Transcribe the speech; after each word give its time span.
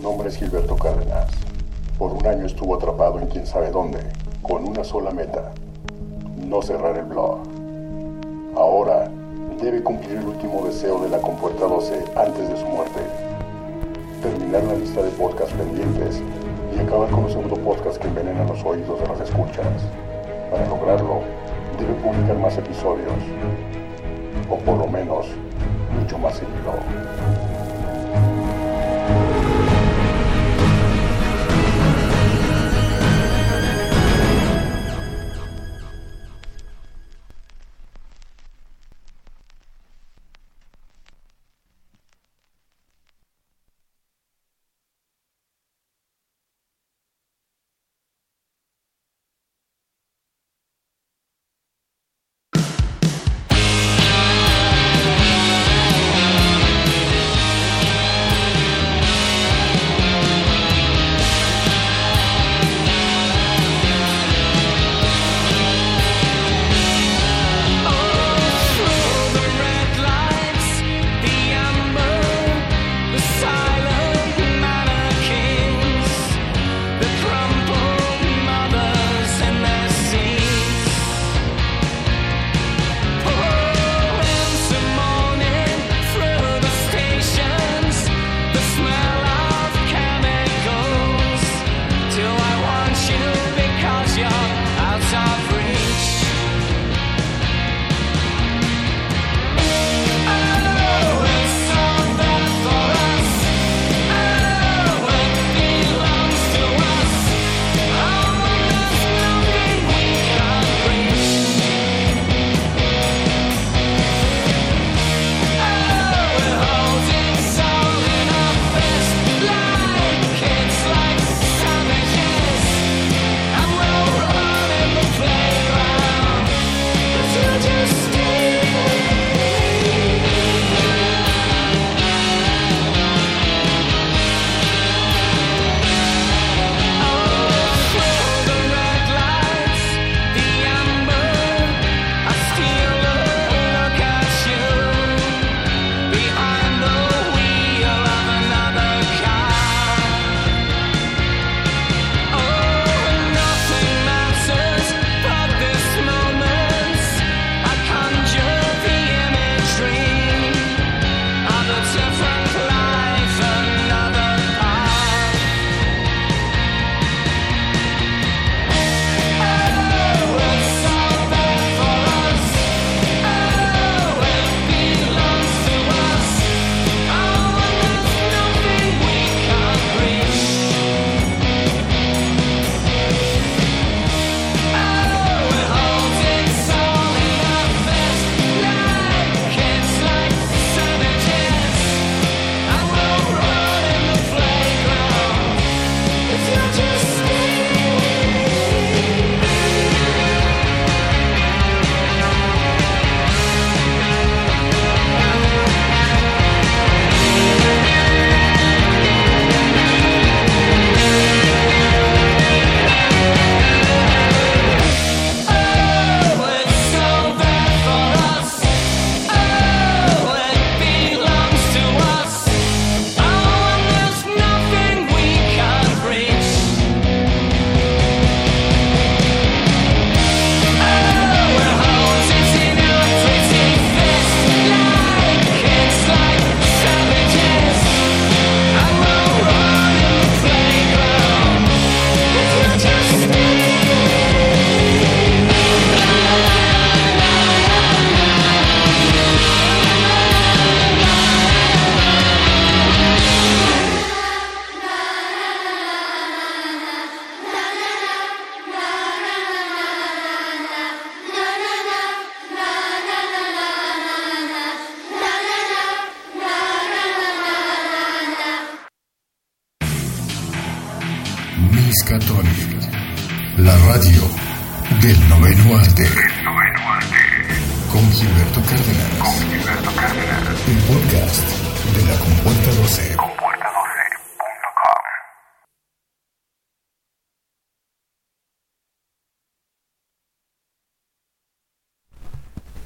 nombre 0.00 0.28
es 0.28 0.36
Gilberto 0.36 0.76
Cárdenas. 0.76 1.30
Por 1.98 2.12
un 2.12 2.26
año 2.26 2.46
estuvo 2.46 2.74
atrapado 2.74 3.18
en 3.18 3.26
quién 3.26 3.46
sabe 3.46 3.70
dónde, 3.70 3.98
con 4.42 4.66
una 4.66 4.82
sola 4.82 5.10
meta, 5.10 5.52
no 6.46 6.62
cerrar 6.62 6.96
el 6.96 7.04
blog. 7.04 7.40
Ahora 8.56 9.10
debe 9.60 9.82
cumplir 9.82 10.18
el 10.18 10.26
último 10.26 10.64
deseo 10.64 11.02
de 11.02 11.10
la 11.10 11.18
compuerta 11.18 11.66
12 11.66 12.04
antes 12.16 12.48
de 12.48 12.56
su 12.56 12.66
muerte. 12.66 13.00
Terminar 14.22 14.64
la 14.64 14.74
lista 14.74 15.02
de 15.02 15.10
podcasts 15.10 15.52
pendientes 15.52 16.22
y 16.74 16.80
acabar 16.80 17.10
con 17.10 17.24
los 17.24 17.32
segundo 17.32 17.56
podcast 17.56 17.98
que 17.98 18.08
envenenan 18.08 18.46
los 18.46 18.64
oídos 18.64 19.00
de 19.00 19.06
las 19.06 19.20
escuchas. 19.20 19.66
Para 20.50 20.66
lograrlo, 20.66 21.20
debe 21.78 21.92
publicar 21.94 22.38
más 22.38 22.56
episodios, 22.56 23.12
o 24.48 24.56
por 24.56 24.78
lo 24.78 24.86
menos, 24.86 25.26
mucho 26.00 26.18
más 26.18 26.34
seguido. 26.34 27.49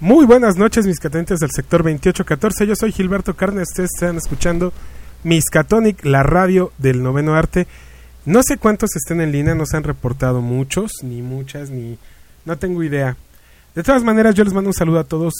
Muy 0.04 0.26
buenas 0.26 0.58
noches, 0.58 0.86
mis 0.86 1.00
catentes 1.00 1.38
del 1.38 1.50
sector 1.50 1.82
2814. 1.82 2.66
Yo 2.66 2.76
soy 2.76 2.92
Gilberto 2.92 3.34
Carnes. 3.36 3.70
Ustedes 3.70 3.88
están 3.94 4.18
escuchando 4.18 4.70
Miskatonic, 5.22 6.04
la 6.04 6.22
radio 6.22 6.72
del 6.76 7.02
noveno 7.02 7.34
arte. 7.34 7.66
No 8.26 8.42
sé 8.42 8.58
cuántos 8.58 8.94
estén 8.96 9.22
en 9.22 9.32
línea, 9.32 9.54
no 9.54 9.64
se 9.64 9.78
han 9.78 9.82
reportado 9.82 10.42
muchos, 10.42 10.92
ni 11.02 11.22
muchas, 11.22 11.70
ni... 11.70 11.96
No 12.44 12.58
tengo 12.58 12.82
idea. 12.82 13.16
De 13.74 13.82
todas 13.82 14.04
maneras, 14.04 14.34
yo 14.34 14.44
les 14.44 14.52
mando 14.52 14.68
un 14.68 14.74
saludo 14.74 14.98
a 14.98 15.04
todos, 15.04 15.32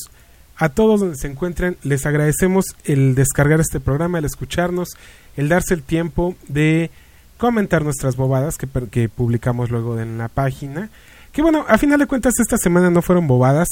a 0.56 0.70
todos 0.70 1.00
donde 1.00 1.18
se 1.18 1.26
encuentren. 1.26 1.76
Les 1.82 2.06
agradecemos 2.06 2.64
el 2.84 3.14
descargar 3.14 3.60
este 3.60 3.80
programa, 3.80 4.18
el 4.18 4.24
escucharnos, 4.24 4.96
el 5.36 5.50
darse 5.50 5.74
el 5.74 5.82
tiempo 5.82 6.36
de 6.48 6.90
comentar 7.36 7.84
nuestras 7.84 8.16
bobadas 8.16 8.56
que 8.56 9.10
publicamos 9.10 9.70
luego 9.70 10.00
en 10.00 10.16
la 10.16 10.28
página. 10.28 10.88
Que 11.32 11.42
bueno, 11.42 11.66
a 11.68 11.76
final 11.76 11.98
de 11.98 12.06
cuentas 12.06 12.32
esta 12.40 12.56
semana 12.56 12.88
no 12.88 13.02
fueron 13.02 13.26
bobadas. 13.26 13.68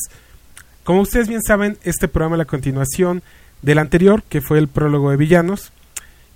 Como 0.85 1.01
ustedes 1.01 1.29
bien 1.29 1.43
saben, 1.43 1.79
este 1.85 2.09
programa 2.09 2.35
es 2.37 2.39
la 2.39 2.45
continuación 2.45 3.23
del 3.63 3.79
anterior, 3.79 4.25
que 4.29 4.41
fue 4.41 4.59
el 4.59 4.67
prólogo 4.67 5.11
de 5.11 5.17
villanos. 5.17 5.71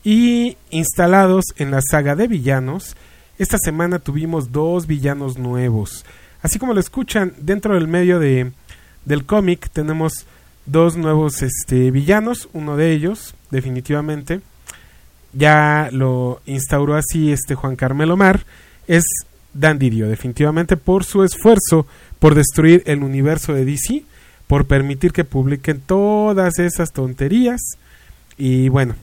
Y 0.04 0.56
instalados 0.70 1.46
en 1.56 1.72
la 1.72 1.81
saga 1.82 2.14
de 2.14 2.28
villanos, 2.28 2.96
esta 3.38 3.58
semana 3.58 3.98
tuvimos 3.98 4.52
dos 4.52 4.87
villanos 4.87 5.37
nuevos. 5.37 6.04
Así 6.43 6.60
como 6.60 6.75
lo 6.75 6.81
escuchan, 6.81 7.32
dentro 7.38 7.75
del 7.75 7.88
medio 7.88 8.20
de, 8.20 8.52
del 9.04 9.26
cómic 9.26 9.69
tenemos 9.72 10.26
dos 10.64 10.96
nuevos 10.96 11.43
este, 11.43 11.90
villanos. 11.90 12.48
Uno 12.52 12.76
de 12.76 12.93
ellos, 12.93 13.34
definitivamente, 13.50 14.43
ya 15.32 15.88
lo 15.90 16.40
instauró 16.46 16.94
así 16.94 17.32
este 17.32 17.56
Juan 17.56 17.75
Carmelo 17.75 18.16
Mar. 18.16 18.44
Es 18.87 19.02
Dan 19.52 19.81
Didio, 19.81 20.06
definitivamente 20.08 20.76
por 20.76 21.02
su 21.02 21.25
esfuerzo 21.25 21.87
por 22.20 22.37
destruir 22.37 22.84
el 22.87 23.02
universo 23.02 23.52
de 23.52 23.64
DC, 23.64 24.04
por 24.46 24.66
permitir 24.66 25.12
que 25.12 25.25
publiquen 25.25 25.81
todas 25.81 26.58
esas 26.58 26.93
tonterías. 26.93 27.60
Y 28.38 28.69
bueno, 28.69 28.94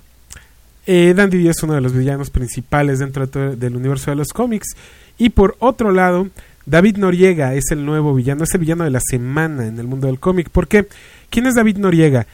eh, 0.85 1.13
Dan 1.15 1.29
Didio 1.29 1.51
es 1.51 1.63
uno 1.63 1.73
de 1.73 1.81
los 1.81 1.93
villanos 1.93 2.29
principales 2.29 2.99
dentro 2.99 3.27
del 3.27 3.75
universo 3.75 4.11
de 4.11 4.15
los 4.15 4.29
cómics. 4.29 4.75
Y 5.17 5.29
por 5.29 5.55
otro 5.59 5.91
lado, 5.91 6.27
David 6.65 6.97
Noriega 6.97 7.53
es 7.55 7.65
el 7.71 7.85
nuevo 7.85 8.13
villano, 8.13 8.43
es 8.43 8.53
el 8.53 8.61
villano 8.61 8.83
de 8.83 8.91
la 8.91 9.01
semana 9.01 9.67
en 9.67 9.79
el 9.79 9.87
mundo 9.87 10.07
del 10.07 10.19
cómic. 10.19 10.49
¿Por 10.49 10.67
qué? 10.67 10.87
¿Quién 11.29 11.45
es 11.45 11.55
David 11.55 11.77
Noriega? 11.77 12.25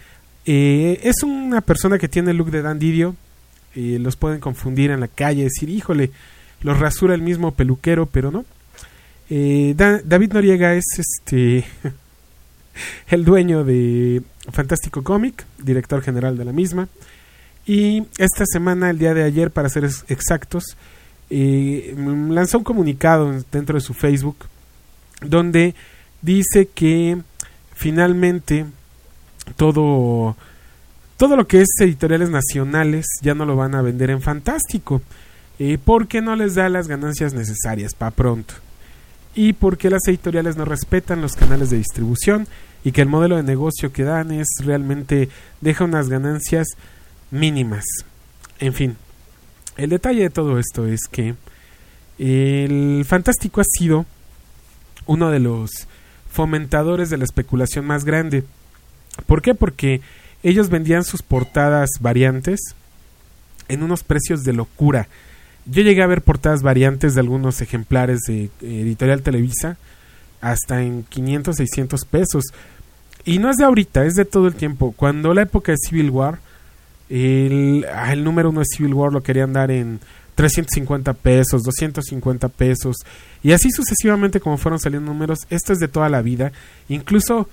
Eh, 0.45 0.99
es 1.03 1.23
una 1.23 1.61
persona 1.61 1.97
que 1.97 2.07
tiene 2.07 2.31
el 2.31 2.37
look 2.37 2.51
de 2.51 2.61
Dan 2.61 2.79
Didio. 2.79 3.15
Los 3.75 4.17
pueden 4.17 4.41
confundir 4.41 4.91
en 4.91 4.99
la 4.99 5.07
calle, 5.07 5.43
decir, 5.43 5.69
híjole, 5.69 6.11
los 6.63 6.79
rasura 6.79 7.15
el 7.15 7.21
mismo 7.21 7.51
peluquero, 7.51 8.07
pero 8.07 8.29
no. 8.29 8.43
Eh, 9.29 9.75
David 9.75 10.33
Noriega 10.33 10.73
es 10.73 10.85
este 10.97 11.63
el 13.09 13.25
dueño 13.25 13.63
de 13.63 14.21
Fantástico 14.51 15.03
Comic, 15.03 15.45
director 15.57 16.01
general 16.01 16.37
de 16.37 16.45
la 16.45 16.51
misma. 16.51 16.87
Y 17.65 18.05
esta 18.17 18.45
semana, 18.45 18.89
el 18.89 18.97
día 18.97 19.13
de 19.13 19.23
ayer, 19.23 19.51
para 19.51 19.69
ser 19.69 19.87
exactos, 20.07 20.75
eh, 21.29 21.95
lanzó 22.29 22.57
un 22.57 22.63
comunicado 22.63 23.31
dentro 23.51 23.75
de 23.75 23.81
su 23.81 23.93
Facebook 23.93 24.37
donde 25.21 25.75
dice 26.21 26.67
que 26.73 27.17
finalmente 27.75 28.65
todo 29.55 30.35
todo 31.17 31.35
lo 31.35 31.47
que 31.47 31.61
es 31.61 31.67
editoriales 31.81 32.29
nacionales 32.29 33.05
ya 33.21 33.35
no 33.35 33.45
lo 33.45 33.55
van 33.55 33.75
a 33.75 33.81
vender 33.81 34.09
en 34.09 34.21
Fantástico 34.21 35.01
eh, 35.59 35.77
porque 35.83 36.21
no 36.21 36.35
les 36.35 36.55
da 36.55 36.69
las 36.69 36.87
ganancias 36.87 37.33
necesarias 37.33 37.93
para 37.93 38.11
pronto 38.11 38.55
y 39.35 39.53
porque 39.53 39.89
las 39.89 40.07
editoriales 40.07 40.57
no 40.57 40.65
respetan 40.65 41.21
los 41.21 41.35
canales 41.35 41.69
de 41.69 41.77
distribución 41.77 42.47
y 42.83 42.91
que 42.91 43.01
el 43.01 43.07
modelo 43.07 43.35
de 43.35 43.43
negocio 43.43 43.91
que 43.91 44.03
dan 44.03 44.31
es 44.31 44.47
realmente 44.63 45.29
deja 45.61 45.83
unas 45.83 46.09
ganancias 46.09 46.67
mínimas. 47.31 47.83
En 48.59 48.73
fin, 48.73 48.97
el 49.77 49.89
detalle 49.89 50.23
de 50.23 50.29
todo 50.29 50.59
esto 50.59 50.85
es 50.85 51.01
que 51.11 51.35
el 52.17 53.05
Fantástico 53.05 53.61
ha 53.61 53.65
sido 53.65 54.05
uno 55.05 55.31
de 55.31 55.39
los 55.39 55.87
fomentadores 56.29 57.09
de 57.09 57.17
la 57.17 57.23
especulación 57.23 57.85
más 57.85 58.05
grande. 58.05 58.43
¿Por 59.25 59.41
qué? 59.41 59.55
Porque 59.55 60.01
ellos 60.43 60.69
vendían 60.69 61.03
sus 61.03 61.21
portadas 61.21 61.89
variantes 61.99 62.59
en 63.67 63.83
unos 63.83 64.03
precios 64.03 64.43
de 64.43 64.53
locura. 64.53 65.07
Yo 65.65 65.81
llegué 65.81 66.01
a 66.01 66.07
ver 66.07 66.21
portadas 66.21 66.61
variantes 66.61 67.13
de 67.13 67.21
algunos 67.21 67.61
ejemplares 67.61 68.19
de 68.27 68.49
Editorial 68.61 69.21
Televisa 69.21 69.77
hasta 70.41 70.81
en 70.81 71.03
500, 71.03 71.55
600 71.55 72.05
pesos. 72.05 72.45
Y 73.25 73.39
no 73.39 73.49
es 73.49 73.57
de 73.57 73.65
ahorita, 73.65 74.05
es 74.05 74.15
de 74.15 74.25
todo 74.25 74.47
el 74.47 74.55
tiempo. 74.55 74.93
Cuando 74.95 75.33
la 75.33 75.43
época 75.43 75.71
de 75.71 75.77
Civil 75.77 76.09
War, 76.09 76.39
el, 77.09 77.85
ah, 77.93 78.13
el 78.13 78.23
número 78.23 78.49
uno 78.49 78.61
de 78.61 78.65
Civil 78.65 78.93
War 78.93 79.11
lo 79.11 79.21
querían 79.21 79.53
dar 79.53 79.71
en 79.71 79.99
350 80.39 81.13
pesos, 81.13 81.63
250 81.63 82.47
pesos. 82.47 82.95
Y 83.43 83.51
así 83.51 83.71
sucesivamente 83.71 84.39
como 84.39 84.57
fueron 84.57 84.79
saliendo 84.79 85.11
números. 85.11 85.39
Esto 85.49 85.73
es 85.73 85.79
de 85.79 85.89
toda 85.89 86.07
la 86.07 86.21
vida. 86.21 86.53
Incluso, 86.87 87.49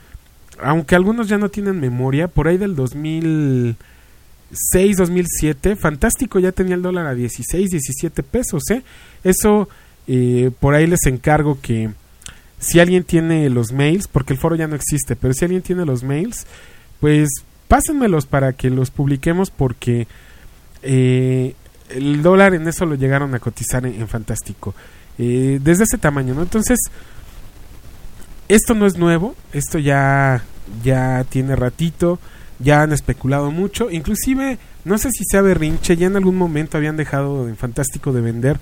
aunque 0.63 0.95
algunos 0.95 1.29
ya 1.29 1.37
no 1.37 1.49
tienen 1.49 1.81
memoria, 1.81 2.29
por 2.29 2.47
ahí 2.47 2.59
del 2.59 2.77
2006, 2.77 4.97
2007, 4.97 5.75
Fantástico 5.75 6.39
ya 6.39 6.53
tenía 6.53 6.77
el 6.77 6.83
dólar 6.83 7.07
a 7.07 7.15
16, 7.15 7.71
17 7.71 8.23
pesos. 8.23 8.63
¿eh? 8.71 8.85
Eso, 9.25 9.69
eh, 10.07 10.53
por 10.61 10.75
ahí 10.75 10.87
les 10.87 11.07
encargo 11.07 11.59
que 11.61 11.91
si 12.59 12.81
alguien 12.81 13.05
tiene 13.05 13.49
los 13.51 13.73
mails, 13.73 14.09
porque 14.09 14.33
el 14.33 14.39
foro 14.39 14.57
ya 14.57 14.67
no 14.67 14.77
existe, 14.77 15.17
pero 15.17 15.35
si 15.35 15.45
alguien 15.45 15.63
tiene 15.63 15.85
los 15.85 16.03
mails, 16.03 16.47
pues 17.01 17.29
pásenmelos 17.69 18.27
para 18.27 18.53
que 18.53 18.71
los 18.71 18.91
publiquemos 18.91 19.51
porque 19.51 20.07
eh, 20.83 21.55
el 21.91 22.23
dólar 22.23 22.55
en 22.55 22.67
eso 22.69 22.87
lo 22.87 22.95
llegaron 22.95 23.35
a 23.35 23.39
cotizar 23.39 23.85
en, 23.87 24.09
Fantástico. 24.09 24.75
Eh, 25.19 25.61
desde 25.63 25.85
ese 25.85 25.99
tamaño, 25.99 26.35
¿no? 26.35 26.43
Entonces, 26.43 26.79
esto 28.49 28.75
no 28.75 28.87
es 28.87 28.97
nuevo, 28.97 29.35
esto 29.53 29.79
ya, 29.79 30.45
ya 30.85 31.25
tiene 31.29 31.57
ratito, 31.57 32.19
ya 32.59 32.83
han 32.83 32.93
especulado 32.93 33.51
mucho, 33.51 33.91
inclusive, 33.91 34.59
no 34.85 34.99
sé 34.99 35.11
si 35.11 35.25
sea 35.25 35.43
berrinche, 35.43 35.97
ya 35.97 36.07
en 36.07 36.17
algún 36.17 36.37
momento 36.37 36.77
habían 36.77 36.97
dejado 36.97 37.49
en 37.49 37.57
Fantástico 37.57 38.13
de 38.13 38.21
vender. 38.21 38.59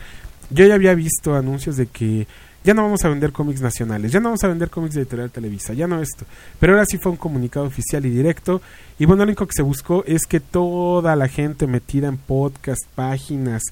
Yo 0.51 0.67
ya 0.67 0.75
había 0.75 0.95
visto 0.95 1.35
anuncios 1.35 1.77
de 1.77 1.87
que 1.87 2.27
ya 2.65 2.73
no 2.73 2.83
vamos 2.83 3.05
a 3.05 3.11
vender 3.11 3.31
cómics 3.31 3.61
nacionales, 3.61 4.11
ya 4.11 4.21
no 4.21 4.31
vamos 4.31 4.43
a 4.43 4.49
vender 4.49 4.71
cómics 4.71 4.95
de 4.95 5.03
Editorial 5.03 5.31
Televisa, 5.31 5.75
ya 5.75 5.87
no 5.87 6.01
esto. 6.01 6.25
Pero 6.59 6.73
ahora 6.73 6.87
sí 6.87 6.97
fue 6.97 7.13
un 7.13 7.19
comunicado 7.19 7.67
oficial 7.67 8.07
y 8.07 8.11
directo. 8.11 8.63
Y 8.99 9.05
bueno, 9.05 9.25
lo 9.25 9.29
único 9.29 9.47
que 9.47 9.53
se 9.55 9.63
buscó 9.63 10.03
es 10.07 10.23
que 10.27 10.41
toda 10.41 11.15
la 11.15 11.29
gente 11.29 11.67
metida 11.67 12.09
en 12.09 12.17
podcast, 12.17 12.83
páginas 12.95 13.63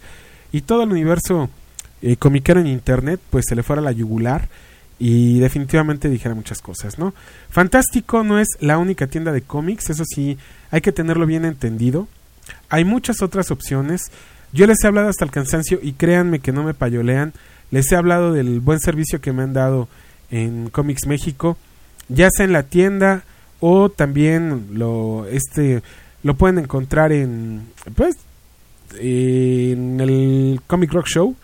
y 0.52 0.60
todo 0.60 0.82
el 0.82 0.92
universo 0.92 1.48
eh, 2.02 2.16
en 2.20 2.66
internet, 2.66 3.18
pues 3.30 3.46
se 3.48 3.56
le 3.56 3.62
fuera 3.62 3.80
la 3.80 3.92
yugular 3.92 4.48
y 4.98 5.40
definitivamente 5.40 6.10
dijera 6.10 6.34
muchas 6.34 6.60
cosas, 6.60 6.98
¿no? 6.98 7.14
Fantástico 7.48 8.22
no 8.22 8.38
es 8.38 8.48
la 8.60 8.76
única 8.78 9.06
tienda 9.06 9.32
de 9.32 9.40
cómics, 9.40 9.90
eso 9.90 10.04
sí, 10.04 10.36
hay 10.70 10.82
que 10.82 10.92
tenerlo 10.92 11.26
bien 11.26 11.44
entendido. 11.44 12.08
Hay 12.68 12.84
muchas 12.84 13.22
otras 13.22 13.50
opciones. 13.50 14.10
Yo 14.52 14.66
les 14.66 14.84
he 14.84 14.86
hablado 14.86 15.08
hasta 15.08 15.24
el 15.24 15.30
cansancio 15.30 15.78
y 15.82 15.92
créanme 15.94 16.40
que 16.40 16.52
no 16.52 16.62
me 16.62 16.74
payolean 16.74 17.32
les 17.72 17.90
he 17.90 17.96
hablado 17.96 18.32
del 18.32 18.60
buen 18.60 18.78
servicio 18.78 19.20
que 19.20 19.32
me 19.32 19.42
han 19.42 19.54
dado 19.54 19.88
en 20.30 20.70
Comics 20.70 21.06
México, 21.06 21.56
ya 22.08 22.28
sea 22.30 22.44
en 22.44 22.52
la 22.52 22.62
tienda 22.62 23.24
o 23.58 23.88
también 23.88 24.68
lo 24.72 25.26
este 25.26 25.82
lo 26.22 26.36
pueden 26.36 26.58
encontrar 26.58 27.12
en 27.12 27.66
pues 27.96 28.16
en 29.00 30.00
el 30.00 30.60
Comic 30.66 30.92
Rock 30.92 31.06
Show. 31.06 31.34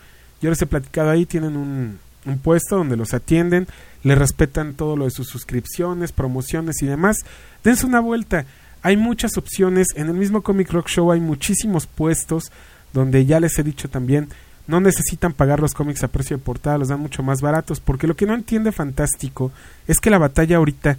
Yo 0.40 0.50
les 0.50 0.60
he 0.62 0.66
platicado 0.66 1.10
ahí, 1.10 1.26
tienen 1.26 1.56
un, 1.56 1.98
un 2.26 2.38
puesto 2.38 2.76
donde 2.76 2.96
los 2.96 3.14
atienden, 3.14 3.66
les 4.04 4.16
respetan 4.16 4.74
todo 4.74 4.96
lo 4.96 5.06
de 5.06 5.10
sus 5.10 5.28
suscripciones, 5.28 6.12
promociones 6.12 6.82
y 6.82 6.86
demás. 6.86 7.16
Dense 7.64 7.86
una 7.86 8.00
vuelta. 8.00 8.44
Hay 8.82 8.96
muchas 8.96 9.36
opciones. 9.36 9.88
En 9.96 10.06
el 10.06 10.14
mismo 10.14 10.42
Comic 10.42 10.70
Rock 10.70 10.88
Show 10.88 11.10
hay 11.10 11.20
muchísimos 11.20 11.86
puestos 11.86 12.52
donde 12.92 13.26
ya 13.26 13.40
les 13.40 13.58
he 13.58 13.62
dicho 13.64 13.88
también 13.88 14.28
no 14.68 14.80
necesitan 14.80 15.32
pagar 15.32 15.60
los 15.60 15.74
cómics 15.74 16.04
a 16.04 16.08
precio 16.08 16.36
de 16.36 16.42
portada, 16.44 16.78
los 16.78 16.88
dan 16.88 17.00
mucho 17.00 17.22
más 17.22 17.40
baratos, 17.40 17.80
porque 17.80 18.06
lo 18.06 18.14
que 18.14 18.26
no 18.26 18.34
entiende 18.34 18.70
Fantástico 18.70 19.50
es 19.88 19.98
que 19.98 20.10
la 20.10 20.18
batalla 20.18 20.58
ahorita 20.58 20.98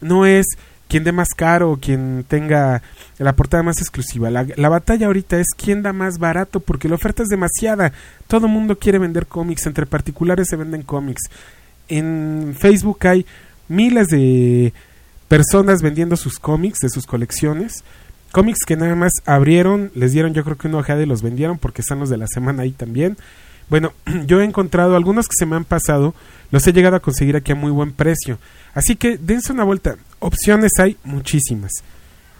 no 0.00 0.26
es 0.26 0.46
quien 0.88 1.04
dé 1.04 1.12
más 1.12 1.28
caro 1.36 1.70
o 1.70 1.76
quien 1.76 2.24
tenga 2.26 2.82
la 3.18 3.36
portada 3.36 3.62
más 3.62 3.78
exclusiva. 3.80 4.30
La, 4.30 4.46
la, 4.56 4.68
batalla 4.68 5.06
ahorita 5.06 5.38
es 5.38 5.48
quién 5.56 5.82
da 5.82 5.92
más 5.92 6.18
barato, 6.18 6.60
porque 6.60 6.88
la 6.88 6.96
oferta 6.96 7.22
es 7.22 7.28
demasiada. 7.28 7.92
Todo 8.26 8.46
el 8.46 8.52
mundo 8.52 8.78
quiere 8.78 8.98
vender 8.98 9.26
cómics, 9.26 9.66
entre 9.66 9.86
particulares 9.86 10.48
se 10.48 10.56
venden 10.56 10.82
cómics. 10.82 11.22
En 11.88 12.56
Facebook 12.58 13.06
hay 13.06 13.26
miles 13.68 14.08
de 14.08 14.72
personas 15.28 15.82
vendiendo 15.82 16.16
sus 16.16 16.38
cómics 16.38 16.78
de 16.80 16.90
sus 16.90 17.06
colecciones 17.06 17.84
cómics 18.32 18.64
que 18.66 18.76
nada 18.76 18.96
más 18.96 19.12
abrieron, 19.24 19.90
les 19.94 20.12
dieron 20.12 20.34
yo 20.34 20.42
creo 20.42 20.56
que 20.56 20.68
una 20.68 20.78
ojada 20.78 21.02
y 21.02 21.06
los 21.06 21.22
vendieron 21.22 21.58
porque 21.58 21.82
están 21.82 22.00
los 22.00 22.10
de 22.10 22.16
la 22.16 22.26
semana 22.26 22.62
ahí 22.62 22.72
también. 22.72 23.16
Bueno, 23.68 23.92
yo 24.26 24.40
he 24.40 24.44
encontrado 24.44 24.96
algunos 24.96 25.28
que 25.28 25.36
se 25.38 25.46
me 25.46 25.56
han 25.56 25.64
pasado, 25.64 26.14
los 26.50 26.66
he 26.66 26.72
llegado 26.72 26.96
a 26.96 27.00
conseguir 27.00 27.36
aquí 27.36 27.52
a 27.52 27.54
muy 27.54 27.70
buen 27.70 27.92
precio. 27.92 28.38
Así 28.74 28.96
que 28.96 29.18
dense 29.18 29.52
una 29.52 29.64
vuelta. 29.64 29.96
Opciones 30.18 30.72
hay 30.78 30.96
muchísimas. 31.04 31.72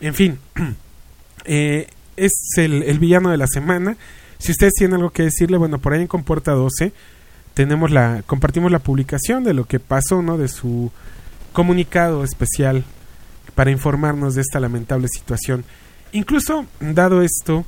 En 0.00 0.14
fin, 0.14 0.38
eh, 1.44 1.86
es 2.16 2.32
el, 2.56 2.98
villano 2.98 3.30
de 3.30 3.36
la 3.36 3.46
semana. 3.46 3.96
Si 4.38 4.52
ustedes 4.52 4.74
tienen 4.74 4.96
algo 4.96 5.10
que 5.10 5.22
decirle, 5.22 5.56
bueno, 5.56 5.78
por 5.78 5.92
ahí 5.92 6.00
en 6.00 6.06
Compuerta 6.06 6.52
12 6.52 6.92
tenemos 7.54 7.90
la 7.90 8.22
compartimos 8.26 8.72
la 8.72 8.78
publicación 8.78 9.44
de 9.44 9.52
lo 9.52 9.66
que 9.66 9.78
pasó, 9.78 10.22
¿no? 10.22 10.38
De 10.38 10.48
su 10.48 10.90
comunicado 11.52 12.24
especial 12.24 12.84
para 13.54 13.70
informarnos 13.70 14.34
de 14.34 14.40
esta 14.40 14.58
lamentable 14.58 15.08
situación. 15.08 15.64
Incluso, 16.12 16.66
dado 16.80 17.22
esto, 17.22 17.64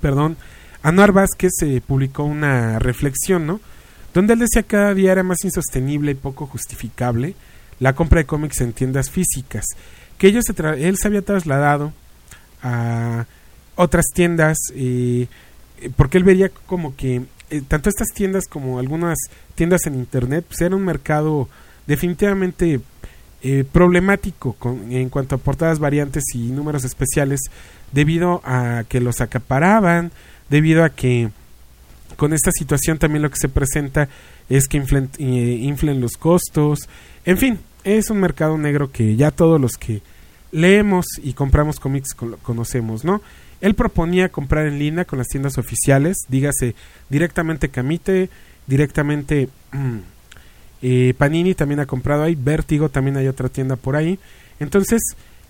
perdón, 0.00 0.36
Anuar 0.82 1.12
Vázquez 1.12 1.52
se 1.58 1.80
publicó 1.80 2.24
una 2.24 2.78
reflexión, 2.78 3.46
¿no? 3.46 3.60
Donde 4.14 4.34
él 4.34 4.40
decía 4.40 4.62
que 4.62 4.68
cada 4.68 4.94
día 4.94 5.12
era 5.12 5.22
más 5.22 5.38
insostenible 5.44 6.12
y 6.12 6.14
poco 6.14 6.46
justificable 6.46 7.34
la 7.78 7.94
compra 7.94 8.20
de 8.20 8.26
cómics 8.26 8.60
en 8.60 8.72
tiendas 8.72 9.10
físicas, 9.10 9.64
que 10.18 10.28
ellos 10.28 10.44
se 10.44 10.54
él 10.86 10.96
se 10.98 11.08
había 11.08 11.22
trasladado 11.22 11.92
a 12.62 13.26
otras 13.74 14.06
tiendas 14.14 14.58
eh, 14.74 15.28
porque 15.96 16.18
él 16.18 16.24
veía 16.24 16.50
como 16.66 16.94
que 16.94 17.22
eh, 17.50 17.62
tanto 17.66 17.88
estas 17.88 18.08
tiendas 18.14 18.44
como 18.48 18.78
algunas 18.78 19.18
tiendas 19.54 19.86
en 19.86 19.94
internet 19.94 20.44
pues 20.46 20.60
era 20.60 20.76
un 20.76 20.84
mercado 20.84 21.48
definitivamente 21.86 22.80
eh, 23.42 23.64
problemático 23.70 24.54
con, 24.54 24.92
en 24.92 25.08
cuanto 25.08 25.34
a 25.34 25.38
portadas 25.38 25.78
variantes 25.78 26.24
y 26.34 26.38
números 26.50 26.84
especiales 26.84 27.40
debido 27.92 28.40
a 28.44 28.84
que 28.88 29.00
los 29.00 29.20
acaparaban, 29.20 30.12
debido 30.48 30.84
a 30.84 30.90
que 30.90 31.30
con 32.16 32.32
esta 32.32 32.52
situación 32.52 32.98
también 32.98 33.22
lo 33.22 33.30
que 33.30 33.38
se 33.38 33.48
presenta 33.48 34.08
es 34.48 34.68
que 34.68 34.76
inflen, 34.76 35.10
eh, 35.18 35.94
los 35.94 36.12
costos, 36.12 36.88
en 37.24 37.38
fin, 37.38 37.58
es 37.84 38.10
un 38.10 38.20
mercado 38.20 38.56
negro 38.58 38.92
que 38.92 39.16
ya 39.16 39.30
todos 39.30 39.60
los 39.60 39.72
que 39.72 40.02
leemos 40.52 41.06
y 41.22 41.32
compramos 41.32 41.80
cómics 41.80 42.14
conocemos, 42.14 43.04
¿no? 43.04 43.22
Él 43.60 43.74
proponía 43.74 44.28
comprar 44.28 44.66
en 44.66 44.78
línea 44.78 45.04
con 45.04 45.18
las 45.18 45.28
tiendas 45.28 45.56
oficiales, 45.56 46.16
dígase 46.28 46.74
directamente 47.08 47.70
Camite, 47.70 48.28
directamente 48.66 49.48
mm, 49.72 49.98
eh, 50.82 51.14
Panini 51.16 51.54
también 51.54 51.80
ha 51.80 51.86
comprado 51.86 52.24
ahí, 52.24 52.34
Vértigo 52.34 52.88
también 52.88 53.16
hay 53.16 53.28
otra 53.28 53.48
tienda 53.48 53.76
por 53.76 53.94
ahí. 53.94 54.18
Entonces, 54.58 55.00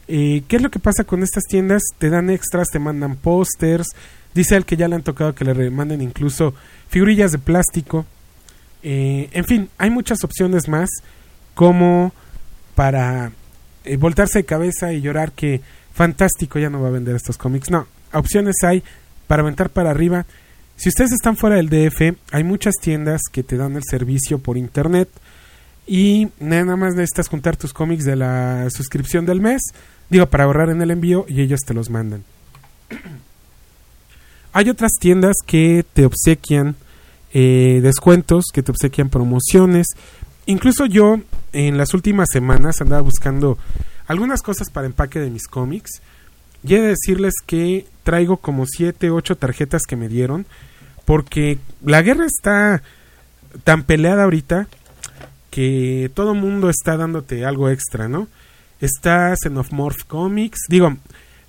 eh, 0.09 0.43
¿qué 0.47 0.57
es 0.57 0.63
lo 0.63 0.71
que 0.71 0.79
pasa 0.79 1.05
con 1.05 1.23
estas 1.23 1.45
tiendas? 1.45 1.83
Te 1.99 2.11
dan 2.11 2.29
extras, 2.29 2.69
te 2.69 2.79
mandan 2.79 3.17
pósters, 3.17 3.89
dice 4.35 4.57
él 4.57 4.67
que 4.67 4.77
ya 4.77 4.89
le 4.89 4.97
han 4.97 5.03
tocado 5.03 5.35
que 5.35 5.45
le 5.45 5.71
manden 5.71 6.03
incluso 6.03 6.55
figurillas 6.89 7.33
de 7.33 7.39
plástico. 7.39 8.05
Eh, 8.83 9.31
en 9.33 9.45
fin, 9.45 9.71
hay 9.79 9.91
muchas 9.91 10.23
opciones 10.23 10.69
más 10.69 10.91
como 11.55 12.13
para 12.75 13.33
voltarse 13.99 14.41
de 14.41 14.45
cabeza 14.45 14.93
y 14.93 15.01
llorar 15.01 15.33
que 15.33 15.61
fantástico 15.95 16.59
ya 16.59 16.71
no 16.71 16.81
va 16.81 16.89
a 16.89 16.93
vender 16.93 17.17
estos 17.17 17.39
cómics. 17.39 17.71
No, 17.71 17.87
opciones 18.13 18.57
hay 18.65 18.83
para 19.27 19.43
aventar 19.43 19.71
para 19.71 19.91
arriba. 19.91 20.27
Si 20.83 20.89
ustedes 20.89 21.13
están 21.13 21.37
fuera 21.37 21.55
del 21.55 21.69
DF, 21.69 22.19
hay 22.33 22.43
muchas 22.43 22.75
tiendas 22.75 23.21
que 23.31 23.45
te 23.45 23.57
dan 23.57 23.77
el 23.77 23.85
servicio 23.89 24.41
por 24.41 24.57
internet 24.57 25.09
y 25.87 26.27
nada 26.41 26.75
más 26.75 26.97
necesitas 26.97 27.29
juntar 27.29 27.57
tus 27.57 27.73
cómics 27.73 28.05
de 28.05 28.17
la 28.17 28.69
suscripción 28.69 29.25
del 29.25 29.41
mes, 29.41 29.63
digo, 30.11 30.27
para 30.27 30.43
ahorrar 30.43 30.71
en 30.71 30.83
el 30.83 30.91
envío 30.91 31.25
y 31.29 31.41
ellos 31.41 31.61
te 31.61 31.73
los 31.73 31.89
mandan. 31.89 32.25
hay 34.53 34.71
otras 34.71 34.91
tiendas 34.99 35.37
que 35.47 35.87
te 35.93 36.05
obsequian 36.05 36.75
eh, 37.33 37.79
descuentos, 37.81 38.47
que 38.53 38.65
te 38.65 38.73
obsequian 38.73 39.09
promociones. 39.09 39.87
Incluso 40.47 40.87
yo 40.87 41.21
en 41.53 41.79
las 41.79 41.95
últimas 41.95 42.27
semanas 42.33 42.81
andaba 42.81 43.03
buscando 43.03 43.57
algunas 44.09 44.43
cosas 44.43 44.69
para 44.69 44.89
empaque 44.89 45.21
de 45.21 45.31
mis 45.31 45.47
cómics 45.47 46.03
y 46.67 46.75
he 46.75 46.81
de 46.81 46.89
decirles 46.89 47.35
que 47.47 47.87
traigo 48.03 48.39
como 48.39 48.67
7, 48.67 49.11
8 49.13 49.37
tarjetas 49.37 49.83
que 49.87 49.95
me 49.95 50.09
dieron. 50.09 50.45
Porque 51.05 51.59
la 51.85 52.03
guerra 52.03 52.27
está 52.27 52.83
tan 53.65 53.83
peleada 53.85 54.25
ahorita 54.25 54.69
que 55.51 56.11
todo 56.15 56.35
mundo 56.35 56.71
está 56.71 56.97
dándote 56.97 57.45
algo 57.45 57.69
extra, 57.69 58.09
¿no? 58.09 58.29
Está 58.81 59.35
Xenomorph 59.37 60.05
Comics. 60.07 60.61
Digo, 60.69 60.97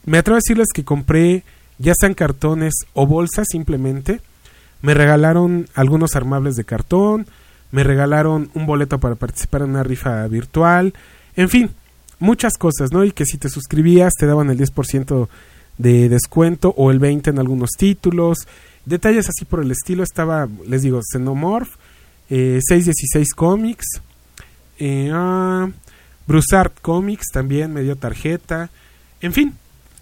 me 0.05 0.17
atrevo 0.17 0.35
a 0.35 0.43
decirles 0.43 0.67
que 0.73 0.83
compré 0.83 1.43
ya 1.77 1.93
sean 1.99 2.13
cartones 2.13 2.73
o 2.93 3.07
bolsas 3.07 3.47
simplemente. 3.49 4.21
Me 4.81 4.93
regalaron 4.93 5.67
algunos 5.73 6.15
armables 6.15 6.55
de 6.55 6.65
cartón. 6.65 7.27
Me 7.71 7.83
regalaron 7.83 8.51
un 8.53 8.65
boleto 8.65 8.99
para 8.99 9.15
participar 9.15 9.61
en 9.61 9.71
una 9.71 9.83
rifa 9.83 10.27
virtual. 10.27 10.93
En 11.35 11.49
fin, 11.49 11.71
muchas 12.19 12.53
cosas, 12.57 12.91
¿no? 12.91 13.03
Y 13.03 13.11
que 13.11 13.25
si 13.25 13.37
te 13.37 13.49
suscribías 13.49 14.13
te 14.13 14.25
daban 14.25 14.49
el 14.49 14.59
10% 14.59 15.27
de 15.77 16.09
descuento 16.09 16.73
o 16.77 16.91
el 16.91 16.99
20% 16.99 17.29
en 17.29 17.39
algunos 17.39 17.71
títulos. 17.77 18.47
Detalles 18.85 19.29
así 19.29 19.45
por 19.45 19.61
el 19.61 19.71
estilo. 19.71 20.03
Estaba, 20.03 20.47
les 20.67 20.81
digo, 20.81 20.99
Xenomorph, 21.01 21.75
eh, 22.29 22.59
616 22.67 23.33
Comics, 23.33 24.01
eh, 24.79 25.09
ah, 25.13 25.69
Broussard 26.27 26.71
Comics 26.81 27.27
también 27.31 27.73
me 27.73 27.83
dio 27.83 27.95
tarjeta. 27.95 28.69
En 29.21 29.33
fin, 29.33 29.53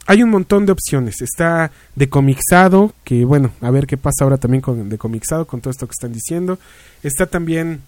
hay 0.08 0.24
un 0.24 0.30
montón 0.30 0.66
de 0.66 0.72
opciones. 0.72 1.22
Está 1.22 1.72
de 1.96 2.10
comixado, 2.10 2.94
que 3.04 3.26
bueno, 3.26 3.52
a 3.62 3.72
ver 3.72 3.88
qué 3.88 3.98
pasa 3.98 4.24
ahora 4.24 4.38
también 4.38 4.62
con 4.62 4.90
de 4.90 4.98
comixado, 4.98 5.46
con 5.46 5.62
todo 5.62 5.72
esto 5.72 5.88
que 5.88 5.94
están 5.94 6.14
diciendo. 6.14 6.60
Está 7.04 7.28
también 7.28 7.82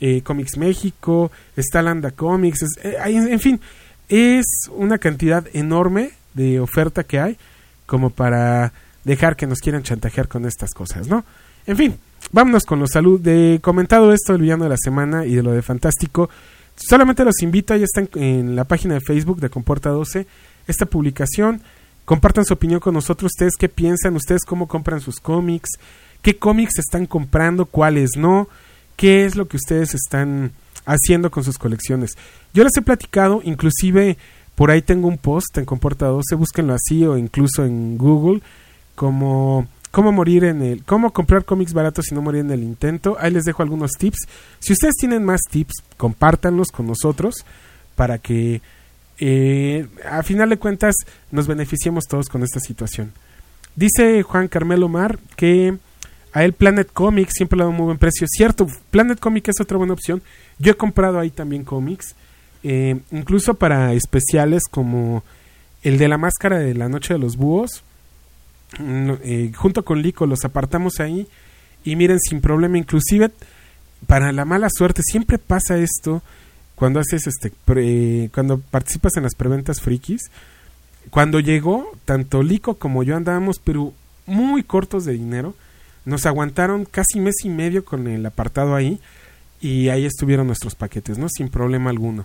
eh, 0.00 0.22
Comics 0.22 0.56
México, 0.56 1.30
está 1.56 1.82
Landa 1.82 2.10
Comics, 2.12 2.62
eh, 2.82 2.96
en 3.04 3.40
fin, 3.40 3.60
es 4.08 4.70
una 4.72 4.98
cantidad 4.98 5.44
enorme 5.52 6.12
de 6.34 6.60
oferta 6.60 7.04
que 7.04 7.18
hay 7.18 7.36
como 7.86 8.10
para 8.10 8.72
dejar 9.08 9.36
que 9.36 9.46
nos 9.46 9.58
quieran 9.58 9.82
chantajear 9.82 10.28
con 10.28 10.46
estas 10.46 10.70
cosas, 10.70 11.08
¿no? 11.08 11.24
En 11.66 11.76
fin, 11.76 11.96
vámonos 12.30 12.64
con 12.64 12.78
los 12.78 12.90
salud 12.90 13.20
de 13.20 13.58
comentado 13.62 14.12
esto 14.12 14.32
del 14.32 14.42
villano 14.42 14.64
de 14.64 14.70
la 14.70 14.76
semana 14.76 15.26
y 15.26 15.34
de 15.34 15.42
lo 15.42 15.52
de 15.52 15.62
fantástico. 15.62 16.30
Solamente 16.76 17.24
los 17.24 17.42
invito, 17.42 17.74
ya 17.74 17.84
están 17.84 18.08
en 18.14 18.54
la 18.54 18.64
página 18.64 18.94
de 18.94 19.00
Facebook 19.00 19.40
de 19.40 19.50
Comporta 19.50 19.90
12 19.90 20.26
esta 20.68 20.86
publicación. 20.86 21.60
Compartan 22.04 22.44
su 22.44 22.54
opinión 22.54 22.80
con 22.80 22.94
nosotros, 22.94 23.32
ustedes 23.34 23.54
qué 23.58 23.68
piensan, 23.68 24.14
ustedes 24.14 24.44
cómo 24.44 24.68
compran 24.68 25.00
sus 25.00 25.20
cómics, 25.20 25.70
qué 26.22 26.38
cómics 26.38 26.78
están 26.78 27.06
comprando, 27.06 27.66
cuáles 27.66 28.10
no 28.16 28.48
qué 28.98 29.24
es 29.24 29.36
lo 29.36 29.46
que 29.46 29.56
ustedes 29.56 29.94
están 29.94 30.50
haciendo 30.84 31.30
con 31.30 31.44
sus 31.44 31.56
colecciones. 31.56 32.18
Yo 32.52 32.64
les 32.64 32.76
he 32.76 32.82
platicado, 32.82 33.40
inclusive 33.44 34.18
por 34.56 34.70
ahí 34.72 34.82
tengo 34.82 35.06
un 35.06 35.18
post 35.18 35.56
en 35.56 35.64
Comporta 35.64 36.06
12, 36.06 36.34
búsquenlo 36.34 36.74
así 36.74 37.06
o 37.06 37.16
incluso 37.16 37.64
en 37.64 37.96
Google, 37.96 38.42
como 38.98 39.68
cómo 39.92 40.10
morir 40.10 40.42
en 40.42 40.60
el, 40.60 40.84
cómo 40.84 41.12
comprar 41.12 41.44
cómics 41.44 41.72
baratos 41.72 42.10
y 42.10 42.16
no 42.16 42.20
morir 42.20 42.40
en 42.40 42.50
el 42.50 42.64
intento. 42.64 43.16
Ahí 43.20 43.30
les 43.30 43.44
dejo 43.44 43.62
algunos 43.62 43.92
tips. 43.92 44.26
Si 44.58 44.72
ustedes 44.72 44.96
tienen 44.96 45.24
más 45.24 45.40
tips, 45.48 45.84
compártanlos 45.96 46.72
con 46.72 46.88
nosotros 46.88 47.46
para 47.94 48.18
que 48.18 48.60
eh, 49.20 49.86
a 50.04 50.24
final 50.24 50.50
de 50.50 50.56
cuentas 50.58 50.96
nos 51.30 51.46
beneficiemos 51.46 52.06
todos 52.06 52.26
con 52.28 52.42
esta 52.42 52.58
situación. 52.58 53.12
Dice 53.76 54.24
Juan 54.24 54.48
Carmelo 54.48 54.88
Mar 54.88 55.20
que 55.36 55.78
a 56.32 56.42
él 56.42 56.54
Planet 56.54 56.90
Comics 56.92 57.34
siempre 57.34 57.56
le 57.56 57.62
da 57.62 57.70
un 57.70 57.76
muy 57.76 57.86
buen 57.86 57.98
precio. 57.98 58.26
Cierto, 58.28 58.66
Planet 58.90 59.20
Comics 59.20 59.50
es 59.50 59.60
otra 59.60 59.78
buena 59.78 59.92
opción. 59.92 60.22
Yo 60.58 60.72
he 60.72 60.76
comprado 60.76 61.20
ahí 61.20 61.30
también 61.30 61.62
cómics, 61.62 62.16
eh, 62.64 62.98
incluso 63.12 63.54
para 63.54 63.92
especiales 63.92 64.64
como 64.68 65.22
el 65.84 65.98
de 65.98 66.08
la 66.08 66.18
máscara 66.18 66.58
de 66.58 66.74
la 66.74 66.88
noche 66.88 67.14
de 67.14 67.20
los 67.20 67.36
búhos. 67.36 67.84
Eh, 68.78 69.52
junto 69.56 69.84
con 69.84 70.02
Lico 70.02 70.26
los 70.26 70.44
apartamos 70.44 71.00
ahí 71.00 71.26
y 71.84 71.96
miren 71.96 72.18
sin 72.20 72.40
problema. 72.40 72.78
Inclusive 72.78 73.30
para 74.06 74.32
la 74.32 74.44
mala 74.44 74.68
suerte 74.70 75.02
siempre 75.04 75.38
pasa 75.38 75.78
esto 75.78 76.22
cuando 76.74 77.00
haces 77.00 77.26
este 77.26 77.52
cuando 78.32 78.58
participas 78.58 79.16
en 79.16 79.24
las 79.24 79.34
preventas 79.34 79.80
frikis. 79.80 80.22
Cuando 81.10 81.40
llegó 81.40 81.90
tanto 82.04 82.42
Lico 82.42 82.74
como 82.74 83.02
yo 83.02 83.16
andábamos 83.16 83.58
pero 83.62 83.92
muy 84.26 84.62
cortos 84.62 85.04
de 85.04 85.14
dinero 85.14 85.54
nos 86.08 86.24
aguantaron 86.24 86.86
casi 86.86 87.20
mes 87.20 87.34
y 87.44 87.50
medio 87.50 87.84
con 87.84 88.08
el 88.08 88.24
apartado 88.24 88.74
ahí 88.74 88.98
y 89.60 89.90
ahí 89.90 90.06
estuvieron 90.06 90.46
nuestros 90.46 90.74
paquetes, 90.74 91.18
¿no? 91.18 91.28
Sin 91.28 91.50
problema 91.50 91.90
alguno. 91.90 92.24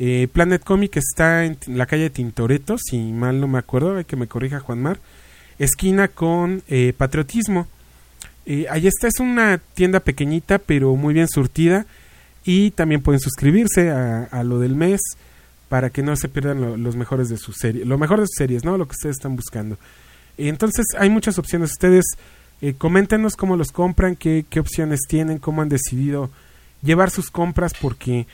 Eh, 0.00 0.26
Planet 0.32 0.64
Comic 0.64 0.96
está 0.96 1.44
en 1.44 1.56
la 1.66 1.86
calle 1.86 2.10
Tintoretto, 2.10 2.76
si 2.78 2.98
mal 2.98 3.40
no 3.40 3.46
me 3.46 3.58
acuerdo, 3.58 3.96
hay 3.96 4.04
que 4.04 4.16
me 4.16 4.26
corrija 4.26 4.58
Juanmar, 4.58 4.98
esquina 5.64 6.08
con 6.08 6.62
eh, 6.68 6.92
Patriotismo. 6.96 7.68
Eh, 8.46 8.66
ahí 8.70 8.86
está, 8.86 9.06
es 9.06 9.20
una 9.20 9.58
tienda 9.74 10.00
pequeñita 10.00 10.58
pero 10.58 10.96
muy 10.96 11.14
bien 11.14 11.28
surtida 11.28 11.86
y 12.44 12.70
también 12.72 13.02
pueden 13.02 13.20
suscribirse 13.20 13.90
a, 13.90 14.42
lo 14.42 14.58
del 14.58 14.74
mes 14.74 15.00
para 15.68 15.90
que 15.90 16.02
no 16.02 16.16
se 16.16 16.28
pierdan 16.28 16.82
los 16.82 16.96
mejores 16.96 17.28
de 17.28 17.36
sus 17.36 17.56
series, 17.58 17.86
lo 17.86 17.98
mejor 17.98 18.18
de 18.18 18.26
sus 18.26 18.36
series, 18.36 18.64
¿no? 18.64 18.76
Lo 18.78 18.86
que 18.86 18.92
ustedes 18.92 19.16
están 19.16 19.36
buscando. 19.36 19.76
Entonces 20.38 20.86
hay 20.98 21.10
muchas 21.10 21.38
opciones. 21.38 21.72
Ustedes 21.72 22.04
eh, 22.62 22.74
coméntenos 22.76 23.36
cómo 23.36 23.56
los 23.56 23.70
compran, 23.70 24.16
qué, 24.16 24.46
qué 24.48 24.58
opciones 24.58 25.00
tienen, 25.06 25.38
cómo 25.38 25.62
han 25.62 25.68
decidido 25.68 26.30
llevar 26.82 27.10
sus 27.10 27.30
compras, 27.30 27.72
porque 27.80 28.26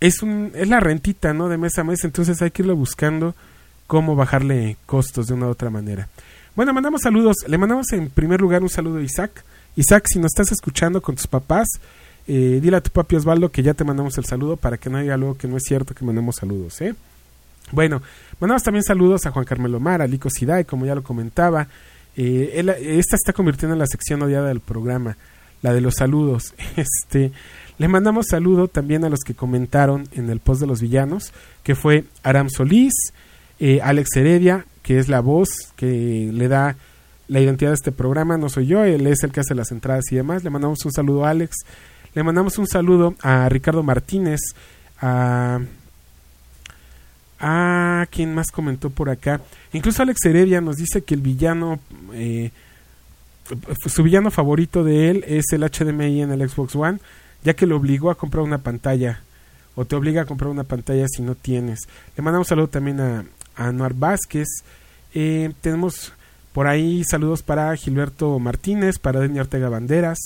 es, 0.00 0.22
un, 0.22 0.50
es 0.54 0.68
la 0.68 0.80
rentita, 0.80 1.34
¿no? 1.34 1.48
De 1.48 1.58
mes 1.58 1.78
a 1.78 1.84
mes, 1.84 2.04
entonces 2.04 2.40
hay 2.40 2.50
que 2.50 2.62
irlo 2.62 2.74
buscando 2.74 3.34
cómo 3.86 4.16
bajarle 4.16 4.76
costos 4.86 5.26
de 5.26 5.34
una 5.34 5.46
u 5.46 5.50
otra 5.50 5.68
manera. 5.68 6.08
Bueno, 6.60 6.74
mandamos 6.74 7.00
saludos. 7.00 7.36
Le 7.46 7.56
mandamos 7.56 7.90
en 7.92 8.10
primer 8.10 8.38
lugar 8.38 8.62
un 8.62 8.68
saludo 8.68 8.98
a 8.98 9.02
Isaac. 9.02 9.42
Isaac, 9.76 10.04
si 10.06 10.18
nos 10.18 10.26
estás 10.26 10.52
escuchando 10.52 11.00
con 11.00 11.14
tus 11.14 11.26
papás, 11.26 11.66
eh, 12.28 12.58
dile 12.60 12.76
a 12.76 12.82
tu 12.82 12.90
papi 12.90 13.16
Osvaldo 13.16 13.50
que 13.50 13.62
ya 13.62 13.72
te 13.72 13.82
mandamos 13.82 14.18
el 14.18 14.26
saludo 14.26 14.58
para 14.58 14.76
que 14.76 14.90
no 14.90 14.98
diga 14.98 15.16
luego 15.16 15.38
que 15.38 15.48
no 15.48 15.56
es 15.56 15.62
cierto 15.66 15.94
que 15.94 16.04
mandamos 16.04 16.36
saludos, 16.36 16.78
¿eh? 16.82 16.94
Bueno, 17.72 18.02
mandamos 18.38 18.62
también 18.62 18.84
saludos 18.84 19.24
a 19.24 19.30
Juan 19.30 19.46
Carmelo 19.46 19.80
Mar, 19.80 20.02
a 20.02 20.06
Lico 20.06 20.28
Siday, 20.28 20.66
como 20.66 20.84
ya 20.84 20.94
lo 20.94 21.02
comentaba. 21.02 21.66
Eh, 22.14 22.62
esta 22.78 23.16
está 23.16 23.32
convirtiendo 23.32 23.72
en 23.72 23.78
la 23.78 23.86
sección 23.86 24.20
odiada 24.20 24.48
del 24.48 24.60
programa, 24.60 25.16
la 25.62 25.72
de 25.72 25.80
los 25.80 25.94
saludos. 25.94 26.52
Este, 26.76 27.32
le 27.78 27.88
mandamos 27.88 28.26
saludo 28.26 28.68
también 28.68 29.06
a 29.06 29.08
los 29.08 29.20
que 29.20 29.32
comentaron 29.32 30.08
en 30.12 30.28
el 30.28 30.40
post 30.40 30.60
de 30.60 30.66
los 30.66 30.82
villanos, 30.82 31.32
que 31.62 31.74
fue 31.74 32.04
Aram 32.22 32.50
Solís, 32.50 32.92
eh, 33.60 33.80
Alex 33.82 34.14
Heredia, 34.14 34.66
que 34.82 34.98
es 34.98 35.08
la 35.08 35.20
voz 35.20 35.48
que 35.76 36.30
le 36.32 36.48
da 36.48 36.76
la 37.28 37.40
identidad 37.40 37.70
de 37.70 37.76
este 37.76 37.92
programa, 37.92 38.36
no 38.36 38.48
soy 38.48 38.66
yo, 38.66 38.84
él 38.84 39.06
es 39.06 39.22
el 39.22 39.30
que 39.30 39.40
hace 39.40 39.54
las 39.54 39.70
entradas 39.70 40.04
y 40.10 40.16
demás. 40.16 40.42
Le 40.42 40.50
mandamos 40.50 40.84
un 40.84 40.92
saludo 40.92 41.24
a 41.24 41.30
Alex, 41.30 41.56
le 42.14 42.22
mandamos 42.22 42.58
un 42.58 42.66
saludo 42.66 43.14
a 43.22 43.48
Ricardo 43.48 43.82
Martínez, 43.82 44.40
a 45.00 45.60
Ah, 47.40 48.06
¿quién 48.10 48.34
más 48.34 48.50
comentó 48.52 48.90
por 48.90 49.08
acá? 49.08 49.40
Incluso 49.72 50.02
Alex 50.02 50.22
Heredia 50.26 50.60
nos 50.60 50.76
dice 50.76 51.02
que 51.02 51.14
el 51.14 51.22
villano, 51.22 51.80
eh, 52.12 52.50
su 53.86 54.02
villano 54.02 54.30
favorito 54.30 54.84
de 54.84 55.10
él 55.10 55.24
es 55.26 55.46
el 55.52 55.62
HDMI 55.62 56.20
en 56.20 56.32
el 56.32 56.46
Xbox 56.46 56.76
One, 56.76 56.98
ya 57.42 57.54
que 57.54 57.66
lo 57.66 57.76
obligó 57.76 58.10
a 58.10 58.14
comprar 58.16 58.44
una 58.44 58.58
pantalla, 58.58 59.22
o 59.74 59.86
te 59.86 59.96
obliga 59.96 60.22
a 60.22 60.26
comprar 60.26 60.50
una 60.50 60.64
pantalla 60.64 61.06
si 61.08 61.22
no 61.22 61.34
tienes. 61.34 61.80
Le 62.14 62.22
mandamos 62.22 62.46
saludo 62.46 62.68
también 62.68 63.00
a, 63.00 63.24
Anuar 63.56 63.94
Vázquez. 63.94 64.48
Eh, 65.14 65.52
tenemos 65.60 66.12
por 66.52 66.66
ahí 66.66 67.04
saludos 67.04 67.42
para 67.42 67.74
Gilberto 67.76 68.38
Martínez, 68.38 68.98
para 68.98 69.20
Denny 69.20 69.38
Ortega 69.38 69.68
Banderas, 69.68 70.18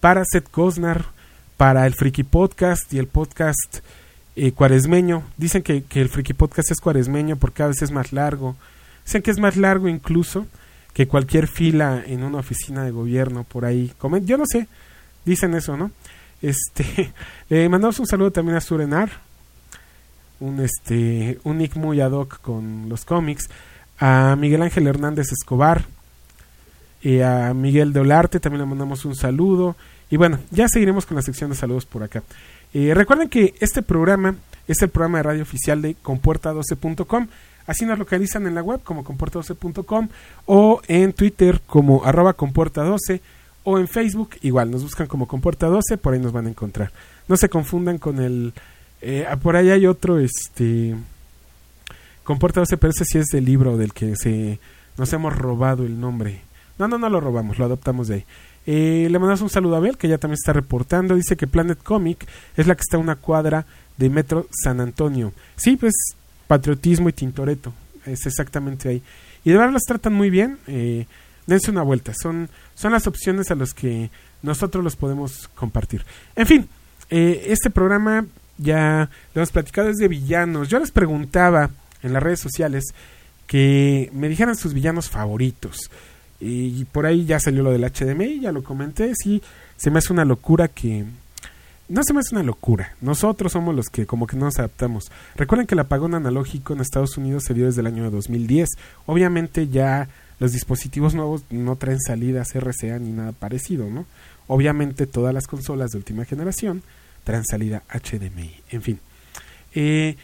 para 0.00 0.24
Seth 0.24 0.50
Cosnar, 0.50 1.06
para 1.56 1.86
el 1.86 1.94
Friki 1.94 2.24
Podcast 2.24 2.92
y 2.92 2.98
el 2.98 3.06
podcast 3.06 3.78
eh, 4.34 4.52
cuaresmeño. 4.52 5.22
Dicen 5.36 5.62
que, 5.62 5.84
el 5.94 6.08
Friki 6.08 6.32
Podcast 6.32 6.70
es 6.70 6.80
cuaresmeño 6.80 7.36
porque 7.36 7.62
a 7.62 7.68
veces 7.68 7.82
es 7.82 7.90
más 7.92 8.12
largo. 8.12 8.56
Dicen 9.04 9.22
que 9.22 9.30
es 9.30 9.38
más 9.38 9.56
largo 9.56 9.88
incluso 9.88 10.46
que 10.94 11.06
cualquier 11.06 11.46
fila 11.46 12.02
en 12.04 12.24
una 12.24 12.38
oficina 12.38 12.84
de 12.84 12.90
gobierno 12.90 13.44
por 13.44 13.64
ahí. 13.64 13.92
Yo 14.24 14.36
no 14.36 14.44
sé, 14.46 14.66
dicen 15.24 15.54
eso, 15.54 15.76
¿no? 15.76 15.90
Este, 16.40 17.12
mandamos 17.68 17.98
un 18.00 18.06
saludo 18.06 18.32
también 18.32 18.56
a 18.56 18.60
Surenar, 18.60 19.10
un 20.42 20.60
este, 20.60 21.38
un 21.44 21.58
nick 21.58 21.76
muy 21.76 22.00
ad 22.00 22.12
hoc 22.12 22.40
con 22.40 22.88
los 22.88 23.04
cómics, 23.04 23.48
a 23.98 24.36
Miguel 24.38 24.62
Ángel 24.62 24.86
Hernández 24.86 25.32
Escobar, 25.32 25.84
y 27.00 27.20
a 27.20 27.52
Miguel 27.54 27.92
de 27.92 28.00
Olarte 28.00 28.40
también 28.40 28.60
le 28.60 28.66
mandamos 28.66 29.04
un 29.04 29.16
saludo. 29.16 29.76
Y 30.10 30.16
bueno, 30.16 30.38
ya 30.50 30.68
seguiremos 30.68 31.04
con 31.06 31.16
la 31.16 31.22
sección 31.22 31.50
de 31.50 31.56
saludos 31.56 31.84
por 31.84 32.02
acá. 32.02 32.22
Eh, 32.74 32.92
recuerden 32.94 33.28
que 33.28 33.54
este 33.60 33.82
programa 33.82 34.36
es 34.68 34.80
el 34.82 34.88
programa 34.88 35.18
de 35.18 35.24
radio 35.24 35.42
oficial 35.42 35.82
de 35.82 35.96
compuerta12.com. 36.02 37.26
Así 37.66 37.84
nos 37.86 37.98
localizan 37.98 38.46
en 38.46 38.54
la 38.54 38.62
web 38.62 38.80
como 38.82 39.04
compuerta12.com 39.04 40.08
o 40.46 40.80
en 40.86 41.12
Twitter 41.12 41.60
como 41.66 42.04
arroba 42.04 42.36
compuerta12 42.36 43.20
o 43.64 43.78
en 43.78 43.88
Facebook 43.88 44.30
igual, 44.42 44.70
nos 44.70 44.82
buscan 44.82 45.06
como 45.06 45.28
compuerta12, 45.28 45.96
por 45.98 46.14
ahí 46.14 46.20
nos 46.20 46.32
van 46.32 46.46
a 46.46 46.50
encontrar. 46.50 46.92
No 47.28 47.36
se 47.36 47.48
confundan 47.48 47.98
con 47.98 48.20
el... 48.20 48.52
Eh, 49.02 49.26
ah, 49.28 49.36
por 49.36 49.56
ahí 49.56 49.70
hay 49.70 49.86
otro, 49.86 50.18
este... 50.18 50.94
Compuerta 52.24 52.60
12, 52.60 52.76
pero 52.76 52.92
ese 52.92 53.04
sí 53.04 53.18
es 53.18 53.26
del 53.26 53.44
libro 53.44 53.76
del 53.76 53.92
que 53.92 54.14
se 54.14 54.60
nos 54.96 55.12
hemos 55.12 55.36
robado 55.36 55.84
el 55.84 55.98
nombre. 55.98 56.42
No, 56.78 56.86
no, 56.86 56.96
no 56.96 57.10
lo 57.10 57.20
robamos, 57.20 57.58
lo 57.58 57.64
adoptamos 57.64 58.08
de 58.08 58.14
ahí. 58.14 58.24
Eh, 58.64 59.08
le 59.10 59.18
mandamos 59.18 59.40
un 59.40 59.50
saludo 59.50 59.74
a 59.74 59.78
Abel, 59.78 59.98
que 59.98 60.08
ya 60.08 60.18
también 60.18 60.38
está 60.40 60.52
reportando. 60.52 61.16
Dice 61.16 61.36
que 61.36 61.46
Planet 61.46 61.82
Comic 61.82 62.26
es 62.56 62.66
la 62.66 62.76
que 62.76 62.82
está 62.82 62.96
a 62.96 63.00
una 63.00 63.16
cuadra 63.16 63.66
de 63.96 64.08
Metro 64.08 64.46
San 64.62 64.80
Antonio. 64.80 65.32
Sí, 65.56 65.76
pues 65.76 65.92
patriotismo 66.46 67.08
y 67.08 67.12
tintoreto. 67.12 67.72
Es 68.06 68.24
exactamente 68.26 68.88
ahí. 68.88 69.02
Y 69.44 69.50
de 69.50 69.56
verdad 69.56 69.72
las 69.72 69.82
tratan 69.82 70.14
muy 70.14 70.30
bien. 70.30 70.58
Eh, 70.68 71.06
dense 71.46 71.70
una 71.70 71.82
vuelta. 71.82 72.12
Son, 72.14 72.48
son 72.74 72.92
las 72.92 73.06
opciones 73.06 73.50
a 73.50 73.56
las 73.56 73.74
que 73.74 74.10
nosotros 74.42 74.84
los 74.84 74.96
podemos 74.96 75.48
compartir. 75.54 76.04
En 76.36 76.46
fin, 76.46 76.68
eh, 77.10 77.46
este 77.48 77.70
programa 77.70 78.26
ya 78.58 79.10
lo 79.34 79.40
hemos 79.40 79.50
platicado 79.50 79.88
es 79.88 79.96
de 79.96 80.08
villanos. 80.08 80.68
Yo 80.68 80.78
les 80.78 80.90
preguntaba 80.90 81.70
en 82.02 82.12
las 82.12 82.22
redes 82.22 82.40
sociales 82.40 82.84
que 83.46 84.10
me 84.12 84.28
dijeran 84.28 84.56
sus 84.56 84.74
villanos 84.74 85.10
favoritos. 85.10 85.90
Y 86.40 86.84
por 86.86 87.06
ahí 87.06 87.24
ya 87.24 87.38
salió 87.38 87.62
lo 87.62 87.70
del 87.70 87.84
HDMI, 87.84 88.40
ya 88.40 88.50
lo 88.50 88.64
comenté. 88.64 89.14
Sí, 89.14 89.42
se 89.76 89.90
me 89.90 89.98
hace 89.98 90.12
una 90.12 90.24
locura 90.24 90.68
que. 90.68 91.04
No 91.88 92.02
se 92.02 92.14
me 92.14 92.20
hace 92.20 92.34
una 92.34 92.42
locura. 92.42 92.94
Nosotros 93.00 93.52
somos 93.52 93.74
los 93.74 93.88
que 93.88 94.06
como 94.06 94.26
que 94.26 94.36
no 94.36 94.46
nos 94.46 94.58
adaptamos. 94.58 95.10
Recuerden 95.36 95.66
que 95.66 95.74
el 95.74 95.80
apagón 95.80 96.14
analógico 96.14 96.72
en 96.72 96.80
Estados 96.80 97.16
Unidos 97.18 97.44
se 97.46 97.54
dio 97.54 97.66
desde 97.66 97.80
el 97.82 97.86
año 97.86 98.10
2010. 98.10 98.70
Obviamente 99.06 99.68
ya 99.68 100.08
los 100.38 100.52
dispositivos 100.52 101.14
nuevos 101.14 101.44
no 101.50 101.76
traen 101.76 102.00
salidas 102.00 102.54
RCA 102.54 102.98
ni 102.98 103.12
nada 103.12 103.32
parecido, 103.32 103.88
¿no? 103.90 104.06
Obviamente 104.48 105.06
todas 105.06 105.34
las 105.34 105.46
consolas 105.46 105.90
de 105.90 105.98
última 105.98 106.24
generación 106.24 106.82
traen 107.24 107.44
salida 107.44 107.82
HDMI. 107.88 108.50
En 108.70 108.82
fin. 108.82 109.00
Eh, 109.74 110.16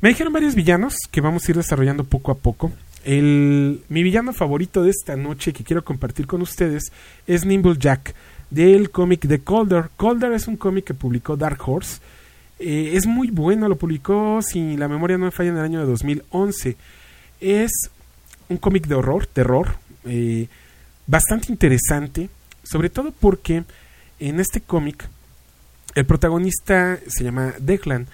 me 0.00 0.10
dijeron 0.10 0.32
varios 0.32 0.54
villanos 0.54 0.96
que 1.10 1.20
vamos 1.20 1.46
a 1.46 1.50
ir 1.50 1.56
desarrollando 1.56 2.04
poco 2.04 2.30
a 2.30 2.36
poco. 2.36 2.72
El, 3.04 3.82
mi 3.88 4.02
villano 4.02 4.32
favorito 4.32 4.82
de 4.82 4.90
esta 4.90 5.16
noche 5.16 5.52
que 5.52 5.64
quiero 5.64 5.84
compartir 5.84 6.26
con 6.26 6.42
ustedes 6.42 6.84
es 7.26 7.44
Nimble 7.44 7.76
Jack 7.78 8.14
del 8.50 8.90
cómic 8.90 9.26
de 9.26 9.40
Calder. 9.40 9.90
Calder 9.98 10.32
es 10.32 10.46
un 10.46 10.56
cómic 10.56 10.84
que 10.84 10.94
publicó 10.94 11.36
Dark 11.36 11.58
Horse. 11.66 12.00
Eh, 12.58 12.92
es 12.94 13.06
muy 13.06 13.30
bueno, 13.30 13.68
lo 13.68 13.76
publicó, 13.76 14.40
si 14.42 14.76
la 14.76 14.88
memoria 14.88 15.18
no 15.18 15.26
me 15.26 15.30
falla, 15.30 15.50
en 15.50 15.56
el 15.56 15.64
año 15.64 15.80
de 15.80 15.86
2011. 15.86 16.76
Es 17.40 17.72
un 18.48 18.56
cómic 18.58 18.86
de 18.86 18.94
horror, 18.94 19.26
terror, 19.26 19.76
eh, 20.04 20.48
bastante 21.06 21.50
interesante, 21.50 22.30
sobre 22.62 22.90
todo 22.90 23.12
porque 23.12 23.64
en 24.20 24.40
este 24.40 24.60
cómic 24.60 25.08
el 25.94 26.06
protagonista 26.06 26.98
se 27.06 27.24
llama 27.24 27.54
Declan 27.58 28.06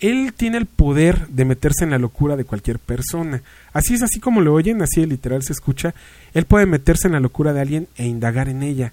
él 0.00 0.32
tiene 0.36 0.58
el 0.58 0.66
poder 0.66 1.28
de 1.28 1.44
meterse 1.44 1.84
en 1.84 1.90
la 1.90 1.98
locura 1.98 2.36
de 2.36 2.44
cualquier 2.44 2.78
persona. 2.78 3.42
Así 3.72 3.94
es 3.94 4.02
así 4.02 4.20
como 4.20 4.40
lo 4.40 4.54
oyen, 4.54 4.80
así 4.82 5.04
literal 5.06 5.42
se 5.42 5.52
escucha. 5.52 5.94
Él 6.34 6.44
puede 6.44 6.66
meterse 6.66 7.08
en 7.08 7.14
la 7.14 7.20
locura 7.20 7.52
de 7.52 7.60
alguien 7.60 7.88
e 7.96 8.06
indagar 8.06 8.48
en 8.48 8.62
ella. 8.62 8.92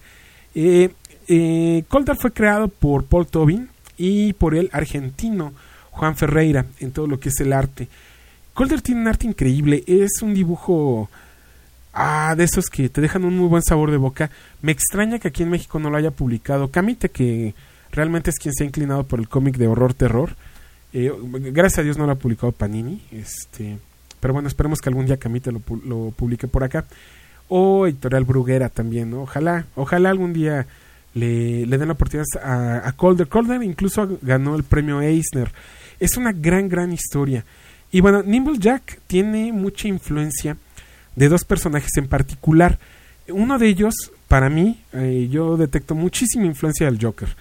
Eh, 0.56 0.90
eh 1.28 1.84
fue 2.20 2.32
creado 2.32 2.68
por 2.68 3.06
Paul 3.06 3.28
Tobin 3.28 3.70
y 3.98 4.34
por 4.34 4.56
el 4.56 4.70
argentino 4.72 5.54
Juan 5.92 6.16
Ferreira 6.16 6.66
en 6.80 6.92
todo 6.92 7.08
lo 7.08 7.20
que 7.20 7.30
es 7.30 7.40
el 7.40 7.54
arte. 7.54 7.88
Calder 8.56 8.82
tiene 8.82 9.02
un 9.02 9.08
arte 9.08 9.28
increíble, 9.28 9.84
es 9.86 10.22
un 10.22 10.34
dibujo 10.34 11.10
ah, 11.94 12.34
de 12.38 12.46
esos 12.46 12.70
que 12.70 12.90
te 12.90 13.02
dejan 13.02 13.26
un 13.26 13.38
muy 13.38 13.48
buen 13.48 13.64
sabor 13.64 13.92
de 13.92 13.98
boca. 13.98 14.32
Me 14.62 14.72
extraña 14.72 15.20
que 15.20 15.28
aquí 15.28 15.44
en 15.44 15.50
México 15.50 15.78
no 15.78 15.90
lo 15.90 15.98
haya 15.98 16.12
publicado. 16.12 16.72
Camite, 16.72 17.10
que 17.10 17.54
realmente 17.96 18.30
es 18.30 18.38
quien 18.38 18.54
se 18.54 18.64
ha 18.64 18.68
inclinado 18.68 19.04
por 19.06 19.20
el 19.20 19.28
cómic 19.28 19.58
de 19.58 19.68
horror-terror 19.68 20.36
eh, 20.98 21.12
gracias 21.52 21.80
a 21.80 21.84
Dios 21.84 21.98
no 21.98 22.06
lo 22.06 22.14
ha 22.14 22.16
publicado 22.16 22.54
Panini. 22.54 23.02
Este, 23.12 23.78
pero 24.22 24.34
bueno, 24.34 24.48
esperemos 24.48 24.80
que 24.80 24.88
algún 24.88 25.06
día 25.06 25.18
Camite 25.18 25.52
lo, 25.52 25.62
lo 25.86 26.12
publique 26.12 26.48
por 26.48 26.64
acá. 26.64 26.86
O 27.50 27.86
Editorial 27.86 28.24
Bruguera 28.24 28.70
también, 28.70 29.14
Ojalá, 29.14 29.66
ojalá 29.76 30.10
algún 30.10 30.32
día 30.32 30.66
le, 31.14 31.66
den 31.66 31.88
la 31.88 31.94
oportunidad 31.94 32.26
a, 32.42 32.88
a 32.88 32.94
Calder. 32.94 33.28
Calder 33.28 33.62
incluso 33.62 34.18
ganó 34.22 34.56
el 34.56 34.64
premio 34.64 35.02
Eisner. 35.02 35.52
Es 36.00 36.16
una 36.16 36.32
gran, 36.32 36.70
gran 36.70 36.94
historia. 36.94 37.44
Y 37.92 38.00
bueno, 38.00 38.24
Nimble 38.24 38.58
Jack 38.58 39.00
tiene 39.06 39.52
mucha 39.52 39.90
influencia 39.90 40.56
de 41.18 41.28
dos 41.28 41.44
personajes 41.44 41.92
en 41.98 42.08
particular. 42.08 42.80
Uno 43.28 43.60
de 43.60 43.68
ellos, 43.68 43.96
para 44.30 44.50
mí, 44.50 44.82
eh, 44.94 45.28
yo 45.30 45.58
detecto 45.58 45.94
muchísima 45.94 46.46
influencia 46.46 46.86
del 46.86 47.04
Joker 47.04 47.36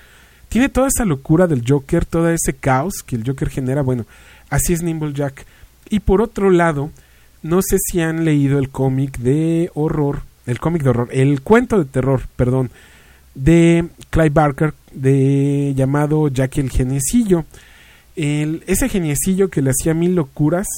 tiene 0.54 0.68
toda 0.68 0.86
esa 0.86 1.04
locura 1.04 1.48
del 1.48 1.64
Joker, 1.66 2.04
todo 2.04 2.28
ese 2.28 2.52
caos 2.52 3.02
que 3.04 3.16
el 3.16 3.26
Joker 3.26 3.50
genera. 3.50 3.82
Bueno, 3.82 4.06
así 4.50 4.72
es 4.72 4.84
Nimble 4.84 5.12
Jack. 5.12 5.44
Y 5.90 5.98
por 5.98 6.22
otro 6.22 6.48
lado, 6.48 6.92
no 7.42 7.60
sé 7.60 7.76
si 7.80 8.00
han 8.00 8.24
leído 8.24 8.60
el 8.60 8.68
cómic 8.68 9.18
de 9.18 9.72
horror, 9.74 10.20
el 10.46 10.60
cómic 10.60 10.84
de 10.84 10.90
horror, 10.90 11.08
el 11.10 11.40
cuento 11.40 11.76
de 11.76 11.86
terror, 11.86 12.22
perdón, 12.36 12.70
de 13.34 13.88
Clive 14.10 14.30
Barker, 14.30 14.74
de 14.92 15.72
llamado 15.74 16.28
Jack 16.28 16.58
el 16.58 16.70
Geniecillo. 16.70 17.44
Ese 18.14 18.88
geniecillo 18.88 19.50
que 19.50 19.60
le 19.60 19.70
hacía 19.70 19.92
mil 19.92 20.14
locuras, 20.14 20.68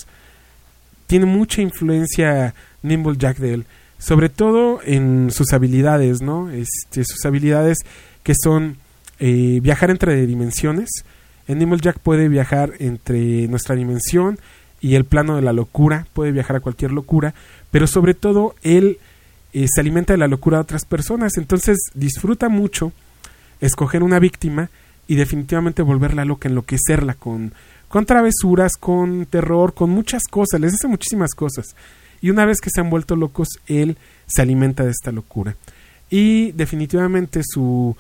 tiene 1.07 1.27
mucha 1.27 1.61
influencia 1.61 2.55
Nimble 2.83 3.19
Jack 3.19 3.37
de 3.37 3.53
él, 3.53 3.67
sobre 3.99 4.31
todo 4.31 4.81
en 4.83 5.31
sus 5.31 5.53
habilidades, 5.53 6.23
¿no? 6.23 6.49
Este, 6.49 7.05
sus 7.05 7.23
habilidades 7.27 7.77
que 8.23 8.33
son 8.43 8.79
eh, 9.19 9.61
viajar 9.63 9.91
entre 9.91 10.27
dimensiones. 10.27 10.89
Animal 11.49 11.81
Jack 11.81 11.99
puede 11.99 12.29
viajar 12.29 12.75
entre 12.79 13.47
nuestra 13.49 13.77
dimensión 13.77 14.39
y 14.81 14.95
el 14.95 15.05
plano 15.05 15.37
de 15.37 15.43
la 15.43 15.53
locura, 15.53 16.07
puede 16.13 16.33
viajar 16.33 16.57
a 16.57 16.61
cualquier 16.61 16.93
locura, 16.93 17.35
pero 17.71 17.87
sobre 17.87 18.15
todo 18.15 18.55
él 18.63 18.99
eh, 19.53 19.67
se 19.73 19.81
alimenta 19.81 20.13
de 20.13 20.19
la 20.19 20.29
locura 20.29 20.59
de 20.59 20.63
otras 20.63 20.85
personas, 20.85 21.37
entonces 21.37 21.79
disfruta 21.95 22.49
mucho 22.49 22.93
escoger 23.61 24.03
una 24.03 24.19
víctima 24.19 24.71
y 25.09 25.15
definitivamente 25.15 25.83
volverla 25.83 26.25
loca, 26.25 26.49
enloquecerla 26.49 27.15
con, 27.15 27.53
con 27.89 28.07
travesuras, 28.07 28.73
con 28.79 29.27
terror, 29.27 29.73
con 29.73 29.91
muchas 29.91 30.25
cosas, 30.25 30.61
les 30.61 30.75
hace 30.75 30.89
muchísimas 30.89 31.33
cosas. 31.35 31.75
Y 32.21 32.31
una 32.31 32.45
vez 32.45 32.61
que 32.61 32.71
se 32.71 32.81
han 32.81 32.91
vuelto 32.91 33.15
locos, 33.15 33.49
él 33.67 33.97
se 34.27 34.43
alimenta 34.43 34.85
de 34.85 34.91
esta 34.91 35.13
locura. 35.13 35.57
Y 36.11 36.53
definitivamente 36.53 37.43
su 37.45 37.97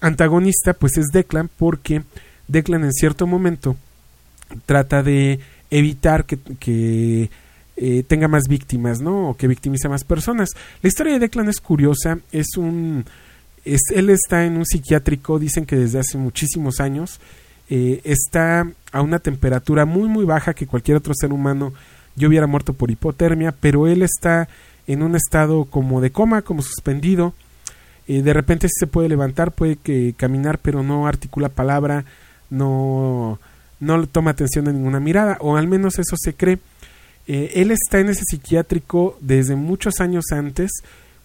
antagonista 0.00 0.74
pues 0.74 0.96
es 0.96 1.06
Declan 1.12 1.50
porque 1.56 2.02
Declan 2.46 2.84
en 2.84 2.92
cierto 2.92 3.26
momento 3.26 3.76
trata 4.66 5.02
de 5.02 5.40
evitar 5.70 6.24
que, 6.24 7.30
eh, 7.76 8.02
tenga 8.08 8.26
más 8.26 8.44
víctimas, 8.48 9.00
¿no? 9.00 9.30
O 9.30 9.36
que 9.36 9.46
victimice 9.46 9.86
a 9.86 9.90
más 9.90 10.02
personas. 10.02 10.50
La 10.82 10.88
historia 10.88 11.12
de 11.12 11.20
Declan 11.20 11.48
es 11.48 11.60
curiosa, 11.60 12.18
es 12.32 12.56
un... 12.56 13.04
Es, 13.64 13.82
él 13.94 14.10
está 14.10 14.46
en 14.46 14.56
un 14.56 14.64
psiquiátrico, 14.64 15.38
dicen 15.38 15.66
que 15.66 15.76
desde 15.76 15.98
hace 15.98 16.16
muchísimos 16.16 16.80
años, 16.80 17.20
eh, 17.68 18.00
está 18.04 18.66
a 18.92 19.02
una 19.02 19.18
temperatura 19.18 19.84
muy 19.84 20.08
muy 20.08 20.24
baja 20.24 20.54
que 20.54 20.66
cualquier 20.66 20.96
otro 20.96 21.12
ser 21.14 21.32
humano 21.32 21.74
yo 22.16 22.28
hubiera 22.28 22.46
muerto 22.46 22.72
por 22.72 22.90
hipotermia, 22.90 23.52
pero 23.52 23.86
él 23.86 24.02
está 24.02 24.48
en 24.86 25.02
un 25.02 25.14
estado 25.14 25.66
como 25.66 26.00
de 26.00 26.10
coma, 26.10 26.42
como 26.42 26.62
suspendido. 26.62 27.34
Eh, 28.08 28.22
de 28.22 28.32
repente 28.32 28.68
se 28.70 28.86
puede 28.86 29.08
levantar, 29.10 29.52
puede 29.52 29.76
que 29.76 30.14
caminar, 30.16 30.58
pero 30.58 30.82
no 30.82 31.06
articula 31.06 31.50
palabra, 31.50 32.06
no, 32.48 33.38
no 33.80 34.06
toma 34.06 34.30
atención 34.30 34.64
de 34.64 34.72
ninguna 34.72 34.98
mirada, 34.98 35.36
o 35.40 35.56
al 35.56 35.68
menos 35.68 35.98
eso 35.98 36.16
se 36.16 36.32
cree. 36.32 36.58
Eh, 37.26 37.52
él 37.56 37.70
está 37.70 38.00
en 38.00 38.08
ese 38.08 38.22
psiquiátrico 38.24 39.18
desde 39.20 39.56
muchos 39.56 40.00
años 40.00 40.24
antes, 40.32 40.70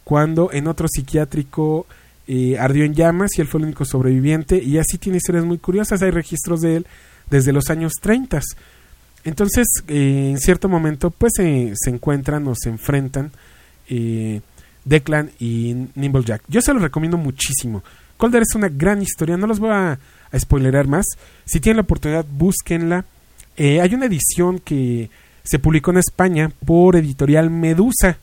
cuando 0.03 0.51
en 0.51 0.67
otro 0.67 0.89
psiquiátrico 0.89 1.87
eh, 2.27 2.57
ardió 2.59 2.83
en 2.83 2.93
llamas 2.93 3.31
y 3.37 3.41
él 3.41 3.47
fue 3.47 3.61
el 3.61 3.67
único 3.67 3.85
sobreviviente, 3.85 4.61
y 4.61 4.77
así 4.77 4.97
tiene 4.97 5.19
historias 5.19 5.45
muy 5.45 5.59
curiosas, 5.59 6.01
hay 6.01 6.11
registros 6.11 6.59
de 6.59 6.75
él 6.75 6.87
desde 7.29 7.53
los 7.53 7.69
años 7.69 7.93
30. 8.01 8.41
Entonces, 9.23 9.67
en 9.87 10.37
cierto 10.37 10.67
momento, 10.67 11.11
pues 11.11 11.31
se 11.37 11.89
encuentran 11.89 12.45
o 12.45 12.55
se 12.55 12.67
enfrentan 12.67 13.31
Declan 14.85 15.31
y 15.39 15.87
Nimblejack. 15.95 16.43
Yo 16.47 16.61
se 16.61 16.73
los 16.73 16.81
recomiendo 16.81 17.17
muchísimo. 17.17 17.83
Colder 18.17 18.43
es 18.43 18.55
una 18.55 18.69
gran 18.69 19.01
historia, 19.01 19.37
no 19.37 19.47
los 19.47 19.59
voy 19.59 19.71
a, 19.71 19.99
a 20.31 20.39
spoilerar 20.39 20.87
más. 20.87 21.05
Si 21.45 21.59
tienen 21.59 21.77
la 21.77 21.83
oportunidad, 21.83 22.25
búsquenla. 22.29 23.05
hay 23.57 23.93
una 23.93 24.05
edición 24.05 24.59
que 24.59 25.09
se 25.43 25.59
publicó 25.59 25.91
en 25.91 25.97
España 25.97 26.51
por 26.65 26.95
editorial 26.95 27.49
Medusa. 27.49 28.17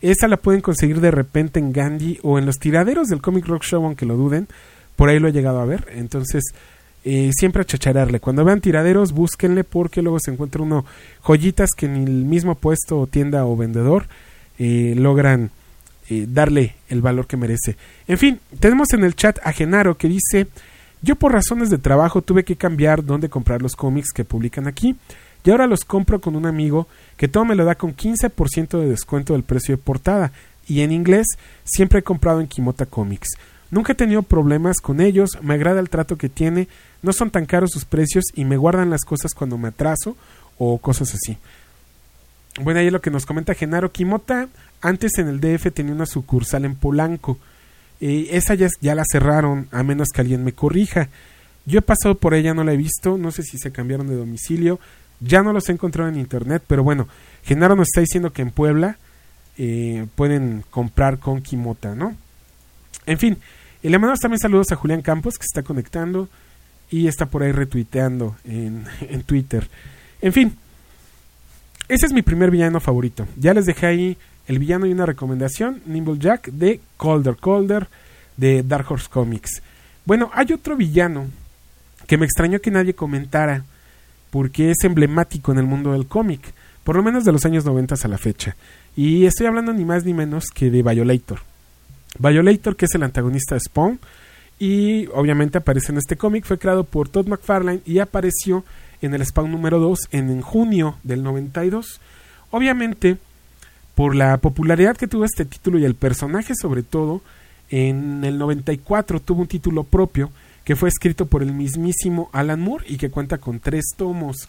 Esa 0.00 0.26
la 0.26 0.36
pueden 0.36 0.60
conseguir 0.60 1.00
de 1.00 1.10
repente 1.10 1.60
en 1.60 1.72
Gandhi 1.72 2.18
o 2.22 2.38
en 2.38 2.46
los 2.46 2.58
tiraderos 2.58 3.08
del 3.08 3.22
Comic 3.22 3.46
Rock 3.46 3.62
Show, 3.62 3.84
aunque 3.84 4.06
lo 4.06 4.16
duden. 4.16 4.48
Por 4.96 5.08
ahí 5.08 5.18
lo 5.18 5.28
he 5.28 5.32
llegado 5.32 5.60
a 5.60 5.64
ver. 5.64 5.86
Entonces, 5.94 6.42
eh, 7.04 7.30
siempre 7.32 7.62
a 7.62 7.64
chachararle. 7.64 8.20
Cuando 8.20 8.44
vean 8.44 8.60
tiraderos, 8.60 9.12
búsquenle 9.12 9.64
porque 9.64 10.02
luego 10.02 10.18
se 10.20 10.32
encuentra 10.32 10.62
uno 10.62 10.84
joyitas 11.22 11.70
que 11.76 11.86
en 11.86 11.96
el 11.96 12.24
mismo 12.24 12.54
puesto, 12.54 13.06
tienda 13.06 13.44
o 13.46 13.56
vendedor 13.56 14.06
eh, 14.58 14.94
logran 14.96 15.50
eh, 16.12 16.26
darle 16.28 16.76
el 16.88 17.00
valor 17.00 17.26
que 17.26 17.36
merece. 17.36 17.76
En 18.06 18.18
fin, 18.18 18.40
tenemos 18.60 18.92
en 18.92 19.04
el 19.04 19.14
chat 19.14 19.38
a 19.42 19.52
Genaro 19.52 19.96
que 19.96 20.08
dice: 20.08 20.48
Yo 21.00 21.16
por 21.16 21.32
razones 21.32 21.70
de 21.70 21.78
trabajo 21.78 22.22
tuve 22.22 22.44
que 22.44 22.56
cambiar 22.56 23.04
dónde 23.04 23.28
comprar 23.28 23.62
los 23.62 23.76
cómics 23.76 24.12
que 24.12 24.24
publican 24.24 24.66
aquí 24.66 24.96
y 25.44 25.50
ahora 25.50 25.66
los 25.66 25.84
compro 25.84 26.20
con 26.20 26.36
un 26.36 26.46
amigo 26.46 26.86
que 27.16 27.28
todo 27.28 27.44
me 27.44 27.54
lo 27.54 27.64
da 27.64 27.74
con 27.74 27.96
15% 27.96 28.78
de 28.78 28.88
descuento 28.88 29.32
del 29.32 29.42
precio 29.42 29.76
de 29.76 29.82
portada 29.82 30.32
y 30.66 30.80
en 30.80 30.92
inglés 30.92 31.26
siempre 31.64 32.00
he 32.00 32.02
comprado 32.02 32.40
en 32.40 32.46
Kimota 32.46 32.86
Comics. 32.86 33.30
Nunca 33.70 33.92
he 33.92 33.96
tenido 33.96 34.22
problemas 34.22 34.80
con 34.80 35.00
ellos, 35.00 35.38
me 35.40 35.54
agrada 35.54 35.80
el 35.80 35.88
trato 35.88 36.16
que 36.16 36.28
tiene, 36.28 36.68
no 37.00 37.12
son 37.12 37.30
tan 37.30 37.46
caros 37.46 37.70
sus 37.70 37.86
precios 37.86 38.24
y 38.34 38.44
me 38.44 38.58
guardan 38.58 38.90
las 38.90 39.02
cosas 39.02 39.32
cuando 39.34 39.56
me 39.56 39.68
atraso 39.68 40.16
o 40.58 40.78
cosas 40.78 41.14
así. 41.14 41.38
Bueno, 42.60 42.80
ahí 42.80 42.86
es 42.86 42.92
lo 42.92 43.00
que 43.00 43.10
nos 43.10 43.26
comenta 43.26 43.54
Genaro 43.54 43.92
Kimota. 43.92 44.48
Antes 44.80 45.12
en 45.18 45.28
el 45.28 45.40
DF 45.40 45.72
tenía 45.72 45.94
una 45.94 46.06
sucursal 46.06 46.64
en 46.64 46.74
Polanco. 46.74 47.38
Eh, 48.00 48.28
esa 48.32 48.54
ya, 48.54 48.94
la 48.94 49.04
cerraron, 49.10 49.68
a 49.70 49.82
menos 49.82 50.08
que 50.08 50.20
alguien 50.20 50.44
me 50.44 50.52
corrija. 50.52 51.08
Yo 51.64 51.78
he 51.78 51.82
pasado 51.82 52.16
por 52.16 52.34
ella, 52.34 52.52
no 52.52 52.64
la 52.64 52.72
he 52.72 52.76
visto, 52.76 53.16
no 53.16 53.30
sé 53.30 53.42
si 53.44 53.58
se 53.58 53.70
cambiaron 53.70 54.08
de 54.08 54.16
domicilio, 54.16 54.80
ya 55.20 55.42
no 55.42 55.52
los 55.52 55.68
he 55.68 55.72
encontrado 55.72 56.10
en 56.10 56.18
internet, 56.18 56.64
pero 56.66 56.82
bueno, 56.82 57.06
Genaro 57.44 57.76
nos 57.76 57.86
está 57.86 58.00
diciendo 58.00 58.32
que 58.32 58.42
en 58.42 58.50
Puebla 58.50 58.98
eh, 59.56 60.06
pueden 60.16 60.64
comprar 60.70 61.20
con 61.20 61.40
Kimota, 61.40 61.94
¿no? 61.94 62.16
En 63.06 63.18
fin, 63.18 63.38
y 63.84 63.88
le 63.88 63.98
mandamos 63.98 64.18
también 64.18 64.40
saludos 64.40 64.72
a 64.72 64.76
Julián 64.76 65.02
Campos 65.02 65.34
que 65.34 65.44
se 65.44 65.58
está 65.58 65.62
conectando 65.62 66.28
y 66.90 67.06
está 67.06 67.26
por 67.26 67.44
ahí 67.44 67.52
retuiteando 67.52 68.36
en, 68.44 68.84
en 69.00 69.22
Twitter. 69.22 69.68
En 70.20 70.32
fin, 70.32 70.56
ese 71.92 72.06
es 72.06 72.12
mi 72.14 72.22
primer 72.22 72.50
villano 72.50 72.80
favorito. 72.80 73.26
Ya 73.36 73.52
les 73.52 73.66
dejé 73.66 73.86
ahí 73.86 74.16
el 74.46 74.58
villano 74.58 74.86
y 74.86 74.92
una 74.92 75.04
recomendación, 75.04 75.82
Nimble 75.84 76.18
Jack 76.18 76.50
de 76.50 76.80
Colder 76.96 77.36
Colder 77.36 77.86
de 78.38 78.62
Dark 78.62 78.90
Horse 78.90 79.08
Comics. 79.10 79.62
Bueno, 80.06 80.30
hay 80.32 80.54
otro 80.54 80.74
villano 80.74 81.26
que 82.06 82.16
me 82.16 82.24
extrañó 82.24 82.60
que 82.60 82.70
nadie 82.70 82.94
comentara 82.94 83.64
porque 84.30 84.70
es 84.70 84.78
emblemático 84.84 85.52
en 85.52 85.58
el 85.58 85.66
mundo 85.66 85.92
del 85.92 86.06
cómic, 86.06 86.40
por 86.82 86.96
lo 86.96 87.02
menos 87.02 87.24
de 87.24 87.32
los 87.32 87.44
años 87.44 87.66
90 87.66 87.94
a 88.02 88.08
la 88.08 88.16
fecha. 88.16 88.56
Y 88.96 89.26
estoy 89.26 89.46
hablando 89.46 89.74
ni 89.74 89.84
más 89.84 90.06
ni 90.06 90.14
menos 90.14 90.46
que 90.46 90.70
de 90.70 90.82
Violator. 90.82 91.40
Violator, 92.18 92.74
que 92.74 92.86
es 92.86 92.94
el 92.94 93.02
antagonista 93.02 93.54
de 93.54 93.60
Spawn, 93.60 94.00
y 94.58 95.08
obviamente 95.08 95.58
aparece 95.58 95.92
en 95.92 95.98
este 95.98 96.16
cómic, 96.16 96.46
fue 96.46 96.58
creado 96.58 96.84
por 96.84 97.10
Todd 97.10 97.26
McFarlane 97.26 97.80
y 97.84 97.98
apareció 97.98 98.64
en 99.02 99.14
el 99.14 99.24
Spawn 99.26 99.50
número 99.50 99.78
2 99.78 100.08
en, 100.12 100.40
junio 100.40 100.96
del 101.02 101.22
92. 101.22 102.00
Obviamente, 102.50 103.18
por 103.94 104.14
la 104.14 104.38
popularidad 104.38 104.96
que 104.96 105.08
tuvo 105.08 105.24
este 105.24 105.44
título 105.44 105.78
y 105.78 105.84
el 105.84 105.94
personaje 105.94 106.54
sobre 106.54 106.82
todo, 106.82 107.20
en 107.70 108.24
el 108.24 108.38
94 108.38 109.20
tuvo 109.20 109.42
un 109.42 109.48
título 109.48 109.84
propio 109.84 110.30
que 110.64 110.76
fue 110.76 110.88
escrito 110.88 111.26
por 111.26 111.42
el 111.42 111.52
mismísimo 111.52 112.30
Alan 112.32 112.60
Moore 112.60 112.84
y 112.88 112.96
que 112.96 113.10
cuenta 113.10 113.38
con 113.38 113.58
tres 113.58 113.84
tomos. 113.96 114.48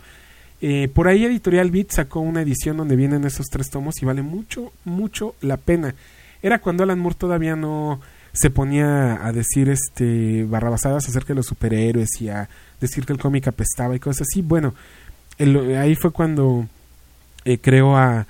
Eh, 0.62 0.88
por 0.94 1.08
ahí 1.08 1.26
Editorial 1.26 1.72
Beat 1.72 1.92
sacó 1.92 2.20
una 2.20 2.42
edición 2.42 2.78
donde 2.78 2.96
vienen 2.96 3.26
esos 3.26 3.48
tres 3.48 3.70
tomos 3.70 4.02
y 4.02 4.06
vale 4.06 4.22
mucho, 4.22 4.72
mucho 4.86 5.36
la 5.42 5.58
pena. 5.58 5.96
Era 6.42 6.60
cuando 6.60 6.84
Alan 6.84 7.00
Moore 7.00 7.16
todavía 7.18 7.56
no 7.56 8.00
se 8.34 8.50
ponía 8.50 9.26
a 9.26 9.32
decir 9.32 9.70
este 9.70 10.44
barrabasadas 10.46 11.08
acerca 11.08 11.30
de 11.30 11.36
los 11.36 11.46
superhéroes 11.46 12.10
y 12.20 12.30
a 12.30 12.50
decir 12.84 13.06
que 13.06 13.14
el 13.14 13.20
cómic 13.20 13.48
apestaba 13.48 13.96
y 13.96 14.00
cosas 14.00 14.28
así. 14.30 14.42
Bueno, 14.42 14.74
ahí 15.80 15.96
fue 15.96 16.12
cuando 16.12 16.68
eh, 17.46 17.58
creó 17.58 17.98
a 17.98 18.28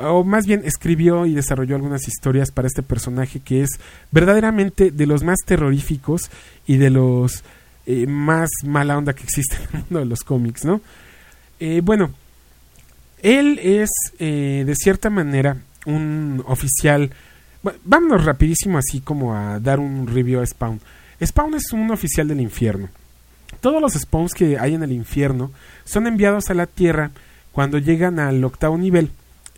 o 0.00 0.24
más 0.24 0.46
bien 0.46 0.62
escribió 0.64 1.26
y 1.26 1.34
desarrolló 1.34 1.76
algunas 1.76 2.08
historias 2.08 2.50
para 2.50 2.68
este 2.68 2.82
personaje 2.82 3.40
que 3.40 3.62
es 3.62 3.70
verdaderamente 4.10 4.90
de 4.90 5.06
los 5.06 5.22
más 5.22 5.38
terroríficos 5.44 6.30
y 6.66 6.78
de 6.78 6.90
los 6.90 7.44
eh, 7.86 8.06
más 8.06 8.48
mala 8.64 8.96
onda 8.96 9.12
que 9.12 9.24
existen 9.24 9.58
en 9.60 9.76
el 9.76 9.82
mundo 9.82 9.98
de 10.00 10.04
los 10.06 10.20
cómics, 10.20 10.64
¿no? 10.64 10.80
Eh, 11.58 11.82
bueno, 11.84 12.14
él 13.22 13.58
es 13.62 13.90
eh, 14.18 14.64
de 14.66 14.74
cierta 14.74 15.10
manera 15.10 15.58
un 15.84 16.42
oficial. 16.46 17.10
Bueno, 17.62 17.78
vámonos 17.84 18.24
rapidísimo 18.24 18.78
así 18.78 19.00
como 19.00 19.36
a 19.36 19.60
dar 19.60 19.78
un 19.78 20.06
review 20.06 20.40
a 20.40 20.46
Spawn. 20.46 20.80
Spawn 21.22 21.54
es 21.54 21.72
un 21.72 21.90
oficial 21.90 22.28
del 22.28 22.40
infierno. 22.40 22.88
Todos 23.60 23.80
los 23.80 23.92
spawns 23.94 24.32
que 24.32 24.58
hay 24.58 24.74
en 24.74 24.82
el 24.82 24.92
infierno 24.92 25.50
son 25.84 26.06
enviados 26.06 26.50
a 26.50 26.54
la 26.54 26.66
Tierra 26.66 27.10
cuando 27.52 27.78
llegan 27.78 28.18
al 28.18 28.42
octavo 28.44 28.78
nivel 28.78 29.10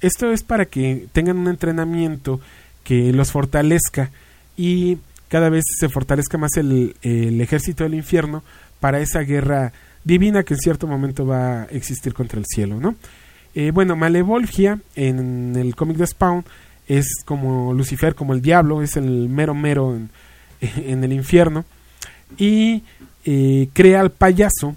esto 0.03 0.33
es 0.33 0.43
para 0.43 0.67
que 0.67 1.07
tengan 1.13 1.39
un 1.39 1.49
entrenamiento 1.49 2.41
que 2.85 3.13
los 3.13 3.31
fortalezca 3.31 4.11
y 4.57 4.99
cada 5.29 5.49
vez 5.49 5.65
se 5.79 5.89
fortalezca 5.89 6.37
más 6.37 6.57
el, 6.57 6.95
ejército 7.03 7.85
del 7.85 7.95
infierno 7.95 8.43
para 8.81 8.99
esa 8.99 9.21
guerra 9.21 9.73
divina 10.05 10.43
que 10.43 10.55
en 10.55 10.61
cierto 10.61 10.89
momento 10.89 11.25
va 11.25 11.63
a 11.63 11.65
existir 11.67 12.13
contra 12.13 12.41
el 12.41 12.47
cielo, 12.47 12.81
¿no? 12.81 12.97
Eh, 13.55 13.71
bueno, 13.71 13.95
Malevolgia 13.95 14.81
en 14.97 15.55
el 15.55 15.77
cómic 15.77 15.99
de 15.99 16.07
Spawn 16.07 16.45
es 16.89 17.07
como 17.25 17.73
Lucifer, 17.73 18.17
como 18.17 18.35
el 18.35 18.43
diablo, 18.43 18.83
es 18.83 18.97
el 18.97 19.29
mero 19.29 19.55
mero 19.55 19.95
en, 19.95 20.11
el 21.05 21.13
infierno 21.13 21.65
y 22.37 22.83
eh, 23.25 23.69
crea 23.73 24.01
al 24.01 24.11
payaso 24.11 24.77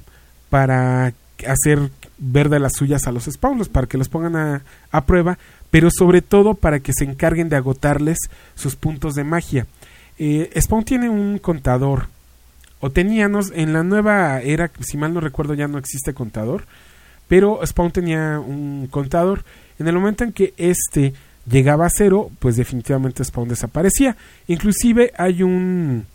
para 0.50 1.14
hacer 1.48 1.90
ver 2.18 2.50
de 2.50 2.60
las 2.60 2.74
suyas 2.74 3.08
a 3.08 3.12
los 3.12 3.26
spawns 3.26 3.70
para 3.70 3.88
que 3.88 3.98
los 3.98 4.10
pongan 4.10 4.62
a, 4.92 5.06
prueba, 5.06 5.38
pero 5.70 5.90
sobre 5.92 6.22
todo 6.22 6.54
para 6.54 6.80
que 6.80 6.94
se 6.94 7.04
encarguen 7.04 7.50
de 7.50 7.58
agotarles 7.58 8.18
sus 8.56 8.76
puntos 8.76 9.16
de 9.16 9.24
magia. 9.24 9.68
Eh, 10.18 10.50
Spawn 10.60 10.86
tiene 10.86 11.10
un 11.10 11.40
contador, 11.40 12.08
o 12.80 12.90
teníamos, 12.90 13.52
en 13.54 13.74
la 13.74 13.84
nueva 13.84 14.40
era, 14.42 14.72
si 14.80 14.98
mal 14.98 15.14
no 15.14 15.20
recuerdo 15.20 15.54
ya 15.54 15.68
no 15.68 15.78
existe 15.78 16.14
contador, 16.14 16.66
pero 17.28 17.60
Spawn 17.66 17.92
tenía 17.92 18.40
un 18.40 18.88
contador. 18.90 19.44
En 19.80 19.88
el 19.88 19.96
momento 19.96 20.24
en 20.24 20.32
que 20.32 20.54
este 20.58 21.14
llegaba 21.50 21.86
a 21.86 21.92
cero, 21.92 22.32
pues 22.40 22.56
definitivamente 22.56 23.24
Spawn 23.24 23.50
desaparecía. 23.50 24.16
Inclusive 24.48 25.12
hay 25.18 25.44
un 25.44 26.06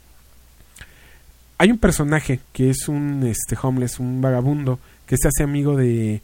hay 1.61 1.71
un 1.71 1.77
personaje 1.77 2.41
que 2.55 2.71
es 2.71 2.89
un 2.89 3.23
este 3.27 3.55
homeless, 3.61 4.01
un 4.01 4.23
vagabundo 4.23 4.79
que 5.05 5.19
se 5.19 5.29
hace 5.29 5.43
amigo 5.43 5.77
de 5.77 6.23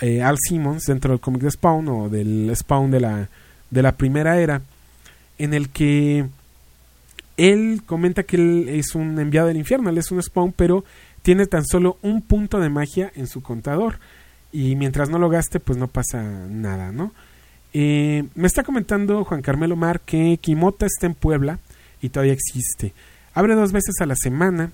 eh, 0.00 0.22
Al 0.22 0.36
Simmons 0.38 0.84
dentro 0.84 1.10
del 1.10 1.18
cómic 1.18 1.42
de 1.42 1.50
Spawn 1.50 1.88
o 1.88 2.08
del 2.08 2.52
Spawn 2.54 2.92
de 2.92 3.00
la 3.00 3.28
de 3.70 3.82
la 3.82 3.96
primera 3.96 4.38
era 4.38 4.62
en 5.36 5.52
el 5.52 5.70
que 5.70 6.26
él 7.36 7.82
comenta 7.86 8.22
que 8.22 8.36
él 8.36 8.68
es 8.68 8.94
un 8.94 9.18
enviado 9.18 9.48
del 9.48 9.56
infierno, 9.56 9.90
él 9.90 9.98
es 9.98 10.12
un 10.12 10.22
Spawn, 10.22 10.52
pero 10.52 10.84
tiene 11.22 11.46
tan 11.46 11.66
solo 11.66 11.98
un 12.02 12.22
punto 12.22 12.60
de 12.60 12.70
magia 12.70 13.10
en 13.16 13.26
su 13.26 13.42
contador 13.42 13.98
y 14.52 14.76
mientras 14.76 15.10
no 15.10 15.18
lo 15.18 15.28
gaste 15.28 15.58
pues 15.58 15.76
no 15.76 15.88
pasa 15.88 16.22
nada, 16.22 16.92
¿no? 16.92 17.10
Eh, 17.72 18.28
me 18.36 18.46
está 18.46 18.62
comentando 18.62 19.24
Juan 19.24 19.42
Carmelo 19.42 19.74
Mar 19.74 19.98
que 20.02 20.38
Kimota 20.40 20.86
está 20.86 21.08
en 21.08 21.14
Puebla 21.14 21.58
y 22.00 22.10
todavía 22.10 22.34
existe. 22.34 22.94
Abre 23.38 23.54
dos 23.54 23.70
veces 23.70 23.94
a 24.00 24.06
la 24.06 24.16
semana, 24.16 24.72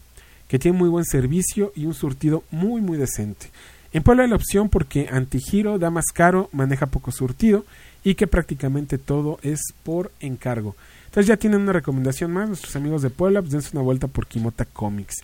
que 0.49 0.59
tiene 0.59 0.79
muy 0.79 0.89
buen 0.89 1.05
servicio 1.05 1.71
y 1.77 1.85
un 1.85 1.93
surtido 1.93 2.45
muy 2.51 2.81
muy 2.81 2.97
decente. 2.97 3.51
En 3.93 4.03
Puebla 4.03 4.23
hay 4.23 4.31
la 4.31 4.37
opción 4.37 4.71
porque 4.71 5.07
Antigiro 5.13 5.79
da 5.79 5.91
más 5.91 6.07
caro, 6.15 6.49
maneja 6.51 6.87
poco 6.87 7.13
surtido 7.13 7.67
y 8.05 8.15
que 8.15 8.27
prácticamente 8.27 8.97
todo 8.97 9.39
es 9.43 9.61
por 9.83 10.13
encargo. 10.19 10.77
Entonces 11.05 11.27
ya 11.27 11.37
tienen 11.37 11.61
una 11.61 11.75
recomendación 11.75 12.33
más, 12.33 12.49
nuestros 12.49 12.75
amigos 12.75 13.03
de 13.03 13.11
Puebla, 13.11 13.43
pues 13.43 13.53
dense 13.53 13.69
una 13.75 13.83
vuelta 13.83 14.07
por 14.07 14.27
Kimota 14.27 14.65
Comics. 14.65 15.17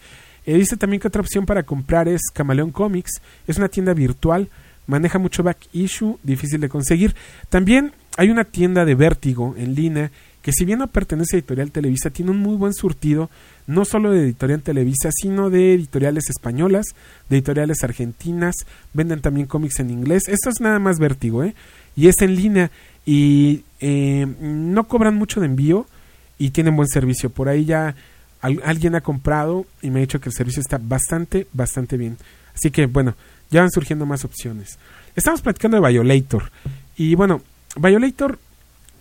Eh, 0.44 0.56
dice 0.56 0.76
también 0.76 1.00
que 1.00 1.08
otra 1.08 1.22
opción 1.22 1.46
para 1.46 1.62
comprar 1.62 2.08
es 2.08 2.20
Camaleón 2.34 2.72
Comics, 2.72 3.22
es 3.46 3.56
una 3.56 3.70
tienda 3.70 3.94
virtual, 3.94 4.50
maneja 4.86 5.18
mucho 5.18 5.42
back 5.42 5.66
issue, 5.72 6.18
difícil 6.22 6.60
de 6.60 6.68
conseguir. 6.68 7.16
También 7.48 7.94
hay 8.18 8.28
una 8.28 8.44
tienda 8.44 8.84
de 8.84 8.94
vértigo 8.94 9.54
en 9.56 9.74
línea 9.74 10.10
que 10.42 10.52
si 10.52 10.64
bien 10.64 10.78
no 10.78 10.86
pertenece 10.86 11.36
a 11.36 11.38
Editorial 11.38 11.70
Televisa, 11.70 12.10
tiene 12.10 12.30
un 12.30 12.38
muy 12.38 12.56
buen 12.56 12.72
surtido, 12.72 13.30
no 13.66 13.84
solo 13.84 14.10
de 14.10 14.22
Editorial 14.22 14.62
Televisa, 14.62 15.10
sino 15.12 15.50
de 15.50 15.74
editoriales 15.74 16.30
españolas, 16.30 16.86
de 17.28 17.36
editoriales 17.36 17.84
argentinas, 17.84 18.54
venden 18.94 19.20
también 19.20 19.46
cómics 19.46 19.80
en 19.80 19.90
inglés. 19.90 20.24
Esto 20.28 20.50
es 20.50 20.60
nada 20.60 20.78
más 20.78 20.98
vértigo, 20.98 21.44
¿eh? 21.44 21.54
Y 21.94 22.08
es 22.08 22.20
en 22.22 22.36
línea 22.36 22.70
y 23.04 23.64
eh, 23.80 24.26
no 24.40 24.84
cobran 24.84 25.14
mucho 25.14 25.40
de 25.40 25.46
envío 25.46 25.86
y 26.38 26.50
tienen 26.50 26.76
buen 26.76 26.88
servicio. 26.88 27.30
Por 27.30 27.48
ahí 27.48 27.64
ya 27.64 27.94
alguien 28.40 28.94
ha 28.94 29.02
comprado 29.02 29.66
y 29.82 29.90
me 29.90 29.98
ha 29.98 30.02
dicho 30.02 30.20
que 30.20 30.30
el 30.30 30.34
servicio 30.34 30.60
está 30.60 30.78
bastante, 30.78 31.46
bastante 31.52 31.96
bien. 31.96 32.16
Así 32.54 32.70
que 32.70 32.86
bueno, 32.86 33.14
ya 33.50 33.60
van 33.60 33.70
surgiendo 33.70 34.06
más 34.06 34.24
opciones. 34.24 34.78
Estamos 35.14 35.42
platicando 35.42 35.80
de 35.80 35.88
Violator. 35.88 36.50
Y 36.96 37.14
bueno, 37.14 37.42
Violator 37.76 38.38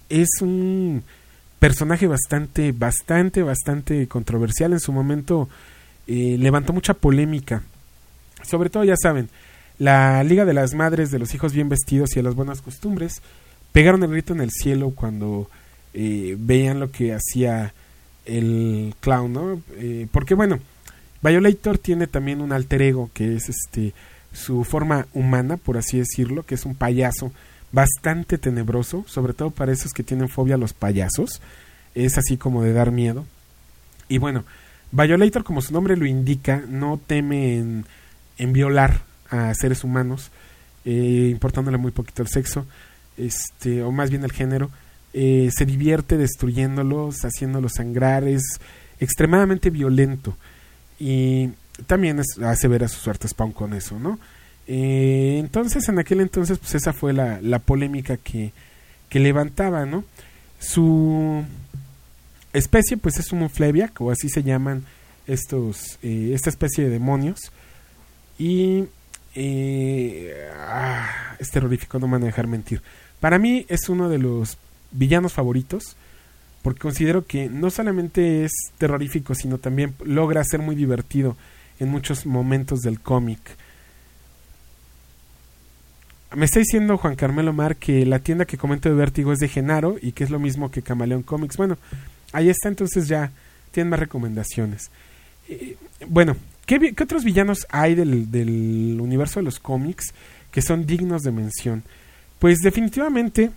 es 0.09 0.27
un 0.41 1.03
personaje 1.59 2.07
bastante, 2.07 2.71
bastante, 2.71 3.43
bastante 3.43 4.07
controversial. 4.07 4.73
En 4.73 4.79
su 4.79 4.91
momento 4.91 5.49
eh, 6.07 6.37
levantó 6.39 6.73
mucha 6.73 6.93
polémica. 6.93 7.63
Sobre 8.43 8.69
todo, 8.69 8.83
ya 8.83 8.95
saben, 8.95 9.29
la 9.77 10.23
Liga 10.23 10.45
de 10.45 10.53
las 10.53 10.73
Madres 10.73 11.11
de 11.11 11.19
los 11.19 11.33
Hijos 11.33 11.53
Bien 11.53 11.69
Vestidos 11.69 12.11
y 12.13 12.15
de 12.15 12.23
las 12.23 12.35
Buenas 12.35 12.61
Costumbres 12.61 13.21
pegaron 13.71 14.03
el 14.03 14.11
grito 14.11 14.33
en 14.33 14.41
el 14.41 14.49
cielo 14.51 14.91
cuando 14.95 15.49
eh, 15.93 16.35
veían 16.39 16.79
lo 16.79 16.91
que 16.91 17.13
hacía 17.13 17.73
el 18.25 18.95
clown, 18.99 19.33
¿no? 19.33 19.61
Eh, 19.77 20.07
porque 20.11 20.33
bueno, 20.33 20.59
Violator 21.21 21.77
tiene 21.77 22.07
también 22.07 22.41
un 22.41 22.51
alter 22.51 22.81
ego 22.81 23.09
que 23.13 23.35
es 23.35 23.49
este 23.49 23.93
su 24.31 24.63
forma 24.63 25.07
humana, 25.13 25.57
por 25.57 25.77
así 25.77 25.97
decirlo, 25.97 26.43
que 26.43 26.55
es 26.55 26.65
un 26.65 26.75
payaso 26.75 27.31
bastante 27.71 28.37
tenebroso, 28.37 29.03
sobre 29.07 29.33
todo 29.33 29.51
para 29.51 29.71
esos 29.71 29.93
que 29.93 30.03
tienen 30.03 30.29
fobia 30.29 30.55
a 30.55 30.57
los 30.57 30.73
payasos, 30.73 31.41
es 31.95 32.17
así 32.17 32.37
como 32.37 32.63
de 32.63 32.73
dar 32.73 32.91
miedo. 32.91 33.25
Y 34.07 34.17
bueno, 34.17 34.43
Violator, 34.91 35.43
como 35.43 35.61
su 35.61 35.73
nombre 35.73 35.95
lo 35.95 36.05
indica, 36.05 36.63
no 36.67 36.99
teme 37.05 37.57
en, 37.57 38.53
violar 38.53 39.01
a 39.29 39.53
seres 39.53 39.83
humanos, 39.83 40.31
eh, 40.85 41.29
importándole 41.31 41.77
muy 41.77 41.91
poquito 41.91 42.21
el 42.21 42.29
sexo, 42.29 42.65
este, 43.17 43.83
o 43.83 43.91
más 43.91 44.09
bien 44.09 44.23
el 44.23 44.31
género, 44.31 44.71
eh, 45.13 45.49
se 45.55 45.65
divierte 45.65 46.17
destruyéndolos, 46.17 47.23
haciéndolos 47.23 47.73
sangrar, 47.75 48.23
es 48.23 48.43
extremadamente 48.99 49.69
violento. 49.69 50.35
Y 50.99 51.51
también 51.87 52.21
hace 52.43 52.67
ver 52.67 52.83
a 52.83 52.87
su 52.87 52.99
suerte 52.99 53.27
Spawn 53.27 53.51
con 53.51 53.73
eso, 53.73 53.99
¿no? 53.99 54.19
Eh, 54.71 55.39
entonces, 55.39 55.89
en 55.89 55.97
aquel 55.97 56.21
entonces, 56.21 56.59
pues 56.59 56.75
esa 56.75 56.93
fue 56.93 57.11
la, 57.11 57.41
la 57.41 57.57
polémica 57.57 58.17
que, 58.17 58.53
que, 59.09 59.19
levantaba, 59.19 59.87
¿no? 59.87 60.03
Su 60.59 61.43
especie, 62.53 62.95
pues 62.95 63.17
es 63.17 63.31
un 63.31 63.49
Fleviac, 63.49 63.99
o 63.99 64.11
así 64.11 64.29
se 64.29 64.43
llaman 64.43 64.85
estos, 65.25 65.97
eh, 66.03 66.33
esta 66.35 66.51
especie 66.51 66.83
de 66.83 66.91
demonios. 66.91 67.51
Y 68.37 68.83
eh, 69.33 70.35
ah, 70.55 71.35
es 71.39 71.49
terrorífico, 71.49 71.97
no 71.97 72.05
me 72.05 72.13
van 72.13 72.23
a 72.23 72.27
dejar 72.27 72.45
mentir. 72.45 72.83
Para 73.19 73.39
mí 73.39 73.65
es 73.69 73.89
uno 73.89 74.07
de 74.07 74.19
los 74.19 74.59
villanos 74.91 75.33
favoritos, 75.33 75.95
porque 76.61 76.79
considero 76.79 77.25
que 77.25 77.49
no 77.49 77.71
solamente 77.71 78.45
es 78.45 78.51
terrorífico, 78.77 79.33
sino 79.33 79.57
también 79.57 79.95
logra 80.05 80.43
ser 80.43 80.59
muy 80.59 80.75
divertido 80.75 81.35
en 81.79 81.89
muchos 81.89 82.27
momentos 82.27 82.81
del 82.81 82.99
cómic. 82.99 83.39
Me 86.35 86.45
está 86.45 86.59
diciendo 86.59 86.97
Juan 86.97 87.15
Carmelo 87.15 87.53
Mar 87.53 87.75
que 87.75 88.05
la 88.05 88.19
tienda 88.19 88.45
que 88.45 88.57
comento 88.57 88.87
de 88.87 88.93
Vértigo 88.93 89.33
es 89.33 89.39
de 89.39 89.47
Genaro 89.47 89.95
y 89.99 90.11
que 90.11 90.23
es 90.23 90.29
lo 90.29 90.37
mismo 90.37 90.69
que 90.69 90.83
Camaleón 90.83 91.23
Comics. 91.23 91.57
Bueno, 91.57 91.77
ahí 92.33 92.49
está, 92.49 92.69
entonces 92.69 93.07
ya 93.07 93.31
tienen 93.71 93.89
más 93.89 93.99
recomendaciones. 93.99 94.91
Eh, 95.47 95.75
bueno, 96.07 96.35
¿qué, 96.67 96.93
otros 97.01 97.23
villanos 97.23 97.65
hay 97.71 97.95
del, 97.95 98.99
universo 99.01 99.39
de 99.39 99.43
los 99.43 99.57
cómics 99.57 100.13
que 100.51 100.61
son 100.61 100.85
dignos 100.85 101.23
de 101.23 101.31
mención? 101.31 101.81
Pues 102.37 102.59
definitivamente, 102.59 103.49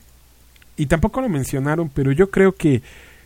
y 0.78 0.86
tampoco 0.86 1.20
lo 1.20 1.28
mencionaron, 1.28 1.90
pero 1.90 2.10
yo 2.10 2.30
creo 2.30 2.54
que 2.54 2.80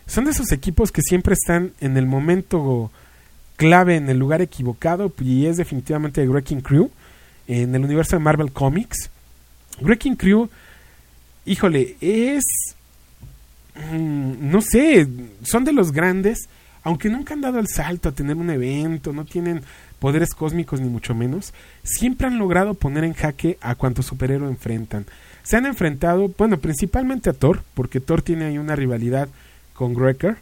son 0.07 0.25
de 0.25 0.33
esos 0.33 0.51
equipos 0.51 0.91
que 0.91 1.03
siempre 1.03 1.35
están 1.35 1.73
en 1.81 1.97
el 1.97 2.07
momento 2.07 2.91
clave, 3.55 3.95
en 3.95 4.09
el 4.09 4.19
lugar 4.19 4.43
equivocado, 4.43 5.13
y 5.21 5.47
es 5.47 5.57
definitivamente 5.57 6.29
Wrecking 6.29 6.63
Crew 6.63 6.91
en 7.47 7.73
el 7.77 7.85
universo 7.85 8.17
de 8.17 8.25
Marvel 8.25 8.51
Comics 8.51 9.11
Wrecking 9.81 10.17
Crew, 10.17 10.49
híjole, 11.45 11.97
es... 12.01 12.45
Mm, 13.93 14.51
no 14.51 14.61
sé, 14.63 15.07
son 15.43 15.65
de 15.65 15.73
los 15.73 15.93
grandes, 15.93 16.49
aunque 16.83 17.11
nunca 17.11 17.35
han 17.35 17.43
dado 17.43 17.59
el 17.59 17.69
salto 17.69 18.09
a 18.09 18.13
tener 18.13 18.37
un 18.37 18.49
evento, 18.51 19.13
no 19.13 19.25
tienen 19.25 19.63
poderes 19.99 20.35
cósmicos 20.35 20.81
ni 20.81 20.89
mucho 20.89 21.15
menos, 21.15 21.53
siempre 21.83 22.27
han 22.27 22.39
logrado 22.39 22.75
poner 22.75 23.05
en 23.05 23.15
jaque 23.15 23.59
a 23.61 23.75
cuantos 23.75 24.07
superhéroes 24.07 24.51
enfrentan. 24.51 25.05
Se 25.43 25.57
han 25.57 25.67
enfrentado, 25.67 26.29
bueno, 26.37 26.59
principalmente 26.59 27.31
a 27.31 27.33
Thor, 27.33 27.63
porque 27.75 28.01
Thor 28.01 28.23
tiene 28.23 28.47
ahí 28.47 28.59
una 28.59 28.75
rivalidad 28.75 29.29
con 29.75 29.95
Greker. 29.95 30.39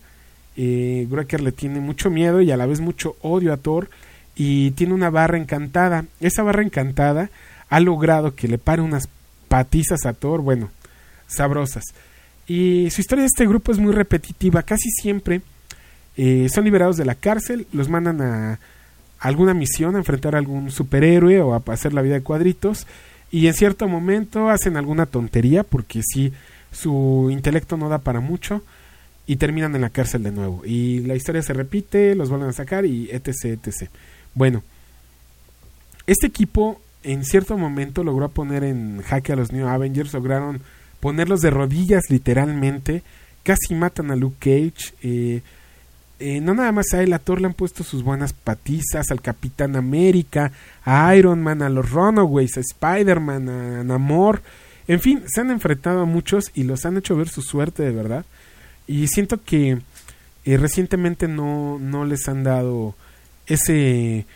Eh, 0.56 1.06
le 1.40 1.52
tiene 1.52 1.80
mucho 1.80 2.08
miedo 2.10 2.40
y 2.40 2.50
a 2.50 2.56
la 2.56 2.66
vez 2.66 2.80
mucho 2.80 3.16
odio 3.20 3.52
a 3.52 3.56
Thor 3.56 3.90
y 4.34 4.70
tiene 4.72 4.94
una 4.94 5.10
barra 5.10 5.36
encantada. 5.36 6.06
Esa 6.20 6.42
barra 6.42 6.62
encantada 6.62 7.30
ha 7.68 7.80
logrado 7.80 8.34
que 8.34 8.48
le 8.48 8.56
pare 8.56 8.80
unas 8.80 9.08
patizas 9.54 10.04
a 10.04 10.12
Thor, 10.14 10.40
bueno, 10.40 10.68
sabrosas. 11.28 11.84
Y 12.48 12.88
su 12.90 13.00
historia 13.00 13.22
de 13.22 13.28
este 13.28 13.46
grupo 13.46 13.70
es 13.70 13.78
muy 13.78 13.92
repetitiva, 13.92 14.64
casi 14.64 14.90
siempre 14.90 15.42
eh, 16.16 16.48
son 16.52 16.64
liberados 16.64 16.96
de 16.96 17.04
la 17.04 17.14
cárcel, 17.14 17.68
los 17.72 17.88
mandan 17.88 18.20
a 18.20 18.58
alguna 19.20 19.54
misión, 19.54 19.94
a 19.94 19.98
enfrentar 19.98 20.34
a 20.34 20.38
algún 20.38 20.72
superhéroe 20.72 21.40
o 21.40 21.54
a 21.54 21.62
hacer 21.68 21.92
la 21.92 22.02
vida 22.02 22.14
de 22.14 22.22
cuadritos, 22.22 22.88
y 23.30 23.46
en 23.46 23.54
cierto 23.54 23.86
momento 23.86 24.50
hacen 24.50 24.76
alguna 24.76 25.06
tontería, 25.06 25.62
porque 25.62 26.00
si 26.02 26.32
su 26.72 27.28
intelecto 27.30 27.76
no 27.76 27.88
da 27.88 27.98
para 27.98 28.18
mucho, 28.18 28.60
y 29.24 29.36
terminan 29.36 29.72
en 29.76 29.82
la 29.82 29.90
cárcel 29.90 30.24
de 30.24 30.32
nuevo. 30.32 30.62
Y 30.66 30.98
la 31.02 31.14
historia 31.14 31.42
se 31.42 31.52
repite, 31.52 32.16
los 32.16 32.28
vuelven 32.28 32.48
a 32.48 32.52
sacar 32.52 32.86
y 32.86 33.08
etc, 33.12 33.44
etc. 33.44 33.88
Bueno, 34.34 34.64
este 36.08 36.26
equipo 36.26 36.80
en 37.04 37.24
cierto 37.24 37.56
momento 37.56 38.02
logró 38.02 38.28
poner 38.30 38.64
en 38.64 39.02
jaque 39.02 39.32
a 39.32 39.36
los 39.36 39.52
New 39.52 39.68
Avengers, 39.68 40.14
lograron 40.14 40.60
ponerlos 41.00 41.40
de 41.40 41.50
rodillas 41.50 42.04
literalmente, 42.08 43.02
casi 43.42 43.74
matan 43.74 44.10
a 44.10 44.16
Luke 44.16 44.36
Cage. 44.40 44.94
Eh, 45.02 45.42
eh, 46.18 46.40
no 46.40 46.54
nada 46.54 46.72
más 46.72 46.86
a 46.94 47.02
él, 47.02 47.12
a 47.12 47.18
Thor 47.18 47.40
le 47.40 47.46
han 47.46 47.54
puesto 47.54 47.84
sus 47.84 48.02
buenas 48.02 48.32
patizas, 48.32 49.10
al 49.10 49.20
Capitán 49.20 49.76
América, 49.76 50.52
a 50.84 51.14
Iron 51.14 51.42
Man, 51.42 51.60
a 51.60 51.68
los 51.68 51.90
Runaways, 51.90 52.56
a 52.56 52.60
Spider-Man, 52.60 53.48
a 53.48 53.84
Namor. 53.84 54.42
En 54.88 55.00
fin, 55.00 55.22
se 55.26 55.42
han 55.42 55.50
enfrentado 55.50 56.00
a 56.00 56.06
muchos 56.06 56.50
y 56.54 56.64
los 56.64 56.86
han 56.86 56.96
hecho 56.96 57.16
ver 57.16 57.28
su 57.28 57.42
suerte 57.42 57.82
de 57.82 57.92
verdad. 57.92 58.24
Y 58.86 59.08
siento 59.08 59.42
que 59.42 59.78
eh, 60.44 60.56
recientemente 60.56 61.28
no, 61.28 61.78
no 61.78 62.04
les 62.04 62.28
han 62.28 62.44
dado 62.44 62.94
ese 63.46 64.26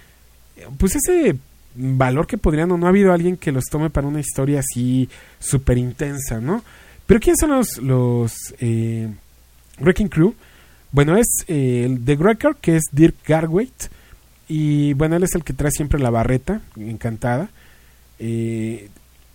pues 0.79 0.97
ese 0.97 1.37
valor 1.79 2.27
que 2.27 2.39
podrían 2.39 2.73
o 2.73 2.79
no 2.79 2.87
ha 2.87 2.91
habido 2.91 3.13
alguien 3.13 3.37
que 3.37 3.53
los 3.53 3.65
tome 3.65 3.91
para 3.91 4.09
una 4.09 4.21
historia 4.21 4.61
así 4.61 5.09
súper 5.39 5.79
intensa, 5.79 6.41
¿no? 6.41 6.63
Pero 7.07 7.21
¿quiénes 7.21 7.39
son 7.41 7.51
los, 7.51 7.79
los 7.79 8.33
eh, 8.61 9.09
Wrecking 9.81 10.09
Crew? 10.09 10.35
Bueno, 10.91 11.17
es 11.17 11.27
eh, 11.47 11.89
de 11.89 12.17
Wrecker, 12.17 12.57
que 12.61 12.77
es 12.77 12.85
Dirk 12.93 13.17
Garwaite. 13.27 13.87
Y 14.49 14.95
bueno, 14.95 15.17
él 15.17 15.23
es 15.23 15.35
el 15.35 15.45
que 15.45 15.53
trae 15.53 15.71
siempre 15.71 16.01
la 16.01 16.11
barreta, 16.11 16.61
encantada. 16.77 17.51
Eh, 18.19 18.89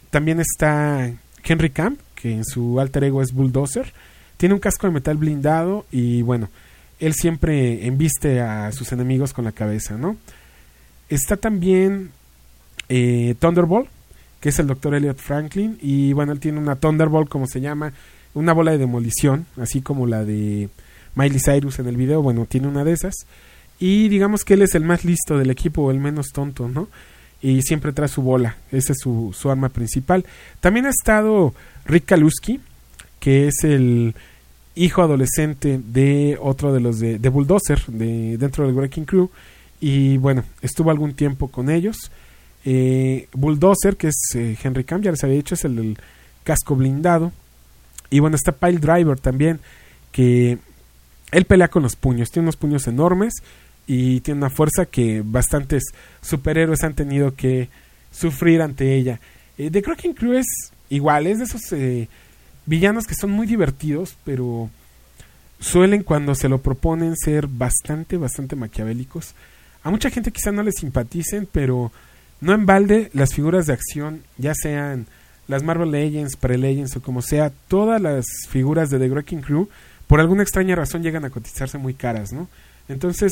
también 0.10 0.40
está 0.40 1.12
Henry 1.44 1.70
Camp, 1.70 2.00
que 2.16 2.32
en 2.32 2.46
su 2.46 2.80
alter 2.80 3.06
ego 3.06 3.22
es 3.22 3.32
Bulldozer. 3.32 3.94
Tiene 4.38 4.56
un 4.56 4.60
casco 4.60 4.88
de 4.88 4.94
metal 4.94 5.18
blindado 5.18 5.86
y 5.92 6.22
bueno, 6.24 6.50
él 7.00 7.14
siempre 7.14 7.86
embiste 7.86 8.42
a 8.42 8.72
sus 8.72 8.92
enemigos 8.92 9.34
con 9.34 9.46
la 9.46 9.52
cabeza, 9.52 9.98
¿no? 9.98 10.18
Está 11.10 11.38
también 11.38 12.12
eh, 12.90 13.36
Thunderbolt, 13.40 13.88
que 14.40 14.50
es 14.50 14.60
el 14.60 14.68
doctor 14.68 14.96
Elliot 14.96 15.18
Franklin. 15.18 15.78
Y 15.82 16.14
bueno, 16.14 16.32
él 16.32 16.40
tiene 16.40 16.60
una 16.60 16.76
Thunderbolt, 16.76 17.30
como 17.30 17.48
se 17.48 17.62
llama, 17.62 17.94
una 18.34 18.54
bola 18.54 18.72
de 18.72 18.78
demolición, 18.78 19.46
así 19.58 19.82
como 19.82 20.08
la 20.08 20.24
de 20.26 20.70
Miley 21.16 21.40
Cyrus 21.40 21.80
en 21.80 21.88
el 21.88 21.98
video. 21.98 22.22
Bueno, 22.22 22.46
tiene 22.46 22.68
una 22.68 22.84
de 22.84 22.94
esas. 22.94 23.16
Y 23.80 24.08
digamos 24.10 24.44
que 24.44 24.54
él 24.54 24.62
es 24.62 24.76
el 24.76 24.84
más 24.84 25.04
listo 25.04 25.38
del 25.38 25.50
equipo, 25.50 25.84
o 25.84 25.92
el 25.92 26.00
menos 26.00 26.28
tonto, 26.34 26.70
¿no? 26.70 26.88
Y 27.42 27.62
siempre 27.64 27.92
trae 27.92 28.08
su 28.08 28.22
bola, 28.22 28.56
esa 28.72 28.94
es 28.94 29.00
su, 29.00 29.34
arma 29.50 29.70
principal. 29.70 30.26
También 30.62 30.86
ha 30.86 30.90
estado 30.90 31.54
Rick 31.86 32.06
Kaluski, 32.06 32.62
que 33.20 33.48
es 33.48 33.56
el 33.64 34.16
hijo 34.76 35.02
adolescente 35.02 35.82
de 35.86 36.38
otro 36.42 36.74
de 36.74 36.80
los 36.80 37.00
de, 37.00 37.18
Bulldozer, 37.30 37.86
de, 37.88 38.38
dentro 38.38 38.66
del 38.66 38.74
Breaking 38.74 39.06
Crew. 39.06 39.30
Y 39.82 40.18
bueno, 40.18 40.46
estuvo 40.62 40.90
algún 40.90 41.14
tiempo 41.14 41.50
con 41.50 41.70
ellos. 41.70 42.10
Eh, 42.66 43.28
Bulldozer, 43.34 43.98
que 43.98 44.08
es 44.08 44.36
eh, 44.36 44.58
Henry 44.62 44.84
Camp, 44.84 45.04
ya 45.04 45.12
les 45.12 45.24
había 45.24 45.36
dicho, 45.36 45.56
es 45.56 45.66
el, 45.66 45.98
casco 46.44 46.76
blindado. 46.76 47.32
Y 48.10 48.20
bueno, 48.20 48.36
está 48.36 48.52
Pile 48.52 48.78
Driver 48.78 49.20
también, 49.20 49.60
que 50.12 50.60
él 51.32 51.46
pelea 51.46 51.70
con 51.70 51.84
los 51.84 51.96
puños, 51.96 52.30
tiene 52.30 52.46
unos 52.46 52.58
puños 52.58 52.88
enormes 52.88 53.34
y 53.88 54.22
tiene 54.22 54.40
una 54.40 54.50
fuerza 54.50 54.86
que 54.86 55.24
bastantes 55.26 55.84
superhéroes 56.22 56.84
han 56.84 56.94
tenido 56.94 57.36
que 57.36 57.70
sufrir 58.12 58.62
ante 58.62 58.96
ella. 58.96 59.20
Eh, 59.58 59.72
The 59.72 59.82
Cracking 59.82 60.14
Crew 60.14 60.34
es 60.34 60.46
igual, 60.90 61.26
es 61.26 61.40
de 61.40 61.46
esos 61.46 61.62
eh, 61.72 62.08
villanos 62.66 63.08
que 63.08 63.16
son 63.16 63.32
muy 63.32 63.48
divertidos, 63.48 64.16
pero 64.24 64.70
suelen 65.60 66.04
cuando 66.04 66.36
se 66.36 66.50
lo 66.50 66.62
proponen 66.62 67.16
ser 67.16 67.48
bastante, 67.48 68.18
bastante 68.18 68.56
maquiavélicos. 68.56 69.34
A 69.82 69.90
mucha 69.90 70.12
gente 70.12 70.32
quizá 70.32 70.52
no 70.52 70.62
les 70.62 70.76
simpaticen, 70.76 71.48
pero 71.52 71.92
no 72.44 72.54
en 72.54 72.66
balde 72.66 73.10
las 73.14 73.34
figuras 73.34 73.66
de 73.66 73.74
acción, 73.74 74.22
ya 74.38 74.54
sean 74.54 75.08
las 75.48 75.64
Marvel 75.64 75.92
Legends, 75.92 76.36
Pre-Legends 76.36 76.98
o 76.98 77.02
como 77.02 77.22
sea, 77.22 77.52
todas 77.68 78.02
las 78.02 78.26
figuras 78.50 78.90
de 78.90 79.00
The 79.00 79.10
Wrecking 79.10 79.42
Crew, 79.42 79.70
por 80.08 80.20
alguna 80.20 80.44
extraña 80.44 80.76
razón 80.76 81.04
llegan 81.04 81.24
a 81.24 81.30
cotizarse 81.30 81.78
muy 81.78 81.94
caras, 81.94 82.34
¿no? 82.34 82.50
Entonces, 82.90 83.32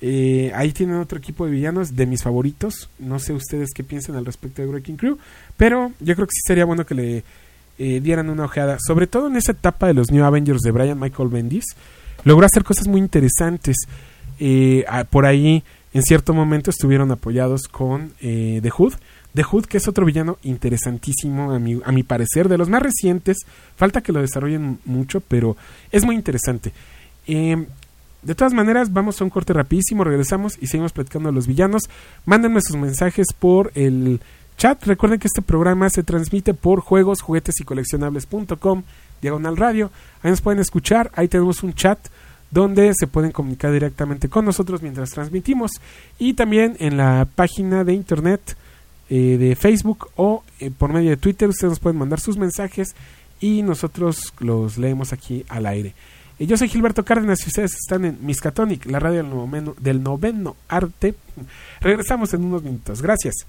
eh, 0.00 0.52
ahí 0.54 0.72
tienen 0.72 0.96
otro 0.96 1.18
equipo 1.18 1.46
de 1.46 1.52
villanos 1.52 1.94
de 1.94 2.06
mis 2.06 2.22
favoritos. 2.22 2.90
No 2.98 3.20
sé 3.20 3.32
ustedes 3.32 3.70
qué 3.74 3.84
piensan 3.84 4.16
al 4.16 4.26
respecto 4.26 4.60
de 4.60 4.68
Wrecking 4.68 4.96
Crew, 4.96 5.18
pero 5.56 5.92
yo 6.00 6.14
creo 6.16 6.26
que 6.26 6.34
sí 6.34 6.40
sería 6.44 6.64
bueno 6.64 6.84
que 6.84 6.94
le 6.94 7.24
eh, 7.78 8.00
dieran 8.00 8.28
una 8.28 8.44
ojeada, 8.44 8.78
sobre 8.84 9.06
todo 9.06 9.28
en 9.28 9.36
esa 9.36 9.52
etapa 9.52 9.86
de 9.86 9.94
los 9.94 10.10
New 10.10 10.24
Avengers 10.24 10.62
de 10.62 10.72
Brian 10.72 10.98
Michael 10.98 11.28
Bendis. 11.28 11.64
Logró 12.24 12.44
hacer 12.44 12.64
cosas 12.64 12.88
muy 12.88 13.00
interesantes. 13.00 13.76
Eh, 14.40 14.84
por 15.10 15.26
ahí, 15.26 15.62
en 15.94 16.02
cierto 16.02 16.34
momento, 16.34 16.70
estuvieron 16.70 17.10
apoyados 17.10 17.62
con 17.68 18.12
eh, 18.20 18.60
The 18.62 18.70
Hood. 18.70 18.94
The 19.34 19.42
Hood, 19.42 19.66
que 19.66 19.78
es 19.78 19.88
otro 19.88 20.04
villano 20.04 20.38
interesantísimo, 20.42 21.52
a 21.52 21.58
mi, 21.58 21.80
a 21.84 21.92
mi 21.92 22.02
parecer, 22.02 22.48
de 22.48 22.58
los 22.58 22.68
más 22.68 22.82
recientes. 22.82 23.38
Falta 23.76 24.00
que 24.00 24.12
lo 24.12 24.20
desarrollen 24.20 24.80
mucho, 24.84 25.20
pero 25.20 25.56
es 25.92 26.04
muy 26.04 26.14
interesante. 26.14 26.72
Eh, 27.26 27.66
de 28.22 28.34
todas 28.34 28.52
maneras, 28.52 28.92
vamos 28.92 29.20
a 29.20 29.24
un 29.24 29.30
corte 29.30 29.52
rapidísimo, 29.52 30.04
regresamos 30.04 30.58
y 30.60 30.66
seguimos 30.66 30.92
platicando 30.92 31.28
a 31.28 31.32
los 31.32 31.46
villanos. 31.46 31.82
Mándenme 32.26 32.60
sus 32.60 32.76
mensajes 32.76 33.28
por 33.38 33.70
el 33.74 34.20
chat. 34.56 34.84
Recuerden 34.84 35.20
que 35.20 35.28
este 35.28 35.40
programa 35.40 35.88
se 35.88 36.02
transmite 36.02 36.52
por 36.52 36.80
juegos, 36.80 37.22
juguetes 37.22 37.60
y 37.60 37.64
coleccionables.com, 37.64 38.82
diagonal 39.22 39.56
radio. 39.56 39.90
Ahí 40.22 40.30
nos 40.30 40.40
pueden 40.40 40.60
escuchar, 40.60 41.10
ahí 41.14 41.28
tenemos 41.28 41.62
un 41.62 41.74
chat 41.74 41.98
donde 42.50 42.92
se 42.94 43.06
pueden 43.06 43.32
comunicar 43.32 43.72
directamente 43.72 44.28
con 44.28 44.44
nosotros 44.44 44.82
mientras 44.82 45.10
transmitimos. 45.10 45.72
Y 46.18 46.34
también 46.34 46.76
en 46.78 46.96
la 46.96 47.26
página 47.34 47.84
de 47.84 47.94
internet 47.94 48.56
eh, 49.10 49.36
de 49.38 49.56
Facebook 49.56 50.08
o 50.16 50.42
eh, 50.60 50.70
por 50.70 50.92
medio 50.92 51.10
de 51.10 51.16
Twitter, 51.16 51.48
ustedes 51.48 51.72
nos 51.72 51.80
pueden 51.80 51.98
mandar 51.98 52.20
sus 52.20 52.36
mensajes 52.36 52.94
y 53.40 53.62
nosotros 53.62 54.32
los 54.40 54.78
leemos 54.78 55.12
aquí 55.12 55.44
al 55.48 55.66
aire. 55.66 55.94
Yo 56.38 56.56
soy 56.56 56.68
Gilberto 56.68 57.04
Cárdenas 57.04 57.40
y 57.44 57.48
ustedes 57.48 57.74
están 57.74 58.04
en 58.04 58.18
Miskatonic, 58.20 58.86
la 58.86 59.00
radio 59.00 59.24
del 59.24 59.30
noveno, 59.30 59.74
del 59.80 60.02
noveno 60.02 60.56
arte. 60.68 61.16
Regresamos 61.80 62.32
en 62.32 62.44
unos 62.44 62.62
minutos. 62.62 63.02
Gracias. 63.02 63.44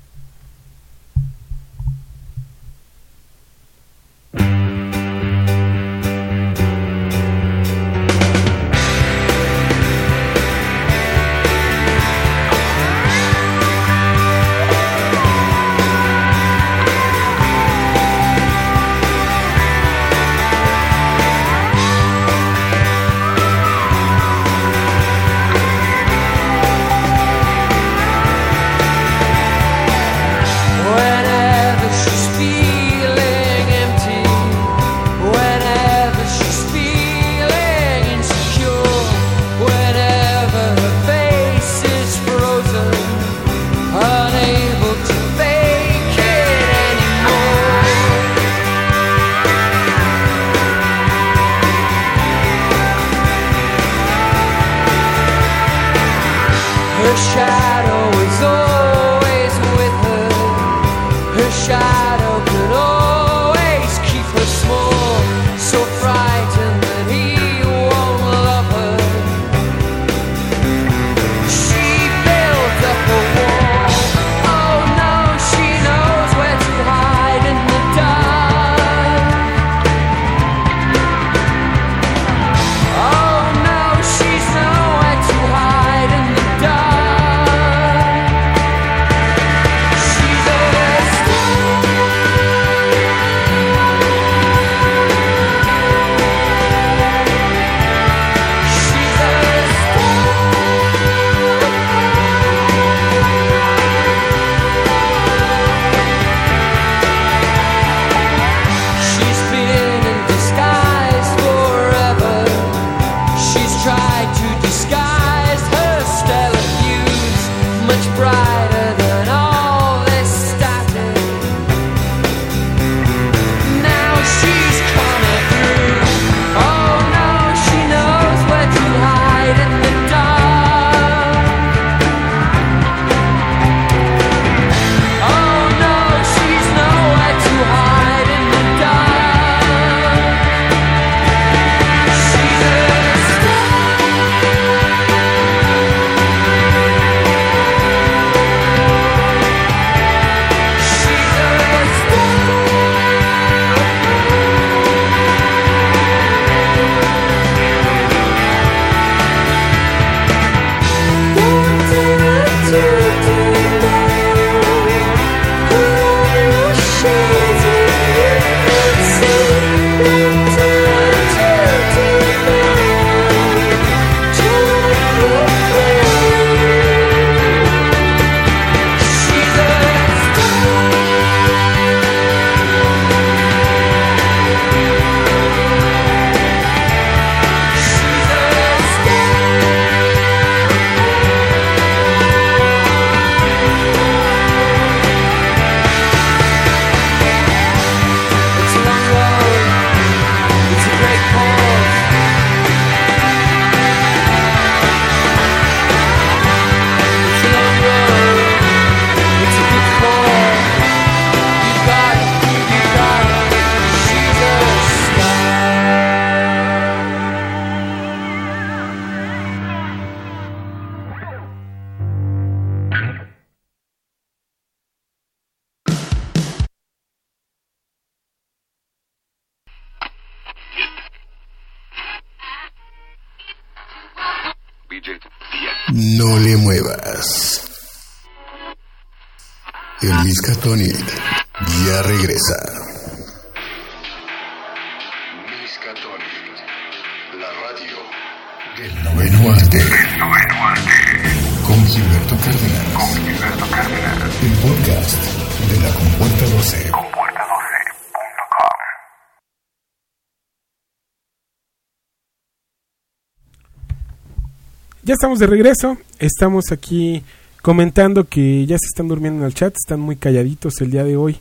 Ya 265.09 265.13
estamos 265.13 265.39
de 265.39 265.47
regreso. 265.47 265.97
Estamos 266.19 266.71
aquí 266.71 267.23
comentando 267.63 268.25
que 268.25 268.67
ya 268.67 268.77
se 268.77 268.85
están 268.85 269.07
durmiendo 269.07 269.39
en 269.39 269.47
el 269.47 269.55
chat. 269.55 269.73
Están 269.75 269.99
muy 269.99 270.17
calladitos 270.17 270.79
el 270.81 270.91
día 270.91 271.03
de 271.03 271.17
hoy. 271.17 271.39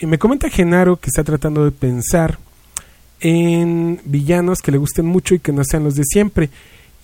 Y 0.00 0.06
me 0.06 0.18
comenta 0.18 0.50
Genaro 0.50 0.96
que 0.96 1.06
está 1.06 1.22
tratando 1.22 1.64
de 1.64 1.70
pensar 1.70 2.40
en 3.20 4.00
villanos 4.04 4.58
que 4.58 4.72
le 4.72 4.78
gusten 4.78 5.06
mucho 5.06 5.36
y 5.36 5.38
que 5.38 5.52
no 5.52 5.62
sean 5.62 5.84
los 5.84 5.94
de 5.94 6.02
siempre. 6.02 6.50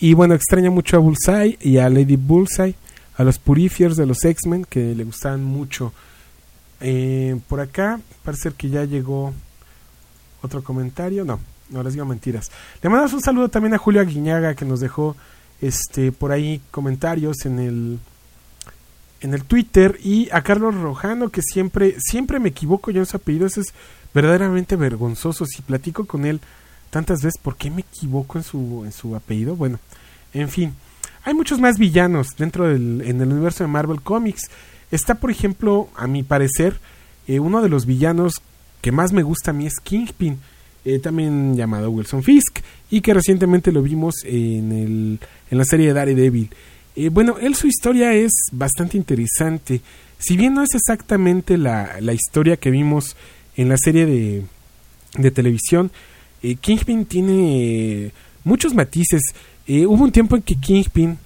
Y 0.01 0.15
bueno, 0.15 0.35
extraña 0.35 0.69
mucho 0.69 0.97
a 0.97 0.99
Bullseye 0.99 1.59
y 1.61 1.79
a 1.79 1.89
Lady 1.89 2.17
Bullseye, 2.17 2.75
a 3.17 3.23
los 3.23 3.39
Purifiers 3.39 3.95
de 3.95 4.07
los 4.07 4.25
X-Men 4.25 4.65
que 4.65 4.97
le 4.97 5.05
gustaban 5.05 5.45
mucho. 5.45 5.93
Eh, 6.81 7.39
por 7.47 7.61
acá 7.61 8.01
parece 8.25 8.51
que 8.51 8.69
ya 8.69 8.83
llegó 8.83 9.33
otro 10.43 10.65
comentario. 10.65 11.25
No, 11.25 11.39
no 11.71 11.85
les 11.85 11.93
digo 11.93 12.05
mentiras. 12.05 12.51
Le 12.83 12.91
mandamos 12.91 13.13
un 13.13 13.23
saludo 13.23 13.49
también 13.49 13.75
a 13.75 13.79
Julio 13.79 14.01
Aguiñaga 14.01 14.57
que 14.57 14.65
nos 14.65 14.81
dejó 14.81 15.15
este 15.61 16.13
por 16.13 16.33
ahí 16.33 16.61
comentarios 16.71 17.45
en 17.45 17.59
el 17.59 17.99
en 19.21 19.33
el 19.33 19.45
Twitter 19.45 19.99
y 20.03 20.29
a 20.33 20.43
Carlos 20.43 20.75
Rojano 20.75 21.31
que 21.31 21.41
siempre 21.43 21.97
siempre 21.99 22.39
me 22.39 22.51
equivoco 22.51 22.91
yo 22.91 23.01
en 23.01 23.07
su 23.07 23.17
apellido 23.17 23.47
eso 23.47 23.61
es 23.61 23.73
verdaderamente 24.13 24.77
vergonzoso. 24.77 25.47
Si 25.47 25.63
platico 25.63 26.05
con 26.05 26.25
él 26.25 26.41
tantas 26.91 27.23
veces 27.23 27.41
por 27.41 27.57
qué 27.57 27.71
me 27.71 27.81
equivoco 27.81 28.39
en 28.39 28.45
su 28.45 28.83
en 28.85 28.93
su 28.93 29.17
apellido 29.17 29.57
bueno 29.57 29.79
en 30.33 30.49
fin 30.49 30.75
hay 31.25 31.35
muchos 31.35 31.59
más 31.59 31.79
villanos 31.79 32.29
dentro 32.37 32.69
del 32.69 33.03
en 33.03 33.21
el 33.21 33.33
universo 33.33 33.65
de 33.65 33.69
Marvel 33.69 34.03
Comics. 34.03 34.51
Está 34.91 35.15
por 35.15 35.31
ejemplo 35.31 35.89
a 35.97 36.07
mi 36.07 36.23
parecer 36.23 36.79
eh, 37.27 37.41
uno 37.41 37.63
de 37.63 37.71
los 37.71 37.87
villanos 37.87 38.43
que 38.83 38.93
más 38.93 39.13
me 39.13 39.23
gusta 39.23 39.53
a 39.53 39.55
mí 39.55 39.67
es 39.67 39.81
Kingpin 39.83 40.39
eh, 40.85 40.99
también 40.99 41.57
llamado 41.57 41.91
Wilson 41.91 42.23
Fisk, 42.23 42.61
y 42.91 43.01
que 43.01 43.15
recientemente 43.15 43.73
lo 43.73 43.83
vimos 43.83 44.17
en, 44.25 44.71
el, 44.71 45.19
en 45.51 45.59
la 45.59 45.65
serie 45.65 45.89
de 45.89 45.93
Daredevil. 45.95 46.51
Eh, 46.95 47.09
bueno, 47.09 47.39
él 47.41 47.55
su 47.55 47.67
historia 47.67 48.13
es 48.13 48.33
bastante 48.53 48.99
interesante. 48.99 49.81
Si 50.19 50.37
bien 50.37 50.53
no 50.53 50.63
es 50.63 50.75
exactamente 50.75 51.57
la, 51.57 52.01
la 52.01 52.13
historia 52.13 52.59
que 52.59 52.71
vimos 52.71 53.17
en 53.57 53.71
la 53.71 53.79
serie 53.79 54.05
de, 54.05 54.43
de 55.17 55.31
televisión, 55.31 55.91
eh, 56.43 56.57
Kingpin 56.57 57.07
tiene 57.07 58.13
muchos 58.45 58.75
matices. 58.75 59.23
hubo 59.67 60.05
un 60.05 60.13
tiempo 60.13 60.37
en 60.37 60.43
que 60.43 60.57
Kingpin 60.57 61.19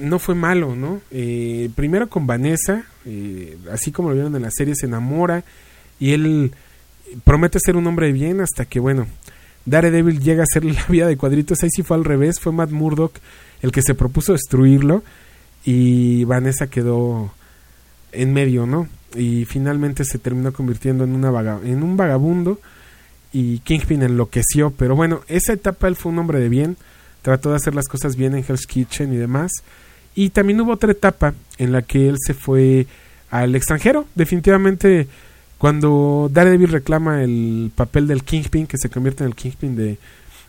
no 0.00 0.18
fue 0.18 0.34
malo, 0.34 0.74
¿no? 0.74 1.00
primero 1.76 2.08
con 2.08 2.26
Vanessa, 2.26 2.84
así 3.70 3.92
como 3.92 4.08
lo 4.08 4.14
vieron 4.16 4.34
en 4.34 4.42
la 4.42 4.50
serie, 4.50 4.74
se 4.74 4.86
enamora 4.86 5.44
y 6.00 6.12
él 6.12 6.52
promete 7.24 7.58
ser 7.60 7.76
un 7.76 7.86
hombre 7.86 8.06
de 8.06 8.12
bien 8.12 8.40
hasta 8.40 8.64
que, 8.64 8.80
bueno, 8.80 9.06
Daredevil 9.64 10.20
llega 10.20 10.42
a 10.42 10.52
ser 10.52 10.64
la 10.64 10.84
vida 10.88 11.06
de 11.06 11.16
cuadritos. 11.16 11.62
Ahí 11.62 11.70
sí 11.70 11.82
fue 11.82 11.96
al 11.96 12.04
revés, 12.04 12.40
fue 12.40 12.52
Matt 12.52 12.70
Murdock 12.70 13.16
el 13.62 13.72
que 13.72 13.82
se 13.82 13.94
propuso 13.94 14.32
destruirlo 14.32 15.02
y 15.64 16.24
Vanessa 16.24 16.68
quedó 16.68 17.32
en 18.12 18.32
medio, 18.32 18.66
¿no? 18.66 18.88
Y 19.14 19.44
finalmente 19.44 20.04
se 20.04 20.18
terminó 20.18 20.52
convirtiendo 20.52 21.04
en, 21.04 21.14
en 21.14 21.82
un 21.82 21.96
vagabundo 21.96 22.60
y 23.32 23.58
Kingpin 23.60 24.02
enloqueció. 24.02 24.70
Pero 24.70 24.96
bueno, 24.96 25.20
esa 25.28 25.52
etapa 25.52 25.88
él 25.88 25.96
fue 25.96 26.12
un 26.12 26.18
hombre 26.18 26.40
de 26.40 26.48
bien, 26.48 26.76
trató 27.22 27.50
de 27.50 27.56
hacer 27.56 27.74
las 27.74 27.88
cosas 27.88 28.16
bien 28.16 28.34
en 28.34 28.44
Hell's 28.46 28.66
Kitchen 28.66 29.12
y 29.12 29.16
demás. 29.16 29.52
Y 30.14 30.30
también 30.30 30.60
hubo 30.60 30.72
otra 30.72 30.92
etapa 30.92 31.34
en 31.58 31.72
la 31.72 31.82
que 31.82 32.08
él 32.08 32.16
se 32.24 32.34
fue 32.34 32.86
al 33.30 33.54
extranjero. 33.54 34.06
Definitivamente 34.14 35.06
cuando 35.60 36.30
Daredevil 36.32 36.70
reclama 36.70 37.22
el 37.22 37.70
papel 37.74 38.06
del 38.06 38.24
Kingpin, 38.24 38.66
que 38.66 38.78
se 38.78 38.88
convierte 38.88 39.24
en 39.24 39.28
el 39.28 39.36
Kingpin 39.36 39.76
de, 39.76 39.98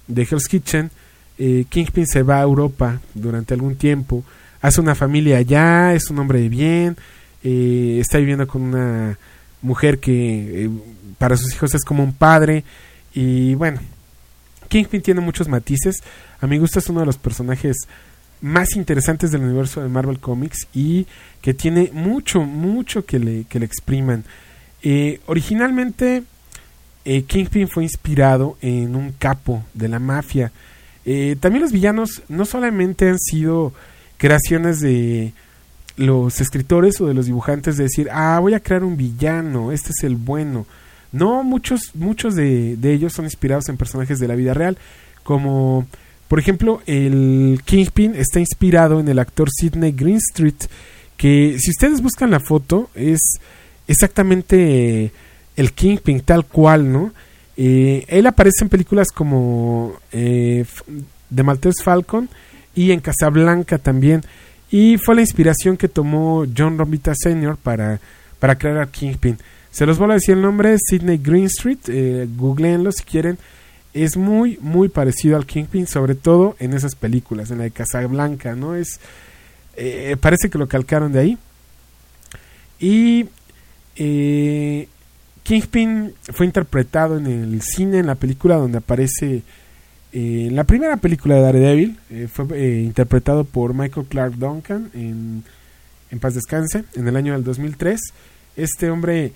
de 0.07 0.21
Hell's 0.21 0.47
Kitchen, 0.47 0.89
eh, 1.37 1.65
Kingpin 1.67 2.07
se 2.07 2.23
va 2.23 2.37
a 2.37 2.43
Europa 2.43 3.01
durante 3.13 3.53
algún 3.53 3.75
tiempo, 3.75 4.23
hace 4.61 4.79
una 4.79 4.95
familia 4.95 5.35
allá, 5.35 5.93
es 5.93 6.09
un 6.09 6.17
hombre 6.19 6.39
de 6.39 6.47
bien, 6.47 6.95
eh, 7.43 7.97
está 7.99 8.19
viviendo 8.19 8.47
con 8.47 8.61
una 8.61 9.17
mujer 9.61 9.99
que 9.99 10.63
eh, 10.63 10.69
para 11.17 11.35
sus 11.35 11.53
hijos 11.53 11.75
es 11.75 11.83
como 11.83 12.05
un 12.05 12.13
padre, 12.13 12.63
y 13.13 13.53
bueno, 13.55 13.81
Kingpin 14.69 15.01
tiene 15.01 15.19
muchos 15.19 15.49
matices, 15.49 15.97
a 16.39 16.47
mi 16.47 16.57
gusto 16.57 16.79
es 16.79 16.87
uno 16.87 17.01
de 17.01 17.07
los 17.07 17.17
personajes 17.17 17.75
más 18.39 18.77
interesantes 18.77 19.29
del 19.31 19.41
universo 19.41 19.81
de 19.81 19.89
Marvel 19.89 20.21
Comics 20.21 20.69
y 20.73 21.05
que 21.41 21.53
tiene 21.53 21.89
mucho, 21.91 22.43
mucho 22.43 23.05
que 23.05 23.19
le, 23.19 23.43
que 23.43 23.59
le 23.59 23.65
expriman. 23.65 24.23
Eh, 24.83 25.19
originalmente, 25.27 26.23
eh, 27.05 27.23
Kingpin 27.23 27.67
fue 27.67 27.83
inspirado 27.83 28.57
en 28.61 28.95
un 28.95 29.11
capo 29.11 29.63
de 29.73 29.87
la 29.87 29.99
mafia. 29.99 30.51
Eh, 31.05 31.35
también 31.39 31.63
los 31.63 31.71
villanos 31.71 32.21
no 32.29 32.45
solamente 32.45 33.09
han 33.09 33.19
sido 33.19 33.73
creaciones 34.17 34.79
de 34.79 35.33
los 35.97 36.39
escritores 36.41 37.01
o 37.01 37.07
de 37.07 37.13
los 37.13 37.25
dibujantes 37.25 37.77
de 37.77 37.83
decir, 37.83 38.07
ah, 38.11 38.39
voy 38.39 38.53
a 38.53 38.59
crear 38.59 38.83
un 38.83 38.97
villano, 38.97 39.71
este 39.71 39.89
es 39.89 40.03
el 40.03 40.15
bueno. 40.15 40.65
No, 41.11 41.43
muchos, 41.43 41.91
muchos 41.95 42.35
de, 42.35 42.77
de 42.77 42.93
ellos 42.93 43.13
son 43.13 43.25
inspirados 43.25 43.67
en 43.69 43.77
personajes 43.77 44.19
de 44.19 44.27
la 44.27 44.35
vida 44.35 44.53
real, 44.53 44.77
como 45.23 45.85
por 46.27 46.39
ejemplo 46.39 46.81
el 46.85 47.61
Kingpin 47.65 48.15
está 48.15 48.39
inspirado 48.39 48.99
en 48.99 49.09
el 49.09 49.19
actor 49.19 49.49
Sidney 49.51 49.91
Greenstreet, 49.91 50.69
que 51.17 51.57
si 51.59 51.71
ustedes 51.71 52.01
buscan 52.01 52.31
la 52.31 52.39
foto 52.39 52.89
es 52.95 53.19
exactamente 53.87 55.11
el 55.55 55.73
Kingpin 55.73 56.21
tal 56.21 56.45
cual, 56.45 56.91
¿no? 56.91 57.13
Eh, 57.57 58.05
él 58.07 58.25
aparece 58.27 58.63
en 58.63 58.69
películas 58.69 59.09
como 59.09 59.93
eh, 60.11 60.65
The 61.33 61.43
Maltese 61.43 61.83
Falcon 61.83 62.29
y 62.75 62.91
en 62.91 62.99
Casablanca 62.99 63.77
también. 63.77 64.23
Y 64.71 64.97
fue 64.97 65.15
la 65.15 65.21
inspiración 65.21 65.75
que 65.75 65.89
tomó 65.89 66.45
John 66.57 66.77
Romita 66.77 67.13
Sr. 67.13 67.57
para, 67.57 67.99
para 68.39 68.57
crear 68.57 68.79
a 68.79 68.89
Kingpin. 68.89 69.37
Se 69.69 69.85
los 69.85 69.97
voy 69.97 70.11
a 70.11 70.15
decir 70.15 70.35
el 70.35 70.41
nombre, 70.41 70.75
Sidney 70.77 71.17
Greenstreet, 71.17 71.89
eh, 71.89 72.27
googleenlo 72.35 72.91
si 72.91 73.03
quieren. 73.03 73.37
Es 73.93 74.15
muy, 74.15 74.57
muy 74.61 74.87
parecido 74.87 75.35
al 75.35 75.45
Kingpin, 75.45 75.87
sobre 75.87 76.15
todo 76.15 76.55
en 76.59 76.73
esas 76.73 76.95
películas, 76.95 77.51
en 77.51 77.57
la 77.57 77.65
de 77.65 77.71
Casablanca, 77.71 78.55
¿no? 78.55 78.75
Es, 78.75 78.99
eh, 79.75 80.15
parece 80.19 80.49
que 80.49 80.57
lo 80.57 80.67
calcaron 80.67 81.11
de 81.11 81.19
ahí. 81.19 81.37
Y 82.79 83.27
eh, 83.95 84.87
Kingpin 85.43 86.13
fue 86.31 86.45
interpretado 86.45 87.17
en 87.17 87.25
el 87.25 87.61
cine, 87.61 87.99
en 87.99 88.07
la 88.07 88.15
película 88.15 88.55
donde 88.55 88.77
aparece, 88.77 89.43
eh, 90.13 90.45
en 90.47 90.55
la 90.55 90.63
primera 90.65 90.97
película 90.97 91.35
de 91.35 91.41
Daredevil, 91.41 91.97
eh, 92.09 92.27
fue 92.31 92.45
eh, 92.53 92.81
interpretado 92.83 93.43
por 93.43 93.73
Michael 93.73 94.07
Clark 94.07 94.35
Duncan 94.35 94.91
en, 94.93 95.43
en 96.11 96.19
Paz 96.19 96.35
Descanse, 96.35 96.83
en 96.95 97.07
el 97.07 97.15
año 97.15 97.33
del 97.33 97.43
2003. 97.43 97.99
Este 98.55 98.89
hombre 98.89 99.33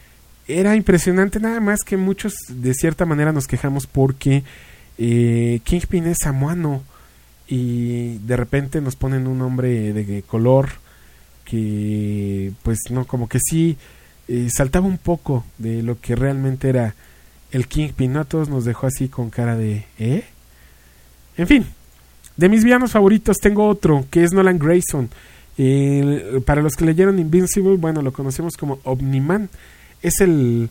era 0.47 0.75
impresionante, 0.75 1.39
nada 1.39 1.59
más 1.59 1.81
que 1.83 1.97
muchos 1.97 2.35
de 2.49 2.73
cierta 2.73 3.05
manera 3.05 3.31
nos 3.31 3.47
quejamos 3.47 3.87
porque 3.87 4.43
Kingpin 4.97 6.05
es 6.05 6.19
samuano 6.21 6.83
y 7.47 8.19
de 8.19 8.37
repente 8.37 8.79
nos 8.79 8.95
ponen 8.95 9.27
un 9.27 9.41
hombre 9.41 9.91
de 9.91 10.21
color 10.21 10.69
que 11.43 12.53
pues 12.63 12.79
no 12.89 13.05
como 13.05 13.27
que 13.27 13.39
sí 13.39 13.77
eh, 14.27 14.49
saltaba 14.55 14.87
un 14.87 14.97
poco 14.97 15.45
de 15.57 15.83
lo 15.83 15.99
que 15.99 16.15
realmente 16.15 16.69
era 16.69 16.95
el 17.51 17.67
Kingpin, 17.67 18.13
¿no? 18.13 18.21
A 18.21 18.25
todos 18.25 18.49
nos 18.49 18.65
dejó 18.65 18.87
así 18.87 19.07
con 19.07 19.29
cara 19.29 19.55
de 19.55 19.85
¿eh? 19.99 20.25
En 21.37 21.47
fin, 21.47 21.65
de 22.37 22.49
mis 22.49 22.63
villanos 22.63 22.91
favoritos 22.91 23.37
tengo 23.37 23.67
otro, 23.67 24.05
que 24.09 24.23
es 24.23 24.33
Nolan 24.33 24.59
Grayson. 24.59 25.09
para 26.45 26.61
los 26.61 26.75
que 26.75 26.85
leyeron 26.85 27.19
Invincible, 27.19 27.77
bueno, 27.77 28.01
lo 28.01 28.13
conocemos 28.13 28.57
como 28.57 28.79
Omniman. 28.83 29.49
Es 30.01 30.19
el, 30.21 30.69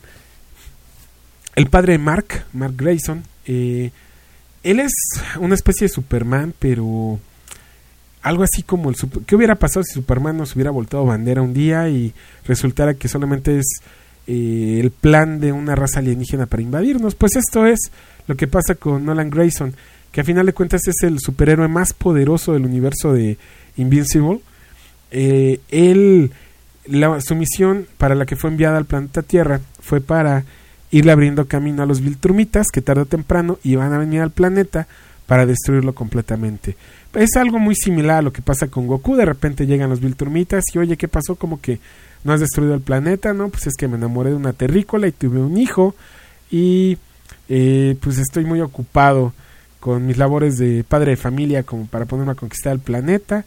el 1.55 1.67
padre 1.67 1.93
de 1.93 1.99
Mark, 1.99 2.45
Mark 2.53 2.75
Grayson. 2.75 3.23
Eh, 3.45 3.91
él 4.63 4.79
es 4.79 4.91
una 5.39 5.55
especie 5.55 5.85
de 5.87 5.93
Superman, 5.93 6.53
pero 6.57 7.19
algo 8.25 8.43
así 8.43 8.63
como 8.63 8.89
el 8.89 8.95
super- 8.95 9.21
qué 9.23 9.35
hubiera 9.35 9.55
pasado 9.55 9.83
si 9.83 9.93
Superman 9.93 10.35
nos 10.37 10.55
hubiera 10.55 10.71
voltado 10.71 11.05
bandera 11.05 11.41
un 11.43 11.53
día 11.53 11.87
y 11.89 12.11
resultara 12.47 12.95
que 12.95 13.07
solamente 13.07 13.59
es 13.59 13.65
eh, 14.27 14.79
el 14.81 14.89
plan 14.89 15.39
de 15.39 15.51
una 15.51 15.75
raza 15.75 15.99
alienígena 15.99 16.47
para 16.47 16.63
invadirnos. 16.63 17.13
Pues 17.13 17.35
esto 17.35 17.65
es 17.67 17.79
lo 18.27 18.35
que 18.35 18.47
pasa 18.47 18.73
con 18.75 19.05
Nolan 19.05 19.29
Grayson, 19.29 19.75
que 20.11 20.21
a 20.21 20.23
final 20.23 20.47
de 20.47 20.53
cuentas 20.53 20.81
es 20.87 21.03
el 21.03 21.19
superhéroe 21.19 21.67
más 21.67 21.93
poderoso 21.93 22.53
del 22.53 22.65
universo 22.65 23.13
de 23.13 23.37
Invincible. 23.77 24.39
Eh, 25.11 25.59
él, 25.69 26.31
la, 26.87 27.21
su 27.21 27.35
misión 27.35 27.85
para 27.97 28.15
la 28.15 28.25
que 28.25 28.35
fue 28.35 28.49
enviada 28.49 28.77
al 28.77 28.85
planeta 28.85 29.21
Tierra 29.21 29.61
fue 29.81 30.01
para 30.01 30.45
irle 30.89 31.11
abriendo 31.11 31.45
camino 31.45 31.83
a 31.83 31.85
los 31.85 32.01
Viltrumitas, 32.01 32.67
que 32.73 32.81
tarde 32.81 33.01
o 33.03 33.05
temprano 33.05 33.59
iban 33.63 33.93
a 33.93 33.99
venir 33.99 34.21
al 34.21 34.31
planeta 34.31 34.87
para 35.27 35.45
destruirlo 35.45 35.93
completamente. 35.93 36.75
Es 37.15 37.37
algo 37.37 37.59
muy 37.59 37.75
similar 37.75 38.17
a 38.17 38.21
lo 38.21 38.33
que 38.33 38.41
pasa 38.41 38.67
con 38.67 38.87
Goku. 38.87 39.15
De 39.15 39.25
repente 39.25 39.65
llegan 39.65 39.89
los 39.89 40.01
Viltrumitas 40.01 40.65
y, 40.73 40.77
oye, 40.79 40.97
¿qué 40.97 41.07
pasó? 41.07 41.35
Como 41.35 41.61
que 41.61 41.79
no 42.25 42.33
has 42.33 42.41
destruido 42.41 42.73
el 42.73 42.81
planeta, 42.81 43.33
¿no? 43.33 43.49
Pues 43.49 43.67
es 43.67 43.73
que 43.77 43.87
me 43.87 43.95
enamoré 43.95 44.31
de 44.31 44.35
una 44.35 44.51
terrícola 44.51 45.07
y 45.07 45.11
tuve 45.13 45.39
un 45.39 45.57
hijo 45.57 45.95
y 46.51 46.97
eh, 47.47 47.95
pues 48.01 48.17
estoy 48.17 48.43
muy 48.43 48.59
ocupado 48.61 49.33
con 49.79 50.07
mis 50.07 50.17
labores 50.17 50.57
de 50.57 50.83
padre 50.83 51.11
de 51.11 51.17
familia 51.17 51.63
como 51.63 51.85
para 51.85 52.05
ponerme 52.05 52.31
a 52.31 52.35
conquistar 52.35 52.73
el 52.73 52.79
planeta 52.79 53.45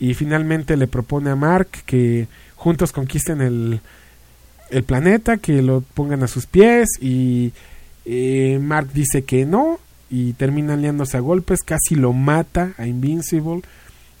y 0.00 0.14
finalmente 0.14 0.76
le 0.76 0.86
propone 0.86 1.30
a 1.30 1.36
Mark 1.36 1.68
que 1.84 2.26
juntos 2.56 2.90
conquisten 2.90 3.42
el, 3.42 3.80
el 4.70 4.82
planeta, 4.84 5.36
que 5.36 5.60
lo 5.60 5.82
pongan 5.82 6.22
a 6.22 6.28
sus 6.28 6.46
pies 6.46 6.88
y 7.00 7.52
eh, 8.06 8.58
Mark 8.60 8.88
dice 8.94 9.24
que 9.24 9.44
no 9.44 9.78
y 10.10 10.34
terminan 10.34 10.82
liándose 10.82 11.16
a 11.16 11.20
golpes, 11.20 11.60
casi 11.64 11.94
lo 11.94 12.12
mata 12.12 12.74
a 12.78 12.86
Invincible 12.86 13.62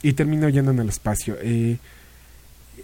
y 0.02 0.12
termina 0.12 0.46
huyendo 0.46 0.70
en 0.70 0.80
el 0.80 0.88
espacio. 0.88 1.36
Eh, 1.40 1.78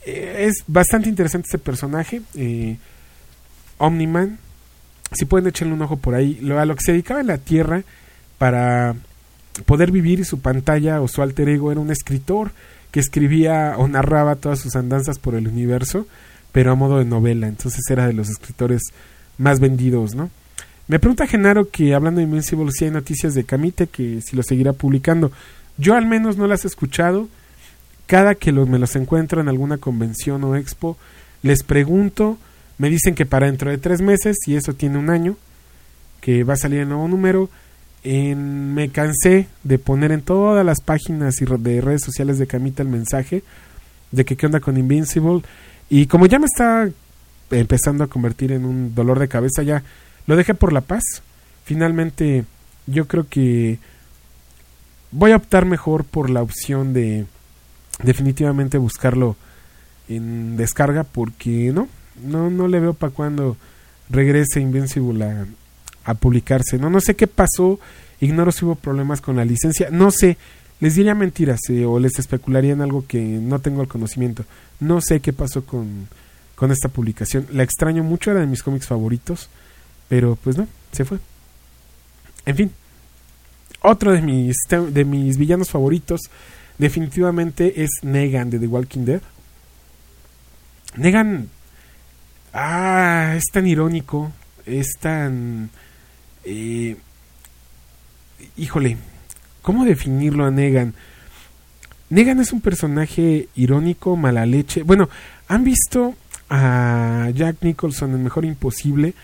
eh, 0.07 0.47
es 0.49 0.65
bastante 0.67 1.09
interesante 1.09 1.47
este 1.49 1.59
personaje, 1.59 2.23
eh, 2.35 2.77
Omniman. 3.79 4.39
Si 5.13 5.25
pueden 5.25 5.49
echarle 5.49 5.75
un 5.75 5.83
ojo 5.83 5.97
por 5.97 6.15
ahí, 6.15 6.39
lo, 6.41 6.59
a 6.59 6.65
lo 6.65 6.77
que 6.77 6.85
se 6.85 6.93
dedicaba 6.93 7.21
en 7.21 7.27
la 7.27 7.39
Tierra 7.39 7.83
para 8.39 8.95
poder 9.67 9.91
vivir 9.91 10.25
su 10.25 10.41
pantalla 10.41 11.01
o 11.01 11.09
su 11.09 11.21
alter 11.23 11.49
ego 11.49 11.73
era 11.73 11.81
un 11.81 11.91
escritor 11.91 12.53
que 12.91 13.01
escribía 13.01 13.75
o 13.77 13.89
narraba 13.89 14.37
todas 14.37 14.61
sus 14.61 14.77
andanzas 14.77 15.19
por 15.19 15.35
el 15.35 15.49
universo, 15.49 16.07
pero 16.53 16.73
a 16.73 16.75
modo 16.75 16.99
de 16.99 17.05
novela. 17.05 17.49
Entonces 17.49 17.83
era 17.91 18.07
de 18.07 18.13
los 18.13 18.29
escritores 18.29 18.83
más 19.39 19.61
vendidos, 19.61 20.15
¿no? 20.15 20.31
Me 20.91 20.99
pregunta 20.99 21.29
Genaro 21.29 21.71
que 21.71 21.95
hablando 21.95 22.19
de 22.19 22.25
Invincible 22.25 22.73
si 22.73 22.85
hay 22.85 22.91
noticias 22.91 23.33
de 23.35 23.45
Camite, 23.45 23.87
que 23.87 24.21
si 24.23 24.35
lo 24.35 24.43
seguirá 24.43 24.73
publicando. 24.73 25.31
Yo 25.79 25.95
al 25.95 26.05
menos 26.05 26.37
no 26.37 26.49
las 26.49 26.65
he 26.65 26.67
escuchado. 26.67 27.29
Cada 28.07 28.35
que 28.35 28.51
me 28.51 28.77
los 28.77 28.97
encuentro 28.97 29.41
en 29.41 29.47
alguna 29.47 29.79
convención 29.79 30.43
o 30.43 30.57
expo, 30.57 30.97
les 31.45 31.63
pregunto, 31.63 32.39
me 32.77 32.91
dicen 32.91 33.15
que 33.15 33.25
para 33.25 33.47
dentro 33.47 33.71
de 33.71 33.79
tres 33.79 34.03
meses, 34.03 34.37
y 34.49 34.57
eso 34.57 34.75
tiene 34.75 34.99
un 34.99 35.11
año, 35.11 35.37
que 36.21 36.43
va 36.43 36.55
a 36.55 36.57
salir 36.57 36.81
el 36.81 36.89
nuevo 36.89 37.07
número. 37.07 37.49
En, 38.03 38.75
me 38.75 38.89
cansé 38.89 39.47
de 39.63 39.79
poner 39.79 40.11
en 40.11 40.23
todas 40.23 40.67
las 40.67 40.81
páginas 40.81 41.41
y 41.41 41.45
de 41.45 41.81
redes 41.81 42.03
sociales 42.03 42.41
de 42.41 42.49
Camita 42.49 42.83
el 42.83 42.89
mensaje 42.89 43.45
de 44.11 44.25
que 44.25 44.35
qué 44.35 44.47
onda 44.47 44.59
con 44.59 44.77
Invincible. 44.77 45.43
Y 45.89 46.07
como 46.07 46.27
ya 46.27 46.41
me 46.41 46.47
está 46.47 46.91
empezando 47.53 48.03
a 48.03 48.09
convertir 48.09 48.51
en 48.51 48.65
un 48.65 48.93
dolor 48.93 49.21
de 49.21 49.29
cabeza, 49.29 49.63
ya 49.63 49.85
lo 50.31 50.37
dejé 50.37 50.55
por 50.55 50.73
la 50.73 50.81
paz. 50.81 51.03
Finalmente, 51.65 52.45
yo 52.87 53.09
creo 53.09 53.27
que 53.29 53.81
voy 55.11 55.33
a 55.33 55.37
optar 55.37 55.65
mejor 55.65 56.05
por 56.05 56.31
la 56.31 56.41
opción 56.41 56.93
de 56.93 57.27
definitivamente 58.05 58.79
buscarlo 58.79 59.35
en 60.09 60.57
descarga 60.57 61.03
porque 61.03 61.73
no, 61.75 61.89
no, 62.25 62.49
no 62.49 62.69
le 62.69 62.79
veo 62.79 62.95
para 62.95 63.13
cuando 63.13 63.57
regrese 64.09 64.61
Invincible 64.61 65.25
a, 65.25 65.47
a 66.05 66.15
publicarse. 66.15 66.79
No, 66.79 66.91
no 66.91 67.01
sé 67.01 67.17
qué 67.17 67.27
pasó, 67.27 67.81
ignoro 68.21 68.53
si 68.53 68.65
hubo 68.65 68.77
problemas 68.77 69.21
con 69.21 69.35
la 69.35 69.45
licencia, 69.45 69.89
no 69.91 70.13
sé, 70.13 70.37
les 70.79 70.95
diría 70.95 71.17
mentiras 71.17 71.59
eh, 71.71 71.85
o 71.85 71.99
les 71.99 72.21
especularía 72.21 72.75
en 72.75 72.83
algo 72.83 73.05
que 73.05 73.21
no 73.21 73.59
tengo 73.59 73.83
el 73.83 73.89
conocimiento. 73.89 74.45
No 74.79 75.01
sé 75.01 75.19
qué 75.19 75.33
pasó 75.33 75.67
con, 75.67 76.07
con 76.55 76.71
esta 76.71 76.89
publicación. 76.89 77.49
La 77.51 77.65
extraño 77.65 78.05
mucho, 78.05 78.31
era 78.31 78.39
de 78.39 78.47
mis 78.47 78.63
cómics 78.63 78.87
favoritos, 78.87 79.49
pero 80.11 80.37
pues 80.43 80.59
no, 80.59 80.67
se 80.91 81.05
fue. 81.05 81.19
En 82.45 82.57
fin, 82.57 82.73
otro 83.81 84.13
de 84.13 84.21
mis, 84.21 84.57
de 84.69 85.05
mis 85.05 85.39
villanos 85.39 85.71
favoritos 85.71 86.21
definitivamente 86.79 87.85
es 87.85 87.91
Negan 88.03 88.51
de 88.51 88.59
The 88.59 88.67
Walking 88.67 89.05
Dead. 89.05 89.23
Negan, 90.97 91.49
ah, 92.53 93.35
es 93.37 93.45
tan 93.53 93.69
irónico, 93.69 94.33
es 94.67 94.99
tan... 94.99 95.71
eh, 96.45 96.97
híjole, 98.57 98.97
¿cómo 99.63 99.85
definirlo 99.85 100.45
a 100.45 100.51
Negan? 100.51 100.93
Negan 102.09 102.41
es 102.41 102.53
un 102.53 102.61
personaje 102.61 103.49
irónico, 103.55 104.17
mala 104.17 104.45
leche. 104.45 104.83
Bueno, 104.83 105.09
¿han 105.47 105.63
visto 105.63 106.17
a 106.49 107.31
Jack 107.33 107.59
Nicholson 107.61 108.13
en 108.13 108.25
Mejor 108.25 108.45
Imposible? 108.45 109.15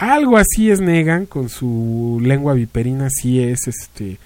Algo 0.00 0.38
así 0.38 0.70
es 0.70 0.80
Negan, 0.80 1.26
con 1.26 1.50
su 1.50 2.18
lengua 2.22 2.54
viperina, 2.54 3.08
así 3.08 3.38
es, 3.38 3.68
este... 3.68 4.16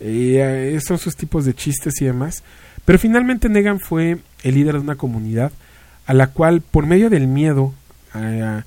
eh, 0.00 0.80
son 0.84 0.98
sus 0.98 1.14
tipos 1.14 1.44
de 1.44 1.54
chistes 1.54 2.00
y 2.00 2.06
demás. 2.06 2.42
Pero 2.84 2.98
finalmente 2.98 3.48
Negan 3.48 3.78
fue 3.78 4.18
el 4.42 4.54
líder 4.56 4.74
de 4.74 4.80
una 4.80 4.96
comunidad 4.96 5.52
a 6.06 6.12
la 6.12 6.26
cual, 6.26 6.60
por 6.60 6.86
medio 6.86 7.08
del 7.08 7.28
miedo 7.28 7.72
a, 8.12 8.64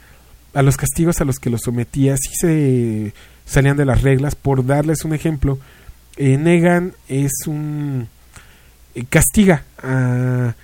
los 0.62 0.78
castigos 0.78 1.20
a 1.20 1.26
los 1.26 1.40
que 1.40 1.50
los 1.50 1.60
sometía, 1.62 2.16
sí 2.16 2.32
se 2.40 3.14
salían 3.46 3.76
de 3.76 3.84
las 3.84 4.02
reglas. 4.02 4.36
Por 4.36 4.66
darles 4.66 5.04
un 5.04 5.14
ejemplo, 5.14 5.60
eh, 6.16 6.38
Negan 6.38 6.94
es 7.10 7.32
un 7.48 8.08
eh, 8.96 9.04
castiga 9.10 9.66
a 9.84 10.56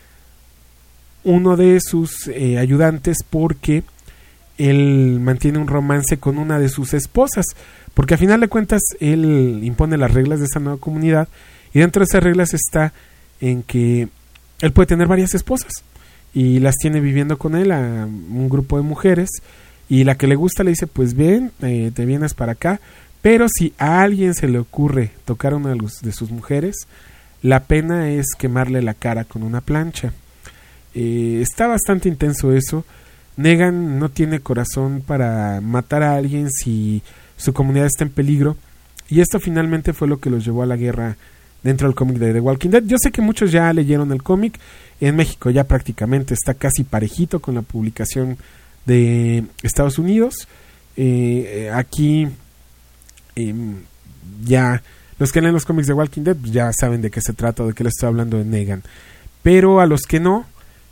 uno 1.25 1.57
de 1.57 1.81
sus 1.81 2.29
eh, 2.29 2.57
ayudantes 2.57 3.17
porque 3.29 3.83
él 4.57 5.19
mantiene 5.21 5.59
un 5.59 5.67
romance 5.67 6.17
con 6.17 6.37
una 6.37 6.59
de 6.59 6.69
sus 6.69 6.93
esposas, 6.93 7.45
porque 7.93 8.13
a 8.13 8.17
final 8.17 8.39
de 8.39 8.47
cuentas 8.47 8.81
él 8.99 9.61
impone 9.63 9.97
las 9.97 10.13
reglas 10.13 10.39
de 10.39 10.45
esa 10.45 10.59
nueva 10.59 10.79
comunidad 10.79 11.27
y 11.73 11.79
dentro 11.79 12.01
de 12.01 12.05
esas 12.05 12.23
reglas 12.23 12.53
está 12.53 12.93
en 13.39 13.63
que 13.63 14.07
él 14.61 14.71
puede 14.71 14.87
tener 14.87 15.07
varias 15.07 15.33
esposas 15.33 15.71
y 16.33 16.59
las 16.59 16.75
tiene 16.77 16.99
viviendo 16.99 17.37
con 17.37 17.55
él 17.55 17.71
a 17.71 18.05
un 18.05 18.47
grupo 18.49 18.77
de 18.77 18.83
mujeres 18.83 19.29
y 19.89 20.03
la 20.03 20.15
que 20.15 20.27
le 20.27 20.35
gusta 20.35 20.63
le 20.63 20.69
dice 20.69 20.87
pues 20.87 21.15
ven, 21.15 21.51
eh, 21.61 21.91
te 21.93 22.05
vienes 22.05 22.33
para 22.33 22.53
acá, 22.53 22.79
pero 23.21 23.47
si 23.49 23.73
a 23.77 24.01
alguien 24.01 24.33
se 24.33 24.47
le 24.47 24.59
ocurre 24.59 25.11
tocar 25.25 25.53
a 25.53 25.57
una 25.57 25.73
de 25.75 26.11
sus 26.11 26.31
mujeres, 26.31 26.87
la 27.41 27.63
pena 27.63 28.09
es 28.09 28.27
quemarle 28.37 28.81
la 28.81 28.93
cara 28.93 29.25
con 29.25 29.43
una 29.43 29.61
plancha. 29.61 30.13
Eh, 30.93 31.39
está 31.41 31.67
bastante 31.67 32.09
intenso 32.09 32.53
eso. 32.53 32.85
Negan 33.37 33.99
no 33.99 34.09
tiene 34.09 34.39
corazón 34.39 35.03
para 35.05 35.61
matar 35.61 36.03
a 36.03 36.15
alguien 36.15 36.49
si 36.51 37.01
su 37.37 37.53
comunidad 37.53 37.87
está 37.87 38.03
en 38.03 38.11
peligro. 38.11 38.57
Y 39.09 39.19
esto 39.21 39.39
finalmente 39.39 39.93
fue 39.93 40.07
lo 40.07 40.19
que 40.19 40.29
los 40.29 40.45
llevó 40.45 40.63
a 40.63 40.65
la 40.65 40.77
guerra 40.77 41.17
dentro 41.63 41.87
del 41.87 41.95
cómic 41.95 42.17
de 42.17 42.33
The 42.33 42.39
Walking 42.39 42.69
Dead. 42.69 42.83
Yo 42.85 42.97
sé 43.01 43.11
que 43.11 43.21
muchos 43.21 43.51
ya 43.51 43.71
leyeron 43.73 44.11
el 44.11 44.23
cómic. 44.23 44.59
En 44.99 45.15
México 45.15 45.49
ya 45.49 45.63
prácticamente 45.65 46.33
está 46.33 46.53
casi 46.53 46.83
parejito 46.83 47.39
con 47.39 47.55
la 47.55 47.61
publicación 47.61 48.37
de 48.85 49.45
Estados 49.63 49.97
Unidos. 49.97 50.47
Eh, 50.95 51.65
eh, 51.65 51.71
aquí 51.73 52.27
em, 53.35 53.75
ya 54.43 54.81
los 55.19 55.31
que 55.31 55.41
leen 55.41 55.53
los 55.53 55.65
cómics 55.65 55.87
de 55.87 55.93
Walking 55.93 56.23
Dead 56.23 56.35
pues, 56.35 56.51
ya 56.51 56.71
saben 56.73 57.01
de 57.01 57.11
qué 57.11 57.21
se 57.21 57.33
trata, 57.33 57.63
de 57.63 57.73
qué 57.73 57.83
les 57.83 57.93
estoy 57.93 58.07
hablando 58.07 58.37
de 58.37 58.45
Negan. 58.45 58.83
Pero 59.43 59.79
a 59.79 59.85
los 59.85 60.01
que 60.01 60.19
no, 60.19 60.45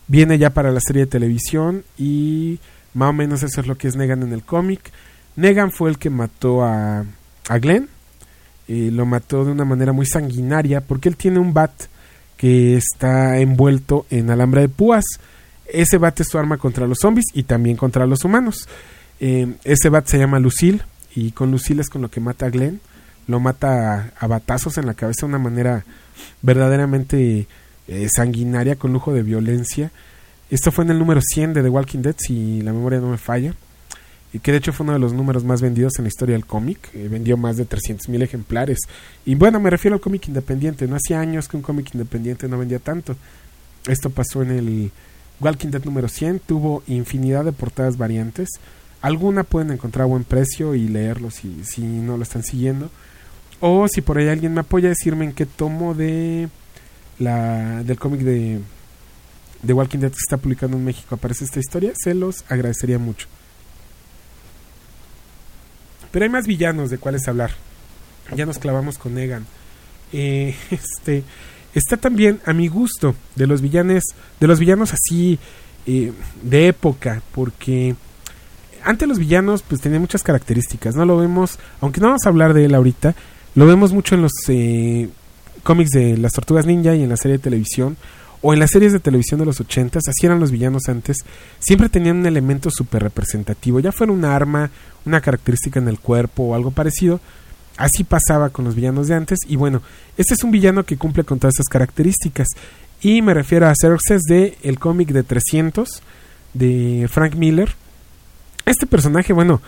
viene 0.10 0.38
ya 0.38 0.49
para 0.49 0.72
la 0.72 0.82
serie 0.82 1.05
de 1.05 1.12
televisión 1.12 1.86
y 1.97 2.60
más 2.93 3.12
o 3.12 3.14
menos 3.14 3.43
eso 3.43 3.62
es 3.62 3.68
lo 3.68 3.78
que 3.78 3.88
es 3.88 3.95
Negan 3.95 4.24
en 4.24 4.34
el 4.34 4.43
cómic. 4.43 4.91
Negan 5.38 5.72
fue 5.72 5.89
el 5.89 5.97
que 5.97 6.10
mató 6.10 6.64
a, 6.66 7.05
a 7.47 7.60
Glenn. 7.60 7.88
eh, 8.68 8.89
lo 8.91 9.05
mató 9.05 9.45
de 9.45 9.51
una 9.51 9.64
manera 9.66 9.93
muy 9.93 10.05
sanguinaria 10.05 10.82
porque 10.82 11.07
él 11.10 11.16
tiene 11.16 11.39
un 11.39 11.53
bat 11.53 11.72
que 12.36 12.76
está 12.76 13.38
envuelto 13.39 14.05
en 14.10 14.30
alambre 14.30 14.62
de 14.62 14.70
púas. 14.70 15.05
Ese 15.72 15.97
bat 15.97 16.20
es 16.20 16.28
su 16.28 16.38
arma 16.38 16.57
contra 16.57 16.88
los 16.88 16.97
zombies 17.01 17.28
y 17.34 17.43
también 17.43 17.78
contra 17.78 18.05
los 18.05 18.26
humanos. 18.26 18.68
Eh, 19.20 19.55
ese 19.64 19.89
bat 19.89 20.07
se 20.07 20.18
llama 20.18 20.39
Lucille 20.39 20.82
y 21.16 21.32
con 21.32 21.51
Lucille 21.51 21.82
es 21.82 21.89
con 21.89 22.01
lo 22.01 22.10
que 22.10 22.20
mata 22.20 22.47
a 22.47 22.49
Glenn. 22.49 22.82
Lo 23.28 23.39
mata 23.39 23.93
a, 23.93 24.12
a 24.20 24.28
batazos 24.28 24.78
en 24.80 24.88
la 24.88 24.95
cabeza 24.95 25.22
de 25.28 25.30
una 25.30 25.39
manera 25.39 25.86
verdaderamente 26.41 27.47
eh, 27.89 28.07
sanguinaria, 28.07 28.75
con 28.75 28.93
lujo 28.93 29.13
de 29.13 29.23
violencia. 29.23 29.91
Esto 30.51 30.71
fue 30.71 30.83
en 30.83 30.91
el 30.91 30.99
número 30.99 31.21
100 31.21 31.53
de 31.53 31.63
The 31.63 31.69
Walking 31.69 31.99
Dead, 31.99 32.15
si 32.17 32.61
la 32.61 32.71
memoria 32.71 32.99
no 32.99 33.09
me 33.09 33.17
falla. 33.17 33.55
y 34.31 34.37
que 34.39 34.51
de 34.51 34.59
hecho 34.59 34.71
fue 34.71 34.83
uno 34.83 34.93
de 34.93 34.99
los 34.99 35.11
números 35.11 35.43
más 35.43 35.59
vendidos 35.59 35.93
en 35.97 36.03
la 36.03 36.09
historia 36.09 36.35
del 36.35 36.45
cómic, 36.45 36.91
eh, 36.93 37.07
vendió 37.09 37.35
más 37.35 37.57
de 37.57 37.67
300.000 37.67 38.21
ejemplares. 38.21 38.77
Y 39.25 39.33
bueno, 39.33 39.59
me 39.59 39.71
refiero 39.71 39.95
al 39.95 40.01
cómic 40.01 40.27
independiente, 40.27 40.87
no 40.87 40.97
hacía 40.97 41.19
años 41.19 41.47
que 41.47 41.57
un 41.57 41.63
cómic 41.63 41.89
independiente 41.95 42.47
no 42.47 42.59
vendía 42.59 42.77
tanto. 42.77 43.15
Esto 43.87 44.11
pasó 44.11 44.43
en 44.43 44.51
el 44.51 44.91
Walking 45.39 45.69
Dead 45.69 45.83
número 45.83 46.07
100, 46.07 46.41
tuvo 46.41 46.83
infinidad 46.85 47.43
de 47.43 47.53
portadas 47.53 47.97
variantes. 47.97 48.49
Alguna 49.01 49.43
pueden 49.43 49.71
encontrar 49.71 50.03
a 50.03 50.07
buen 50.07 50.25
precio 50.25 50.75
y 50.75 50.87
leerlo 50.87 51.31
si, 51.31 51.63
si 51.63 51.81
no 51.81 52.15
lo 52.17 52.21
están 52.21 52.43
siguiendo. 52.43 52.91
O 53.61 53.87
si 53.87 54.01
por 54.01 54.19
ahí 54.19 54.27
alguien 54.27 54.53
me 54.53 54.61
apoya, 54.61 54.89
decirme 54.89 55.25
en 55.25 55.33
qué 55.33 55.47
tomo 55.47 55.95
de 55.95 56.49
la 57.20 57.84
del 57.84 57.99
cómic 57.99 58.22
de, 58.22 58.59
de 59.61 59.74
Walking 59.74 59.99
Dead 59.99 60.11
que 60.11 60.17
está 60.17 60.38
publicando 60.38 60.78
en 60.78 60.86
México 60.86 61.15
aparece 61.15 61.45
esta 61.45 61.59
historia, 61.59 61.91
se 61.95 62.13
los 62.13 62.43
agradecería 62.49 62.97
mucho. 62.97 63.28
Pero 66.11 66.24
hay 66.24 66.30
más 66.30 66.47
villanos 66.47 66.89
de 66.89 66.97
cuáles 66.97 67.28
hablar. 67.28 67.51
Ya 68.36 68.45
nos 68.45 68.57
clavamos 68.57 68.97
con 68.97 69.13
Negan. 69.13 69.45
Eh, 70.11 70.55
este 70.72 71.24
está 71.76 71.97
también 71.97 72.39
a 72.45 72.53
mi 72.53 72.67
gusto 72.67 73.15
de 73.36 73.47
los 73.47 73.61
villanes, 73.61 74.03
de 74.39 74.47
los 74.47 74.59
villanos 74.59 74.93
así 74.93 75.38
eh, 75.86 76.11
de 76.41 76.67
época, 76.67 77.22
porque 77.32 77.95
antes 78.84 79.07
los 79.07 79.20
villanos 79.20 79.61
pues 79.61 79.82
tenían 79.82 80.01
muchas 80.01 80.24
características. 80.24 80.95
No 80.95 81.05
lo 81.05 81.17
vemos, 81.17 81.59
aunque 81.82 82.01
no 82.01 82.07
vamos 82.07 82.26
a 82.26 82.30
hablar 82.30 82.53
de 82.53 82.65
él 82.65 82.76
ahorita, 82.76 83.15
lo 83.55 83.65
vemos 83.65 83.93
mucho 83.93 84.15
en 84.15 84.22
los 84.22 84.32
eh, 84.47 85.09
cómics 85.64 85.91
de 85.91 86.18
las 86.18 86.34
Tortugas 86.34 86.66
Ninja 86.66 86.95
y 86.95 87.03
en 87.03 87.10
la 87.10 87.18
serie 87.18 87.38
de 87.38 87.43
televisión 87.43 87.97
o 88.41 88.53
en 88.53 88.60
las 88.60 88.72
series 88.72 88.93
de 88.93 88.99
televisión 88.99 89.39
de 89.39 89.45
los 89.45 89.60
ochentas, 89.60 90.03
así 90.07 90.26
eran 90.26 90.39
los 90.39 90.51
villanos 90.51 90.84
antes, 90.88 91.18
siempre 91.60 91.89
tenían 91.89 92.18
un 92.18 92.26
elemento 92.26 92.70
súper 92.72 93.03
representativo, 93.03 93.80
ya 93.80 93.91
fuera 93.91 94.14
un 94.14 94.24
arma, 94.24 94.72
una 95.05 95.22
característica 95.22 95.80
en 95.80 95.89
el 95.89 95.99
cuerpo 95.99 96.43
o 96.43 96.55
algo 96.55 96.72
parecido, 96.72 97.20
así 97.78 98.03
pasaba 98.03 98.49
con 98.49 98.66
los 98.66 98.76
villanos 98.76 99.07
de 99.07 99.16
antes, 99.16 99.39
y 99.47 99.57
bueno, 99.57 99.82
este 100.18 100.36
es 100.36 100.43
un 100.43 100.51
villano 100.51 100.86
que 100.86 100.97
cumple 100.97 101.26
con 101.26 101.39
todas 101.39 101.55
esas 101.55 101.68
características, 101.68 102.47
y 103.01 103.22
me 103.22 103.34
refiero 103.34 103.68
a 103.68 103.74
Xerxes 103.76 104.22
de 104.24 104.57
el 104.64 104.80
cómic 104.80 105.10
de 105.10 105.24
300 105.24 106.01
de 106.53 107.07
Frank 107.10 107.36
Miller. 107.36 107.74
Este 108.66 108.86
personaje, 108.86 109.32
bueno, 109.32 109.62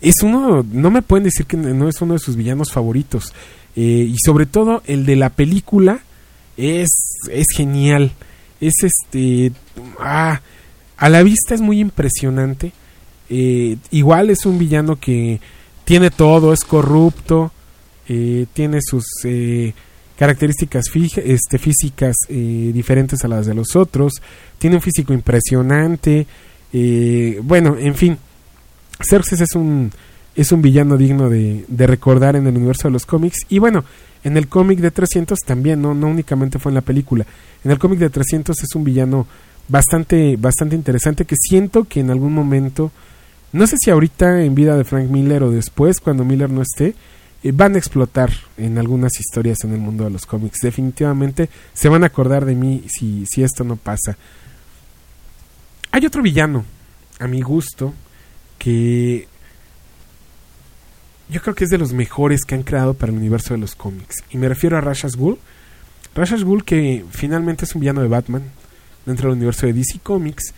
es 0.00 0.22
uno, 0.22 0.64
no 0.70 0.90
me 0.90 1.02
pueden 1.02 1.24
decir 1.24 1.46
que 1.46 1.56
no 1.56 1.88
es 1.88 2.00
uno 2.00 2.14
de 2.14 2.18
sus 2.18 2.36
villanos 2.36 2.72
favoritos, 2.72 3.32
eh, 3.76 4.08
y 4.08 4.16
sobre 4.24 4.46
todo 4.46 4.82
el 4.86 5.06
de 5.06 5.16
la 5.16 5.30
película, 5.30 6.00
es, 6.56 6.90
es 7.30 7.46
genial. 7.54 8.12
Es 8.60 8.74
este. 8.82 9.52
Ah, 9.98 10.40
a 10.96 11.08
la 11.08 11.22
vista 11.22 11.54
es 11.54 11.60
muy 11.60 11.80
impresionante. 11.80 12.72
Eh, 13.28 13.76
igual 13.90 14.30
es 14.30 14.44
un 14.44 14.58
villano 14.58 14.96
que 14.96 15.40
tiene 15.84 16.10
todo, 16.10 16.52
es 16.52 16.64
corrupto, 16.64 17.50
eh, 18.08 18.46
tiene 18.52 18.80
sus 18.82 19.04
características 20.16 20.84
este, 21.16 21.58
físicas 21.58 22.14
diferentes 22.28 23.24
a 23.24 23.28
las 23.28 23.46
de 23.46 23.54
los 23.54 23.74
otros, 23.74 24.12
tiene 24.58 24.76
un 24.76 24.82
físico 24.82 25.12
impresionante. 25.12 26.26
bueno, 27.42 27.76
en 27.78 27.94
fin, 27.94 28.18
Xerxes 29.00 29.40
es 29.40 29.54
un, 29.54 29.90
es 30.34 30.52
un 30.52 30.62
villano 30.62 30.96
digno 30.96 31.28
de, 31.28 31.64
de 31.68 31.86
recordar 31.86 32.36
en 32.36 32.46
el 32.46 32.56
universo 32.56 32.88
de 32.88 32.92
los 32.92 33.06
cómics. 33.06 33.40
Y 33.48 33.58
bueno, 33.58 33.84
en 34.24 34.36
el 34.36 34.48
cómic 34.48 34.78
de 34.78 34.90
300 34.90 35.38
también, 35.40 35.82
no, 35.82 35.94
no 35.94 36.08
únicamente 36.08 36.58
fue 36.58 36.70
en 36.70 36.74
la 36.74 36.80
película. 36.80 37.26
En 37.64 37.70
el 37.70 37.78
cómic 37.78 37.98
de 37.98 38.10
300 38.10 38.56
es 38.62 38.74
un 38.74 38.84
villano 38.84 39.26
bastante, 39.68 40.36
bastante 40.36 40.76
interesante 40.76 41.24
que 41.24 41.36
siento 41.38 41.84
que 41.84 42.00
en 42.00 42.10
algún 42.10 42.32
momento, 42.32 42.92
no 43.52 43.66
sé 43.66 43.76
si 43.78 43.90
ahorita 43.90 44.42
en 44.44 44.54
vida 44.54 44.76
de 44.76 44.84
Frank 44.84 45.08
Miller 45.08 45.42
o 45.42 45.50
después, 45.50 46.00
cuando 46.00 46.24
Miller 46.24 46.50
no 46.50 46.62
esté, 46.62 46.94
eh, 47.42 47.52
van 47.52 47.74
a 47.74 47.78
explotar 47.78 48.30
en 48.56 48.78
algunas 48.78 49.18
historias 49.18 49.64
en 49.64 49.72
el 49.72 49.80
mundo 49.80 50.04
de 50.04 50.10
los 50.10 50.26
cómics. 50.26 50.60
Definitivamente 50.62 51.48
se 51.72 51.88
van 51.88 52.04
a 52.04 52.06
acordar 52.06 52.44
de 52.44 52.54
mí 52.54 52.84
si, 52.88 53.26
si 53.26 53.42
esto 53.42 53.64
no 53.64 53.76
pasa. 53.76 54.16
Hay 55.90 56.06
otro 56.06 56.22
villano, 56.22 56.64
a 57.18 57.26
mi 57.26 57.42
gusto, 57.42 57.92
que 58.58 59.28
yo 61.32 61.40
creo 61.40 61.54
que 61.54 61.64
es 61.64 61.70
de 61.70 61.78
los 61.78 61.92
mejores 61.92 62.44
que 62.44 62.54
han 62.54 62.62
creado 62.62 62.94
para 62.94 63.10
el 63.10 63.18
universo 63.18 63.54
de 63.54 63.60
los 63.60 63.74
cómics. 63.74 64.22
Y 64.30 64.36
me 64.36 64.48
refiero 64.48 64.76
a 64.76 64.80
Rashas 64.80 65.16
Ghul. 65.16 65.38
Rashas 66.14 66.44
Ghul 66.44 66.64
que 66.64 67.04
finalmente 67.10 67.64
es 67.64 67.74
un 67.74 67.80
villano 67.80 68.02
de 68.02 68.08
Batman 68.08 68.42
dentro 69.06 69.28
del 69.28 69.38
universo 69.38 69.66
de 69.66 69.72
DC 69.72 70.00
Comics 70.02 70.52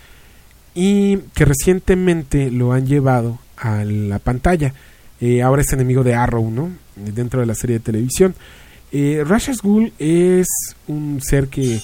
y 0.74 1.18
que 1.34 1.44
recientemente 1.44 2.50
lo 2.50 2.72
han 2.72 2.86
llevado 2.86 3.38
a 3.56 3.84
la 3.84 4.18
pantalla. 4.18 4.74
Eh, 5.20 5.42
ahora 5.42 5.62
es 5.62 5.72
enemigo 5.72 6.02
de 6.02 6.14
Arrow, 6.14 6.50
¿no? 6.50 6.70
Dentro 6.96 7.40
de 7.40 7.46
la 7.46 7.54
serie 7.54 7.78
de 7.78 7.84
televisión. 7.84 8.34
Eh, 8.90 9.22
Rashas 9.24 9.62
Ghul 9.62 9.92
es 9.98 10.48
un 10.88 11.20
ser 11.22 11.48
que 11.48 11.80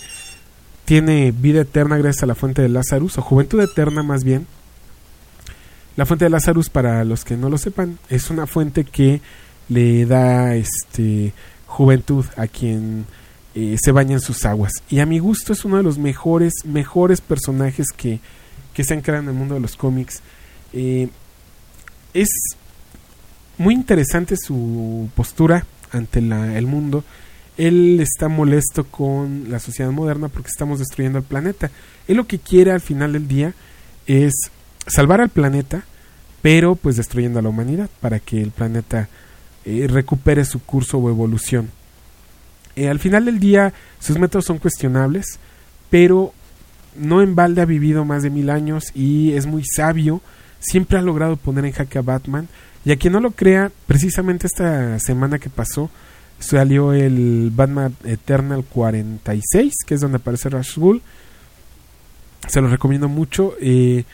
tiene 0.84 1.32
vida 1.32 1.61
eterna 1.61 1.97
gracias 1.97 2.24
a 2.24 2.26
la 2.26 2.34
fuente 2.34 2.62
de 2.62 2.68
Lazarus, 2.68 3.16
o 3.18 3.22
juventud 3.22 3.61
eterna 3.61 4.03
más 4.03 4.24
bien, 4.24 4.47
la 6.01 6.07
fuente 6.07 6.24
de 6.24 6.30
Lazarus, 6.30 6.70
para 6.70 7.05
los 7.05 7.26
que 7.26 7.36
no 7.36 7.51
lo 7.51 7.59
sepan, 7.59 7.98
es 8.09 8.30
una 8.30 8.46
fuente 8.46 8.84
que 8.84 9.20
le 9.68 10.07
da 10.07 10.55
este 10.55 11.34
juventud 11.66 12.24
a 12.38 12.46
quien 12.46 13.05
eh, 13.55 13.76
se 13.78 13.92
baña 13.92 14.14
en 14.14 14.20
sus 14.22 14.46
aguas. 14.46 14.72
Y 14.88 15.01
a 15.01 15.05
mi 15.05 15.18
gusto 15.18 15.53
es 15.53 15.62
uno 15.66 15.76
de 15.76 15.82
los 15.82 15.98
mejores, 15.98 16.55
mejores 16.64 17.20
personajes 17.20 17.88
que, 17.94 18.18
que 18.72 18.82
se 18.82 18.94
han 18.94 19.03
creado 19.03 19.24
en 19.24 19.28
el 19.28 19.34
mundo 19.34 19.57
de 19.57 19.61
los 19.61 19.76
cómics. 19.76 20.22
Eh, 20.72 21.11
es 22.14 22.30
muy 23.59 23.74
interesante 23.74 24.38
su 24.38 25.11
postura 25.14 25.66
ante 25.92 26.20
el 26.20 26.66
mundo. 26.66 27.05
Él 27.59 28.01
está 28.01 28.28
molesto 28.28 28.86
con 28.86 29.51
la 29.51 29.59
sociedad 29.59 29.90
moderna 29.90 30.28
porque 30.28 30.48
estamos 30.48 30.78
destruyendo 30.78 31.18
el 31.18 31.24
planeta. 31.24 31.70
Él 32.09 32.16
lo 32.16 32.26
que 32.26 32.38
quiere 32.38 32.72
al 32.72 32.80
final 32.80 33.12
del 33.12 33.28
día 33.28 33.53
es 34.07 34.32
salvar 34.86 35.20
al 35.20 35.28
planeta 35.28 35.84
pero 36.43 36.74
pues 36.74 36.97
destruyendo 36.97 37.38
a 37.38 37.43
la 37.43 37.49
humanidad 37.49 37.88
para 38.01 38.20
que 38.20 38.43
el 38.43 38.51
planeta 38.51 39.09
eh, 39.64 39.86
recupere 39.88 40.45
su 40.45 40.61
curso 40.61 40.99
o 40.99 41.11
evolución. 41.11 41.70
Eh, 42.76 42.88
al 42.88 42.99
final 42.99 43.24
del 43.24 43.41
día 43.41 43.72
sus 43.99 44.18
métodos 44.18 44.47
son 44.47 44.59
cuestionables, 44.59 45.38
pero 45.91 46.32
no 46.97 47.22
en 47.22 47.34
balde 47.34 47.62
ha 47.62 47.66
vivido 47.66 48.05
más 48.05 48.22
de 48.22 48.30
mil 48.30 48.51
años 48.51 48.84
y 48.95 49.32
es 49.32 49.47
muy 49.47 49.64
sabio, 49.64 50.20
siempre 50.61 50.99
ha 50.99 51.03
logrado 51.03 51.36
poner 51.36 51.64
en 51.64 51.72
jaque 51.72 51.99
a 51.99 52.03
Batman, 52.03 52.49
y 52.84 52.93
a 52.93 52.97
quien 52.97 53.12
no 53.12 53.20
lo 53.20 53.32
crea, 53.32 53.70
precisamente 53.86 54.47
esta 54.47 54.99
semana 55.01 55.38
que 55.38 55.51
pasó, 55.51 55.91
salió 56.38 56.93
el 56.95 57.51
Batman 57.55 57.95
Eternal 58.05 58.64
46, 58.64 59.74
que 59.86 59.95
es 59.95 60.01
donde 60.01 60.16
aparece 60.16 60.49
Ra's 60.49 60.74
Ghul. 60.76 61.03
Se 62.49 62.62
lo 62.62 62.68
recomiendo 62.68 63.09
mucho. 63.09 63.55
Eh, 63.61 64.05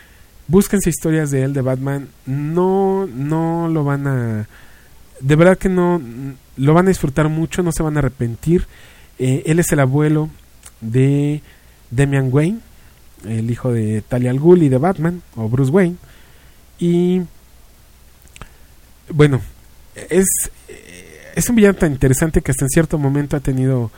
búsquense 0.49 0.91
historias 0.91 1.31
de 1.31 1.43
él, 1.43 1.53
de 1.53 1.63
Batman, 1.63 2.09
no, 2.27 3.07
no 3.07 3.69
lo 3.69 3.85
van 3.85 4.07
a, 4.07 4.49
de 5.21 5.37
verdad 5.37 5.59
que 5.59 5.69
no, 5.69 6.01
lo 6.57 6.75
van 6.75 6.87
a 6.87 6.91
disfrutar 6.91 7.29
mucho, 7.29 7.63
no 7.63 7.73
se 7.73 7.83
van 7.83 7.97
a 7.97 8.01
arrepentir. 8.01 8.67
Eh, 9.19 9.43
él 9.47 9.59
es 9.59 9.71
el 9.73 9.81
abuelo 9.81 10.31
de 10.81 11.43
Damian 11.91 12.29
Wayne, 12.33 12.61
el 13.25 13.51
hijo 13.51 13.73
de 13.73 14.03
Talia 14.03 14.31
al 14.31 14.41
Ghul 14.41 14.63
y 14.63 14.69
de 14.69 14.79
Batman, 14.79 15.23
o 15.35 15.49
Bruce 15.49 15.71
Wayne. 15.71 15.97
Y 16.79 17.23
bueno, 19.09 19.41
es, 20.11 20.27
es 21.35 21.49
un 21.49 21.57
villano 21.57 21.75
tan 21.75 21.93
interesante 21.93 22.43
que 22.43 22.51
hasta 22.51 22.65
en 22.65 22.71
cierto 22.71 22.99
momento 22.99 23.37
ha 23.37 23.41
tenido 23.41 23.91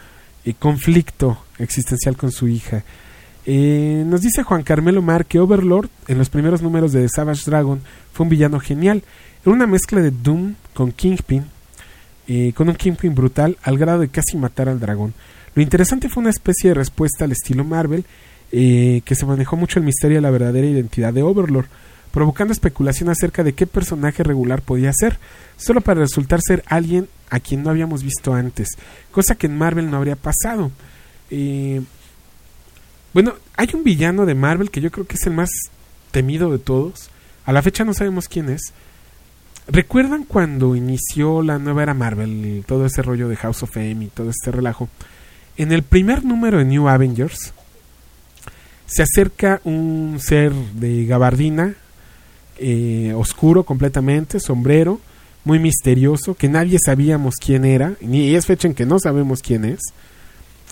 eh, 0.45 0.55
conflicto 0.59 1.45
existencial 1.59 2.17
con 2.17 2.31
su 2.31 2.49
hija. 2.49 2.85
Eh, 3.51 4.05
nos 4.07 4.21
dice 4.21 4.43
Juan 4.43 4.63
Carmelo 4.63 5.01
Mar 5.01 5.25
que 5.25 5.41
Overlord 5.41 5.89
en 6.07 6.19
los 6.19 6.29
primeros 6.29 6.61
números 6.61 6.93
de 6.93 7.09
Savage 7.09 7.45
Dragon 7.47 7.81
fue 8.13 8.25
un 8.25 8.29
villano 8.29 8.61
genial. 8.61 9.03
Era 9.43 9.55
una 9.55 9.67
mezcla 9.67 10.03
de 10.03 10.11
Doom 10.11 10.55
con 10.75 10.93
Kingpin, 10.93 11.47
eh, 12.27 12.53
con 12.55 12.69
un 12.69 12.75
Kingpin 12.75 13.15
brutal 13.15 13.57
al 13.63 13.79
grado 13.79 14.01
de 14.01 14.09
casi 14.09 14.37
matar 14.37 14.69
al 14.69 14.81
dragón. 14.81 15.15
Lo 15.55 15.63
interesante 15.63 16.11
fue 16.11 16.21
una 16.21 16.29
especie 16.29 16.69
de 16.69 16.75
respuesta 16.75 17.25
al 17.25 17.33
estilo 17.33 17.65
Marvel, 17.65 18.05
eh, 18.53 19.01
que 19.07 19.15
se 19.15 19.25
manejó 19.25 19.57
mucho 19.57 19.79
el 19.79 19.87
misterio 19.87 20.19
de 20.19 20.23
la 20.23 20.31
verdadera 20.31 20.67
identidad 20.67 21.15
de 21.15 21.23
Overlord, 21.23 21.69
provocando 22.13 22.53
especulación 22.53 23.09
acerca 23.09 23.45
de 23.45 23.55
qué 23.55 23.67
personaje 23.67 24.25
regular 24.25 24.61
podía 24.61 24.93
ser, 24.93 25.19
solo 25.57 25.81
para 25.81 26.01
resultar 26.01 26.41
ser 26.43 26.65
alguien 26.67 27.09
a 27.31 27.41
quien 27.41 27.63
no 27.63 27.71
habíamos 27.71 28.03
visto 28.03 28.35
antes, 28.35 28.69
cosa 29.11 29.37
que 29.37 29.47
en 29.47 29.57
Marvel 29.57 29.91
no 29.91 29.97
habría 29.97 30.17
pasado. 30.17 30.71
Eh, 31.31 31.81
bueno, 33.19 33.35
hay 33.57 33.69
un 33.75 33.83
villano 33.83 34.27
de 34.27 34.37
Marvel 34.37 34.71
que 34.71 34.81
yo 34.81 34.93
creo 34.93 35.05
que 35.05 35.17
es 35.17 35.27
el 35.27 35.33
más 35.33 35.51
temido 36.13 36.53
de 36.53 36.61
todos. 36.61 37.11
A 37.47 37.53
la 37.53 37.63
fecha 37.63 37.85
no 37.85 37.93
sabemos 37.93 38.29
quién 38.29 38.49
es. 38.49 38.73
¿Recuerdan 39.67 40.23
cuando 40.23 40.77
inició 40.77 41.43
la 41.43 41.59
nueva 41.59 41.83
era 41.83 41.95
Marvel, 41.95 42.63
todo 42.65 42.87
ese 42.87 43.03
rollo 43.03 43.29
de 43.29 43.35
House 43.35 43.65
of 43.65 43.77
M 43.77 44.05
y 44.05 44.07
todo 44.07 44.31
este 44.31 44.53
relajo? 44.53 44.89
En 45.57 45.73
el 45.73 45.83
primer 45.83 46.25
número 46.25 46.59
de 46.59 46.65
New 46.65 46.89
Avengers 46.89 47.53
se 48.87 49.03
acerca 49.03 49.61
un 49.65 50.19
ser 50.21 50.53
de 50.53 51.05
gabardina 51.05 51.75
eh, 52.59 53.15
oscuro 53.17 53.65
completamente, 53.65 54.39
sombrero, 54.39 55.01
muy 55.43 55.59
misterioso, 55.59 56.37
que 56.37 56.49
nadie 56.49 56.79
sabíamos 56.79 57.35
quién 57.35 57.65
era, 57.65 57.95
ni 58.01 58.37
es 58.37 58.47
fecha 58.47 58.69
en 58.69 58.75
que 58.75 58.87
no 58.87 59.01
sabemos 59.01 59.43
quién 59.43 59.65
es. 59.65 59.81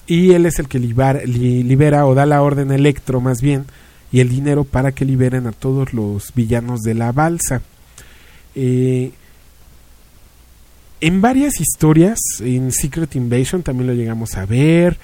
Y 0.06 0.32
él 0.32 0.46
es 0.46 0.58
el 0.58 0.68
que 0.68 0.78
libera, 0.78 2.06
o 2.06 2.14
da 2.14 2.26
la 2.26 2.42
orden 2.42 2.70
Electro 2.70 3.20
más 3.20 3.40
bien 3.40 3.64
y 4.12 4.20
el 4.20 4.28
dinero 4.28 4.64
para 4.64 4.92
que 4.92 5.04
liberen 5.04 5.46
a 5.46 5.52
todos 5.52 5.92
los 5.92 6.32
villanos 6.34 6.80
de 6.80 6.94
la 6.94 7.10
balsa. 7.12 7.60
Eh, 8.54 9.10
en 11.00 11.20
varias 11.20 11.60
historias, 11.60 12.18
en 12.40 12.72
Secret 12.72 13.16
Invasion 13.16 13.62
también 13.62 13.88
lo 13.88 13.94
llegamos 13.94 14.36
a 14.36 14.46
ver. 14.46 14.96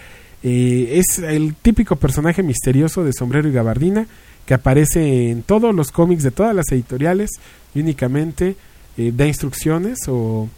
Eh, 0.43 1.01
es 1.01 1.19
el 1.19 1.55
típico 1.55 1.97
personaje 1.97 2.43
misterioso 2.43 3.05
de 3.05 3.13
sombrero 3.13 3.49
y 3.49 3.53
gabardina 3.53 4.07
que 4.47 4.55
aparece 4.55 5.31
en 5.31 5.43
todos 5.43 5.75
los 5.75 5.93
cómics 5.93 6.23
de 6.23 6.31
todas 6.31 6.55
las 6.55 6.71
editoriales 6.73 7.31
y 7.75 7.81
únicamente 7.81 8.57
eh, 8.97 9.13
da 9.15 9.27
instrucciones 9.27 10.01
o 10.09 10.49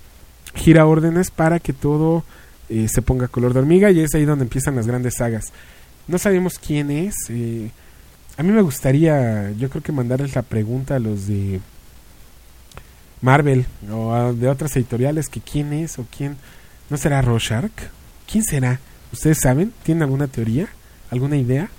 gira 0.55 0.87
órdenes 0.87 1.31
para 1.31 1.61
que 1.61 1.73
todo 1.73 2.25
eh, 2.69 2.87
se 2.89 3.03
ponga 3.03 3.29
color 3.29 3.53
de 3.53 3.61
hormiga 3.61 3.91
y 3.91 4.01
es 4.01 4.15
ahí 4.15 4.25
donde 4.25 4.45
empiezan 4.45 4.77
las 4.77 4.87
grandes 4.87 5.15
sagas. 5.15 5.53
No 6.07 6.19
sabemos 6.19 6.59
quién 6.59 6.91
es. 6.91 7.15
a 8.37 8.43
mí 8.43 8.53
me 8.53 8.63
gustaría, 8.63 9.53
yo 9.53 9.71
creo 9.71 9.83
que 9.83 9.93
mandarles 9.93 10.35
la 10.35 10.43
pregunta 10.43 10.97
a 10.97 10.99
los 10.99 11.27
de 11.27 11.61
Marvel 13.21 13.65
o 13.91 14.35
de 14.35 14.49
otras 14.49 14.77
editoriales 14.77 15.29
que 15.29 15.41
quién 15.41 15.73
es 15.73 15.99
o 15.99 16.07
quién 16.15 16.37
no 16.91 16.97
será 16.97 17.23
Rorschach. 17.23 17.73
¿Quién 18.31 18.45
será? 18.45 18.81
¿Ustedes 19.13 19.39
saben? 19.41 19.73
¿Tienen 19.83 20.03
alguna 20.03 20.27
teoría? 20.27 20.69
¿Alguna 21.11 21.37
idea? 21.37 21.71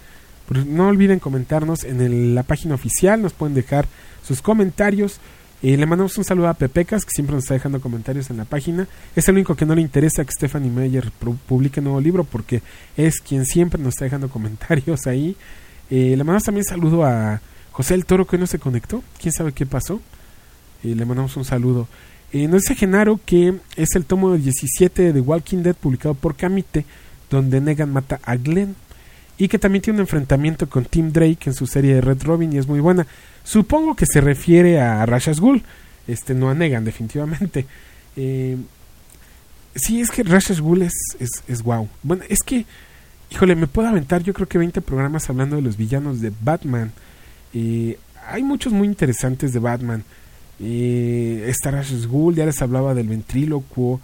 Pues 0.47 0.65
no 0.65 0.87
olviden 0.87 1.19
comentarnos 1.19 1.83
en 1.83 2.35
la 2.35 2.43
página 2.43 2.75
oficial, 2.75 3.21
nos 3.21 3.33
pueden 3.33 3.55
dejar 3.55 3.87
sus 4.23 4.41
comentarios. 4.41 5.19
Eh, 5.67 5.77
le 5.77 5.87
mandamos 5.87 6.15
un 6.19 6.23
saludo 6.23 6.47
a 6.47 6.53
Pepecas, 6.53 7.05
que 7.05 7.11
siempre 7.11 7.33
nos 7.33 7.45
está 7.45 7.55
dejando 7.55 7.81
comentarios 7.81 8.29
en 8.29 8.37
la 8.37 8.45
página. 8.45 8.87
Es 9.15 9.27
el 9.29 9.33
único 9.33 9.55
que 9.55 9.65
no 9.65 9.73
le 9.73 9.81
interesa 9.81 10.23
que 10.23 10.31
Stephanie 10.31 10.69
Meyer 10.69 11.09
publique 11.47 11.81
nuevo 11.81 11.99
libro, 11.99 12.23
porque 12.23 12.61
es 12.95 13.19
quien 13.19 13.47
siempre 13.47 13.81
nos 13.81 13.95
está 13.95 14.05
dejando 14.05 14.29
comentarios 14.35 15.07
ahí. 15.07 15.35
Eh, 15.89 16.13
le 16.15 16.17
mandamos 16.17 16.43
también 16.43 16.65
saludo 16.65 17.03
a 17.03 17.41
José 17.71 17.95
el 17.95 18.05
Toro, 18.05 18.27
que 18.27 18.37
no 18.37 18.45
se 18.45 18.59
conectó. 18.59 19.03
¿Quién 19.19 19.33
sabe 19.33 19.53
qué 19.53 19.65
pasó? 19.65 19.99
le 20.83 21.03
mandamos 21.03 21.35
un 21.35 21.45
saludo. 21.45 21.87
Eh, 22.31 22.47
nos 22.47 22.61
dice 22.61 22.75
Genaro 22.75 23.19
que 23.25 23.55
es 23.75 23.95
el 23.95 24.05
tomo 24.05 24.35
17 24.35 25.13
de 25.13 25.19
Walking 25.19 25.63
Dead 25.63 25.73
publicado 25.73 26.13
por 26.13 26.35
Camite, 26.35 26.85
donde 27.31 27.59
Negan 27.59 27.91
mata 27.91 28.19
a 28.21 28.35
Glenn. 28.35 28.75
Y 29.37 29.47
que 29.47 29.59
también 29.59 29.81
tiene 29.81 29.97
un 29.97 30.01
enfrentamiento 30.01 30.69
con 30.69 30.85
Tim 30.85 31.11
Drake 31.11 31.39
en 31.45 31.53
su 31.53 31.67
serie 31.67 31.95
de 31.95 32.01
Red 32.01 32.23
Robin 32.23 32.53
y 32.53 32.57
es 32.57 32.67
muy 32.67 32.79
buena. 32.79 33.05
Supongo 33.43 33.95
que 33.95 34.05
se 34.05 34.21
refiere 34.21 34.79
a 34.79 35.05
Rashas 35.05 35.39
Ghul, 35.39 35.61
este, 36.07 36.33
no 36.33 36.49
a 36.49 36.53
Negan, 36.53 36.85
definitivamente. 36.85 37.65
Eh, 38.17 38.55
sí, 39.75 39.99
es 39.99 40.09
que 40.09 40.23
Rashas 40.23 40.61
Ghul 40.61 40.83
es, 40.83 40.93
es, 41.19 41.43
es 41.49 41.61
wow. 41.63 41.89
Bueno, 42.01 42.23
es 42.29 42.39
que, 42.45 42.65
híjole, 43.29 43.57
me 43.57 43.67
puedo 43.67 43.89
aventar 43.89 44.23
yo 44.23 44.33
creo 44.33 44.47
que 44.47 44.57
20 44.57 44.79
programas 44.79 45.29
hablando 45.29 45.57
de 45.57 45.61
los 45.61 45.75
villanos 45.75 46.21
de 46.21 46.31
Batman. 46.41 46.93
Eh, 47.53 47.99
hay 48.25 48.41
muchos 48.41 48.71
muy 48.71 48.87
interesantes 48.87 49.51
de 49.51 49.59
Batman. 49.59 50.05
Y 50.59 51.41
Star 51.47 51.83
Ghoul, 52.07 52.35
ya 52.35 52.45
les 52.45 52.61
hablaba 52.61 52.93
del 52.93 53.09
ventrílocuo. 53.09 53.99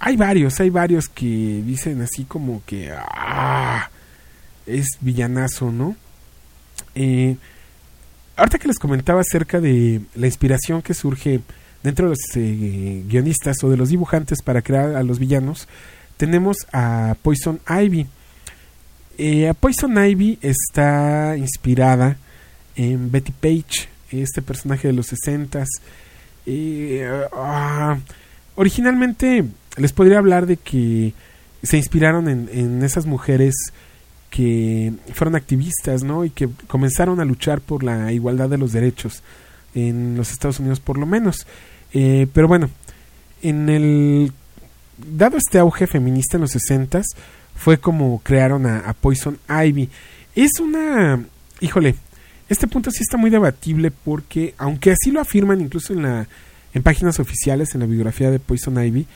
Hay 0.00 0.16
varios, 0.16 0.58
hay 0.60 0.70
varios 0.70 1.08
que 1.08 1.62
dicen 1.64 2.02
así 2.02 2.24
como 2.24 2.62
que 2.66 2.90
ah, 2.92 3.88
es 4.66 4.86
villanazo, 5.00 5.70
¿no? 5.70 5.96
Eh, 6.94 7.36
ahorita 8.36 8.58
que 8.58 8.68
les 8.68 8.78
comentaba 8.78 9.20
acerca 9.20 9.60
de 9.60 10.02
la 10.14 10.26
inspiración 10.26 10.82
que 10.82 10.94
surge 10.94 11.40
dentro 11.82 12.06
de 12.06 12.10
los 12.10 12.36
eh, 12.36 13.02
guionistas 13.08 13.56
o 13.62 13.70
de 13.70 13.76
los 13.76 13.88
dibujantes 13.88 14.42
para 14.42 14.62
crear 14.62 14.94
a 14.94 15.02
los 15.02 15.18
villanos, 15.18 15.68
tenemos 16.16 16.56
a 16.72 17.16
Poison 17.22 17.60
Ivy. 17.68 18.06
Eh, 19.18 19.52
Poison 19.58 19.92
Ivy 20.04 20.38
está 20.40 21.36
inspirada 21.36 22.16
en 22.76 23.10
Betty 23.10 23.32
Page, 23.32 23.88
este 24.10 24.42
personaje 24.42 24.88
de 24.88 24.94
los 24.94 25.06
60 25.06 25.64
ah, 27.32 27.98
originalmente 28.56 29.44
les 29.76 29.92
podría 29.92 30.18
hablar 30.18 30.46
de 30.46 30.56
que 30.56 31.14
se 31.62 31.76
inspiraron 31.76 32.28
en, 32.28 32.82
esas 32.82 33.06
mujeres 33.06 33.54
que 34.32 34.94
fueron 35.12 35.36
activistas, 35.36 36.02
¿no? 36.02 36.24
Y 36.24 36.30
que 36.30 36.48
comenzaron 36.66 37.20
a 37.20 37.24
luchar 37.26 37.60
por 37.60 37.84
la 37.84 38.12
igualdad 38.12 38.48
de 38.48 38.56
los 38.56 38.72
derechos 38.72 39.22
en 39.74 40.16
los 40.16 40.32
Estados 40.32 40.58
Unidos, 40.58 40.80
por 40.80 40.96
lo 40.96 41.04
menos. 41.04 41.46
Eh, 41.92 42.26
pero 42.32 42.48
bueno, 42.48 42.70
en 43.42 43.68
el 43.68 44.32
dado 44.96 45.36
este 45.36 45.58
auge 45.58 45.86
feminista 45.86 46.38
en 46.38 46.40
los 46.40 46.52
60 46.52 47.02
fue 47.54 47.76
como 47.76 48.22
crearon 48.24 48.64
a, 48.64 48.94
Poison 48.94 49.38
Ivy. 49.50 49.90
Es 50.34 50.52
una, 50.60 51.22
híjole, 51.60 51.94
este 52.48 52.66
punto 52.66 52.90
sí 52.90 53.02
está 53.02 53.18
muy 53.18 53.28
debatible 53.28 53.90
porque, 53.90 54.54
aunque 54.56 54.92
así 54.92 55.10
lo 55.10 55.20
afirman 55.20 55.60
incluso 55.60 55.92
en, 55.92 56.04
la, 56.04 56.26
en 56.72 56.82
páginas 56.82 57.20
oficiales, 57.20 57.74
en 57.74 57.80
la 57.80 57.86
biografía 57.86 58.30
de 58.30 58.38
Poison 58.38 58.82
Ivy, 58.82 59.06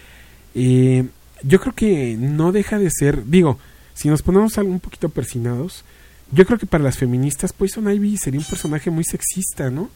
eh, 0.55 1.07
yo 1.43 1.59
creo 1.59 1.75
que 1.75 2.19
no 2.19 2.53
deja 2.53 2.79
de 2.79 2.91
ser, 2.91 3.25
digo, 3.25 3.59
si 3.97 4.11
nos 4.11 4.21
ponemos 4.21 4.59
un 4.59 4.79
poquito 4.79 5.09
persinados, 5.09 5.83
yo 6.31 6.45
creo 6.45 6.59
que 6.59 6.67
para 6.67 6.85
las 6.85 6.99
feministas 6.99 7.55
Poison 7.55 7.91
Ivy 7.91 8.19
sería 8.19 8.39
un 8.39 8.47
personaje 8.47 8.91
muy 8.91 9.05
sexista, 9.05 9.71
¿no? 9.71 9.89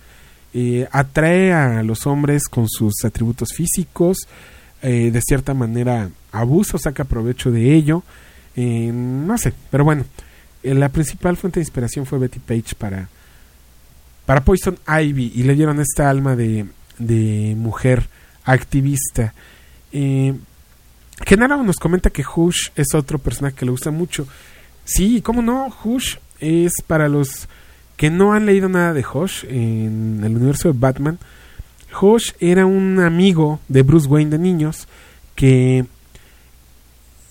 Eh, 0.54 0.88
atrae 0.90 1.52
a 1.52 1.82
los 1.82 2.06
hombres 2.06 2.48
con 2.48 2.66
sus 2.66 3.04
atributos 3.04 3.50
físicos, 3.54 4.26
eh, 4.80 5.10
de 5.12 5.20
cierta 5.20 5.52
manera 5.52 6.08
abusa 6.32 6.78
saca 6.78 7.04
provecho 7.04 7.50
de 7.50 7.74
ello, 7.74 8.02
no 8.56 9.38
sé, 9.38 9.52
pero 9.70 9.84
bueno, 9.84 10.04
la 10.62 10.88
principal 10.88 11.36
fuente 11.36 11.60
de 11.60 11.64
inspiración 11.64 12.06
fue 12.06 12.18
Betty 12.18 12.38
Page 12.38 12.74
para, 12.76 13.08
para 14.24 14.44
Poison 14.44 14.78
Ivy 14.88 15.32
y 15.34 15.42
le 15.42 15.54
dieron 15.54 15.78
esta 15.78 16.08
alma 16.08 16.36
de, 16.36 16.66
de 16.98 17.54
mujer 17.56 18.08
activista. 18.44 19.34
Genaro 21.26 21.62
nos 21.62 21.76
comenta 21.76 22.10
que 22.10 22.24
Hush 22.24 22.70
es 22.74 22.94
otro 22.94 23.18
personaje 23.18 23.56
que 23.56 23.64
le 23.64 23.70
gusta 23.70 23.90
mucho. 23.90 24.26
Sí, 24.84 25.20
¿cómo 25.22 25.42
no? 25.42 25.72
Hush 25.84 26.16
es 26.40 26.72
para 26.86 27.08
los 27.08 27.48
que 27.96 28.10
no 28.10 28.32
han 28.32 28.46
leído 28.46 28.68
nada 28.68 28.92
de 28.92 29.04
Hush 29.04 29.44
en 29.44 30.22
el 30.24 30.36
universo 30.36 30.72
de 30.72 30.78
Batman. 30.78 31.18
Hush 32.00 32.32
era 32.40 32.66
un 32.66 32.98
amigo 33.00 33.60
de 33.68 33.82
Bruce 33.82 34.08
Wayne 34.08 34.30
de 34.30 34.38
niños 34.38 34.88
que 35.34 35.86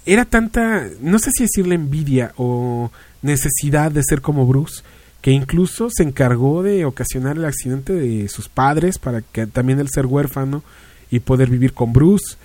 era 0.06 0.26
tanta, 0.26 0.88
no 1.02 1.20
sé 1.20 1.32
si 1.32 1.44
decirle 1.44 1.76
envidia 1.76 2.34
o 2.38 2.92
necesidad 3.22 3.92
de 3.92 4.04
ser 4.04 4.22
como 4.22 4.48
Bruce, 4.48 4.84
que 5.22 5.32
incluso 5.32 5.90
se 5.92 6.04
encargó 6.04 6.64
de 6.64 6.86
ocasionar 6.86 7.38
el 7.38 7.46
accidente 7.46 7.94
de 7.94 8.28
sus 8.30 8.48
padres 8.48 8.98
para 8.98 9.22
que 9.22 9.46
también 9.48 9.80
él 9.80 9.90
ser 9.90 10.06
huérfano 10.06 10.64
y 11.12 11.20
poder 11.20 11.50
vivir 11.50 11.74
con 11.74 11.94
Bruce. 11.94 12.38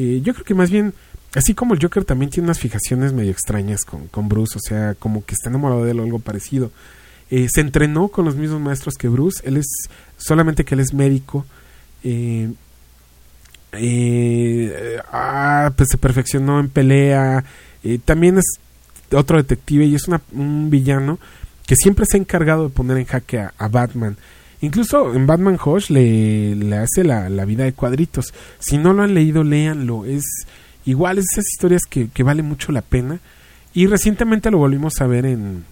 Eh, 0.00 0.20
yo 0.22 0.32
creo 0.32 0.44
que 0.44 0.54
más 0.54 0.70
bien, 0.70 0.94
así 1.34 1.54
como 1.54 1.74
el 1.74 1.82
Joker 1.82 2.04
también 2.04 2.30
tiene 2.30 2.46
unas 2.46 2.60
fijaciones 2.60 3.12
medio 3.12 3.32
extrañas 3.32 3.84
con, 3.84 4.06
con 4.06 4.28
Bruce, 4.28 4.56
o 4.56 4.60
sea, 4.60 4.94
como 4.94 5.24
que 5.24 5.34
está 5.34 5.48
enamorado 5.50 5.84
de 5.84 5.90
él 5.90 5.98
o 5.98 6.04
algo 6.04 6.20
parecido. 6.20 6.70
Eh, 7.30 7.48
se 7.52 7.62
entrenó 7.62 8.06
con 8.06 8.24
los 8.24 8.36
mismos 8.36 8.60
maestros 8.60 8.94
que 8.94 9.08
Bruce, 9.08 9.42
él 9.44 9.56
es 9.56 9.66
solamente 10.16 10.64
que 10.64 10.76
él 10.76 10.80
es 10.80 10.94
médico. 10.94 11.44
Eh, 12.04 12.52
ah, 15.12 15.72
pues 15.76 15.88
se 15.90 15.98
perfeccionó 15.98 16.60
en 16.60 16.68
pelea. 16.68 17.42
también 18.04 18.38
es 18.38 18.44
otro 19.10 19.36
detective 19.38 19.84
y 19.84 19.96
es 19.96 20.06
un 20.32 20.70
villano 20.70 21.18
que 21.66 21.74
siempre 21.74 22.06
se 22.08 22.18
ha 22.18 22.20
encargado 22.20 22.68
de 22.68 22.74
poner 22.74 22.98
en 22.98 23.04
jaque 23.04 23.40
a, 23.40 23.68
Batman. 23.68 24.16
Incluso 24.60 25.14
en 25.14 25.26
Batman 25.26 25.58
Hush 25.62 25.90
le, 25.90 26.54
le 26.54 26.76
hace 26.76 27.04
la, 27.04 27.28
vida 27.44 27.64
de 27.64 27.72
cuadritos. 27.72 28.34
Si 28.58 28.76
no 28.76 28.92
lo 28.92 29.02
han 29.02 29.14
leído, 29.14 29.44
léanlo. 29.44 30.04
Es 30.04 30.24
igual, 30.84 31.18
es 31.18 31.26
esas 31.32 31.46
historias 31.46 31.82
que, 31.88 32.08
que 32.08 32.22
vale 32.22 32.42
mucho 32.42 32.72
la 32.72 32.82
pena. 32.82 33.20
Y 33.72 33.86
recientemente 33.86 34.50
lo 34.50 34.58
volvimos 34.58 35.00
a 35.00 35.06
ver 35.06 35.26
en, 35.26 35.64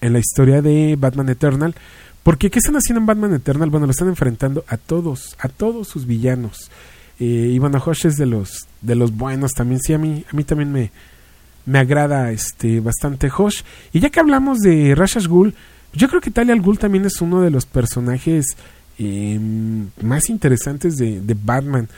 en 0.00 0.12
la 0.12 0.18
historia 0.18 0.62
de 0.62 0.96
Batman 0.98 1.28
Eternal. 1.28 1.74
Porque 2.22 2.50
¿qué 2.50 2.58
están 2.58 2.76
haciendo 2.76 3.00
en 3.00 3.06
Batman 3.06 3.34
Eternal? 3.34 3.70
Bueno, 3.70 3.86
lo 3.86 3.92
están 3.92 4.08
enfrentando 4.08 4.64
a 4.68 4.76
todos, 4.76 5.36
a 5.38 5.48
todos 5.48 5.88
sus 5.88 6.06
villanos. 6.06 6.70
Eh, 7.18 7.52
y 7.52 7.58
bueno, 7.58 7.82
Hush 7.84 8.06
es 8.06 8.16
de 8.16 8.26
los, 8.26 8.66
de 8.80 8.94
los 8.94 9.14
buenos 9.14 9.52
también. 9.52 9.80
Sí, 9.80 9.92
a 9.92 9.98
mí, 9.98 10.24
a 10.30 10.34
mí 10.34 10.44
también 10.44 10.72
me, 10.72 10.90
me 11.66 11.78
agrada 11.78 12.30
este 12.32 12.80
bastante 12.80 13.30
Hosh. 13.30 13.62
Y 13.92 14.00
ya 14.00 14.10
que 14.10 14.20
hablamos 14.20 14.58
de 14.58 14.94
Rashas 14.94 15.28
Ghul, 15.28 15.54
yo 15.92 16.08
creo 16.08 16.20
que 16.20 16.30
Talia 16.30 16.54
al 16.54 16.60
Ghul 16.60 16.78
también 16.78 17.04
es 17.04 17.20
uno 17.20 17.42
de 17.42 17.50
los 17.50 17.66
personajes 17.66 18.56
em, 18.98 19.88
más 20.02 20.28
interesantes 20.30 20.96
de, 20.96 21.36
Batman. 21.42 21.88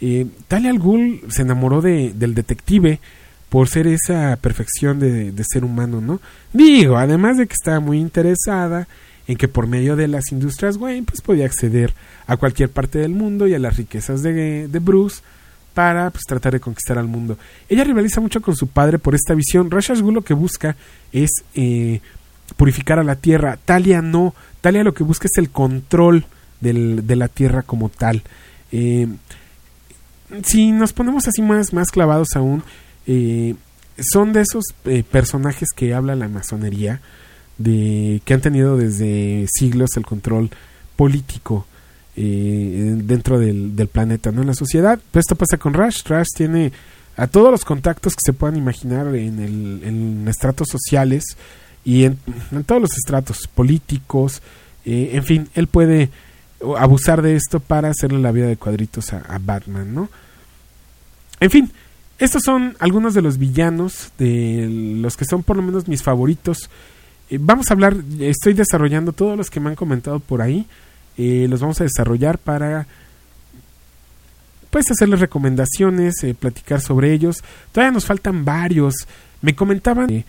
Eh, 0.00 0.26
Talia 0.48 0.70
al 0.70 0.78
Ghul 0.78 1.22
se 1.28 1.42
enamoró 1.42 1.80
de, 1.80 2.12
del 2.14 2.34
detective 2.34 3.00
por 3.48 3.68
ser 3.68 3.86
esa 3.86 4.38
perfección 4.40 4.98
de, 4.98 5.44
ser 5.44 5.64
humano, 5.64 6.00
¿no? 6.00 6.20
Digo, 6.52 6.96
además 6.96 7.36
de 7.36 7.46
que 7.46 7.52
estaba 7.52 7.80
muy 7.80 7.98
interesada 7.98 8.88
en 9.28 9.36
que 9.36 9.46
por 9.46 9.66
medio 9.66 9.94
de 9.94 10.08
las 10.08 10.32
industrias 10.32 10.78
Wayne 10.78 11.06
pues 11.06 11.20
podía 11.20 11.44
acceder 11.44 11.92
a 12.26 12.36
cualquier 12.36 12.70
parte 12.70 12.98
del 12.98 13.12
mundo 13.12 13.46
y 13.46 13.54
a 13.54 13.58
las 13.58 13.76
riquezas 13.76 14.22
de, 14.22 14.68
de 14.68 14.78
Bruce 14.78 15.20
para 15.74 16.10
pues, 16.10 16.24
tratar 16.24 16.52
de 16.52 16.60
conquistar 16.60 16.98
al 16.98 17.06
mundo. 17.06 17.36
Ella 17.68 17.84
rivaliza 17.84 18.20
mucho 18.20 18.40
con 18.40 18.56
su 18.56 18.68
padre 18.68 18.98
por 18.98 19.14
esta 19.14 19.34
visión. 19.34 19.70
Rashas 19.70 20.00
lo 20.00 20.22
que 20.22 20.34
busca 20.34 20.76
es 21.12 21.30
eh, 21.54 22.00
purificar 22.56 22.98
a 22.98 23.04
la 23.04 23.16
tierra. 23.16 23.58
Talia 23.64 24.02
no. 24.02 24.34
Talia 24.60 24.84
lo 24.84 24.94
que 24.94 25.04
busca 25.04 25.26
es 25.26 25.38
el 25.38 25.50
control 25.50 26.26
del, 26.60 27.06
de 27.06 27.16
la 27.16 27.28
tierra 27.28 27.62
como 27.62 27.88
tal. 27.88 28.22
Eh, 28.70 29.08
si 30.44 30.72
nos 30.72 30.92
ponemos 30.92 31.28
así 31.28 31.42
más, 31.42 31.72
más 31.72 31.90
clavados 31.90 32.36
aún, 32.36 32.62
eh, 33.06 33.54
son 33.98 34.32
de 34.32 34.40
esos 34.40 34.64
eh, 34.84 35.02
personajes 35.02 35.68
que 35.74 35.94
habla 35.94 36.16
la 36.16 36.28
masonería, 36.28 37.00
de, 37.58 38.22
que 38.24 38.34
han 38.34 38.40
tenido 38.40 38.76
desde 38.76 39.46
siglos 39.52 39.90
el 39.96 40.06
control 40.06 40.50
político 40.96 41.66
eh, 42.16 42.94
dentro 42.96 43.38
del, 43.38 43.88
planeta, 43.92 44.32
¿no? 44.32 44.40
En 44.40 44.48
la 44.48 44.54
sociedad. 44.54 44.98
Pues 45.10 45.24
esto 45.24 45.36
pasa 45.36 45.58
con 45.58 45.74
Rush. 45.74 46.02
Rush 46.06 46.28
tiene 46.34 46.72
a 47.16 47.26
todos 47.26 47.50
los 47.50 47.64
contactos 47.64 48.14
que 48.14 48.22
se 48.24 48.32
puedan 48.32 48.56
imaginar 48.56 49.14
en, 49.14 49.38
el, 49.38 49.80
en 49.84 50.28
estratos 50.28 50.68
sociales 50.70 51.24
y 51.84 52.04
en, 52.04 52.18
todos 52.66 52.80
los 52.80 52.92
estratos 52.96 53.48
políticos. 53.48 54.42
Eh, 54.84 55.10
en 55.14 55.24
fin, 55.24 55.48
él 55.54 55.66
puede 55.66 56.10
abusar 56.78 57.22
de 57.22 57.36
esto 57.36 57.60
para 57.60 57.90
hacerle 57.90 58.20
la 58.20 58.32
vida 58.32 58.46
de 58.46 58.56
cuadritos 58.56 59.12
a, 59.12 59.38
Batman, 59.40 59.94
¿no? 59.94 60.08
En 61.40 61.50
fin, 61.50 61.72
estos 62.18 62.42
son 62.44 62.76
algunos 62.78 63.14
de 63.14 63.22
los 63.22 63.36
villanos, 63.38 64.12
de 64.16 64.68
los 65.00 65.16
que 65.16 65.24
son 65.24 65.42
por 65.42 65.56
lo 65.56 65.62
menos 65.62 65.88
mis 65.88 66.02
favoritos. 66.02 66.70
Eh, 67.30 67.38
vamos 67.40 67.66
a 67.68 67.74
hablar, 67.74 67.96
estoy 68.20 68.54
desarrollando 68.54 69.12
todos 69.12 69.36
los 69.36 69.50
que 69.50 69.58
me 69.58 69.70
han 69.70 69.76
comentado 69.76 70.20
por 70.20 70.40
ahí. 70.40 70.66
Eh, 71.18 71.46
los 71.48 71.60
vamos 71.60 71.80
a 71.80 71.84
desarrollar 71.84 72.38
para 72.38 72.86
pues 74.70 74.90
hacerles 74.90 75.20
recomendaciones, 75.20 76.14
platicar 76.38 76.80
sobre 76.80 77.12
ellos. 77.12 77.42
Todavía 77.72 77.92
nos 77.92 78.06
faltan 78.06 78.44
varios. 78.44 78.94
Me 79.42 79.54
comentaban 79.54 80.24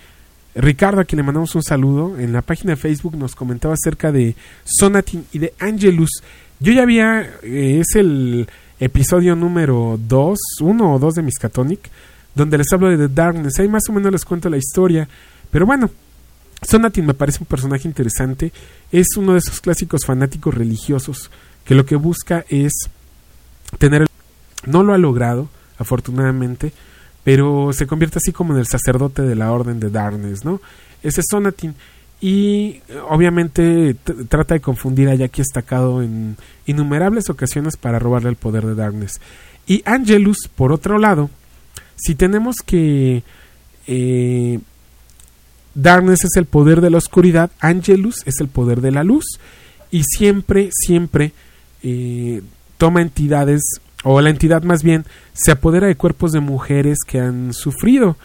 Ricardo, 0.55 1.01
a 1.01 1.05
quien 1.05 1.17
le 1.17 1.23
mandamos 1.23 1.55
un 1.55 1.63
saludo, 1.63 2.17
en 2.19 2.31
la 2.31 2.41
página 2.41 2.73
de 2.73 2.77
Facebook 2.77 3.17
nos 3.17 3.35
comentaba 3.35 3.73
acerca 3.73 4.11
de 4.11 4.35
Sonatin 4.65 5.25
y 5.33 5.39
de 5.39 5.53
Angelus. 5.59 6.21
Yo 6.59 6.73
ya 6.73 6.83
había, 6.83 7.21
es 7.41 7.95
el 7.95 8.47
episodio 8.79 9.35
número 9.35 9.99
2, 10.07 10.39
1 10.61 10.93
o 10.93 10.99
2 10.99 11.15
de 11.15 11.21
Miskatonic, 11.23 11.89
donde 12.35 12.57
les 12.57 12.71
hablo 12.71 12.89
de 12.89 13.07
The 13.07 13.13
Darkness. 13.13 13.59
Ahí 13.59 13.67
más 13.67 13.83
o 13.89 13.93
menos 13.93 14.11
les 14.11 14.25
cuento 14.25 14.49
la 14.49 14.57
historia. 14.57 15.07
Pero 15.49 15.65
bueno, 15.65 15.89
Sonatin 16.61 17.05
me 17.05 17.13
parece 17.13 17.39
un 17.39 17.47
personaje 17.47 17.87
interesante. 17.87 18.51
Es 18.91 19.17
uno 19.17 19.33
de 19.33 19.39
esos 19.39 19.59
clásicos 19.59 20.05
fanáticos 20.05 20.53
religiosos 20.53 21.31
que 21.65 21.75
lo 21.75 21.85
que 21.85 21.95
busca 21.95 22.45
es 22.49 22.73
tener... 23.79 24.05
No 24.65 24.83
lo 24.83 24.93
ha 24.93 24.97
logrado, 24.97 25.49
afortunadamente, 25.77 26.71
pero 27.23 27.71
se 27.73 27.87
convierte 27.87 28.19
así 28.19 28.31
como 28.31 28.53
en 28.53 28.59
el 28.59 28.67
sacerdote 28.67 29.21
de 29.21 29.35
la 29.35 29.51
orden 29.51 29.79
de 29.79 29.89
Darkness, 29.89 30.43
¿no? 30.43 30.61
Ese 31.01 31.21
es 31.21 31.27
Sonatin. 31.29 31.75
Y 32.21 32.81
obviamente 33.09 33.95
trata 34.29 34.53
de 34.53 34.61
confundir 34.61 35.09
a 35.09 35.15
Jackie 35.15 35.41
Estacado 35.41 36.01
en 36.01 36.37
innumerables 36.65 37.29
ocasiones 37.29 37.75
para 37.75 37.99
robarle 37.99 38.29
el 38.29 38.37
poder 38.37 38.65
de 38.65 38.75
Darkness. 38.75 39.19
Y 39.67 39.81
Angelus, 39.85 40.49
por 40.55 40.71
otro 40.71 40.97
lado, 40.99 41.29
si 41.95 42.15
tenemos 42.15 42.57
que 42.65 43.23
eh, 43.87 44.59
Darkness 45.75 46.25
es 46.25 46.35
el 46.37 46.45
poder 46.45 46.81
de 46.81 46.89
la 46.89 46.97
oscuridad, 46.97 47.51
Angelus 47.59 48.15
es 48.25 48.35
el 48.39 48.47
poder 48.47 48.81
de 48.81 48.91
la 48.91 49.03
luz. 49.03 49.25
Y 49.91 50.03
siempre, 50.03 50.69
siempre 50.71 51.33
eh, 51.81 52.41
toma 52.77 53.01
entidades, 53.01 53.61
o 54.03 54.21
la 54.21 54.29
entidad 54.29 54.63
más 54.63 54.83
bien, 54.83 55.05
se 55.33 55.51
apodera 55.51 55.87
de 55.87 55.95
cuerpos 55.95 56.31
de 56.31 56.39
mujeres 56.39 56.99
que 57.07 57.19
han 57.19 57.53
sufrido. 57.53 58.17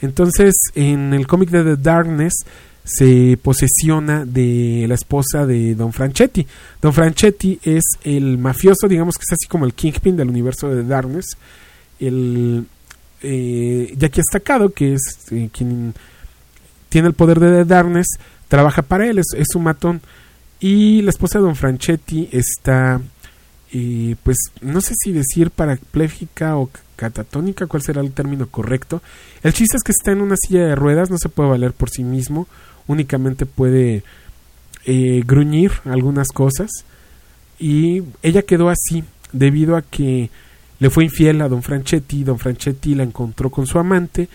Entonces, 0.00 0.54
en 0.74 1.12
el 1.12 1.26
cómic 1.26 1.50
de 1.50 1.76
The 1.76 1.82
Darkness 1.82 2.44
se 2.84 3.38
posesiona 3.42 4.26
de 4.26 4.84
la 4.86 4.94
esposa 4.94 5.46
de 5.46 5.74
Don 5.74 5.92
Franchetti. 5.92 6.46
Don 6.82 6.92
Franchetti 6.92 7.58
es 7.62 7.82
el 8.02 8.36
mafioso, 8.36 8.86
digamos 8.86 9.16
que 9.16 9.22
es 9.22 9.32
así 9.32 9.48
como 9.48 9.64
el 9.64 9.72
kingpin 9.72 10.16
del 10.16 10.28
universo 10.28 10.68
de 10.68 10.82
The 10.82 10.88
Darkness. 10.88 11.26
El 11.98 12.66
eh, 13.22 13.94
Jackie 13.96 14.20
Estacado, 14.20 14.70
que 14.70 14.94
es 14.94 15.02
eh, 15.30 15.48
quien 15.50 15.94
tiene 16.90 17.08
el 17.08 17.14
poder 17.14 17.40
de 17.40 17.50
The 17.50 17.64
Darkness, 17.64 18.06
trabaja 18.48 18.82
para 18.82 19.08
él, 19.08 19.18
es, 19.18 19.54
un 19.54 19.62
matón. 19.62 20.02
Y 20.60 21.00
la 21.02 21.10
esposa 21.10 21.38
de 21.38 21.44
Don 21.46 21.56
Franchetti 21.56 22.28
está, 22.30 23.00
eh, 23.72 24.16
pues, 24.22 24.36
no 24.60 24.80
sé 24.80 24.94
si 24.96 25.12
decir 25.12 25.50
parapléjica 25.50 26.56
o 26.56 26.70
catatónica, 26.96 27.66
cuál 27.66 27.82
será 27.82 28.00
el 28.00 28.12
término 28.12 28.46
correcto. 28.48 29.02
El 29.42 29.52
chiste 29.52 29.76
es 29.76 29.82
que 29.82 29.92
está 29.92 30.12
en 30.12 30.20
una 30.20 30.36
silla 30.36 30.66
de 30.66 30.74
ruedas, 30.74 31.10
no 31.10 31.18
se 31.18 31.28
puede 31.28 31.50
valer 31.50 31.72
por 31.72 31.90
sí 31.90 32.04
mismo, 32.04 32.46
únicamente 32.86 33.46
puede 33.46 34.04
eh, 34.86 35.22
gruñir 35.26 35.72
algunas 35.84 36.28
cosas. 36.28 36.70
Y 37.58 38.02
ella 38.22 38.42
quedó 38.42 38.68
así 38.68 39.04
debido 39.32 39.76
a 39.76 39.82
que 39.82 40.30
le 40.78 40.90
fue 40.90 41.04
infiel 41.04 41.40
a 41.40 41.48
don 41.48 41.62
Franchetti, 41.62 42.24
don 42.24 42.38
Franchetti 42.38 42.94
la 42.94 43.04
encontró 43.04 43.50
con 43.50 43.66
su 43.66 43.78
amante 43.78 44.28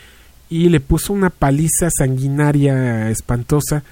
y 0.49 0.69
le 0.69 0.79
puso 0.79 1.13
una 1.13 1.29
paliza 1.29 1.89
sanguinaria 1.95 3.09
espantosa, 3.09 3.83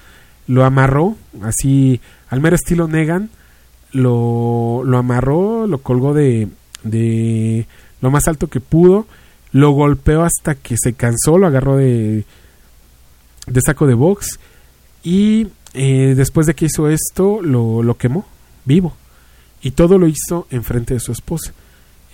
lo 0.46 0.64
amarró, 0.64 1.16
así 1.42 2.00
al 2.30 2.40
mero 2.40 2.56
estilo 2.56 2.88
Negan, 2.88 3.30
lo, 3.92 4.82
lo 4.84 4.98
amarró, 4.98 5.66
lo 5.66 5.78
colgó 5.78 6.14
de, 6.14 6.48
de 6.82 7.66
lo 8.00 8.10
más 8.10 8.28
alto 8.28 8.48
que 8.48 8.60
pudo, 8.60 9.06
lo 9.52 9.70
golpeó 9.70 10.22
hasta 10.22 10.54
que 10.54 10.76
se 10.78 10.92
cansó, 10.92 11.38
lo 11.38 11.46
agarró 11.46 11.76
de, 11.76 12.24
de 13.46 13.60
saco 13.60 13.86
de 13.86 13.94
box 13.94 14.38
y 15.02 15.48
eh, 15.74 16.14
después 16.16 16.46
de 16.46 16.54
que 16.54 16.66
hizo 16.66 16.88
esto 16.88 17.40
lo, 17.42 17.82
lo, 17.82 17.96
quemó 17.96 18.26
vivo 18.64 18.94
y 19.62 19.72
todo 19.72 19.98
lo 19.98 20.06
hizo 20.06 20.46
en 20.50 20.64
frente 20.64 20.94
de 20.94 21.00
su 21.00 21.12
esposa 21.12 21.52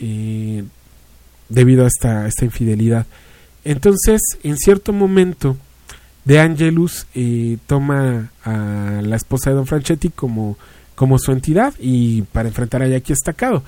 eh, 0.01 0.65
debido 1.49 1.85
a 1.85 1.89
esta, 1.89 2.27
esta 2.27 2.45
infidelidad. 2.45 3.07
Entonces, 3.65 4.21
en 4.43 4.57
cierto 4.59 4.93
momento, 4.93 5.57
De 6.25 6.41
Angelus 6.41 7.07
eh, 7.15 7.59
toma 7.67 8.31
a 8.45 9.01
la 9.03 9.17
esposa 9.17 9.51
de 9.51 9.57
Don 9.57 9.67
Franchetti 9.67 10.09
como, 10.09 10.57
como 10.95 11.19
su 11.19 11.33
entidad 11.33 11.75
y 11.79 12.23
para 12.23 12.49
enfrentar 12.49 12.83
a 12.83 12.89
Jackie 12.89 13.13
Estacado. 13.13 13.63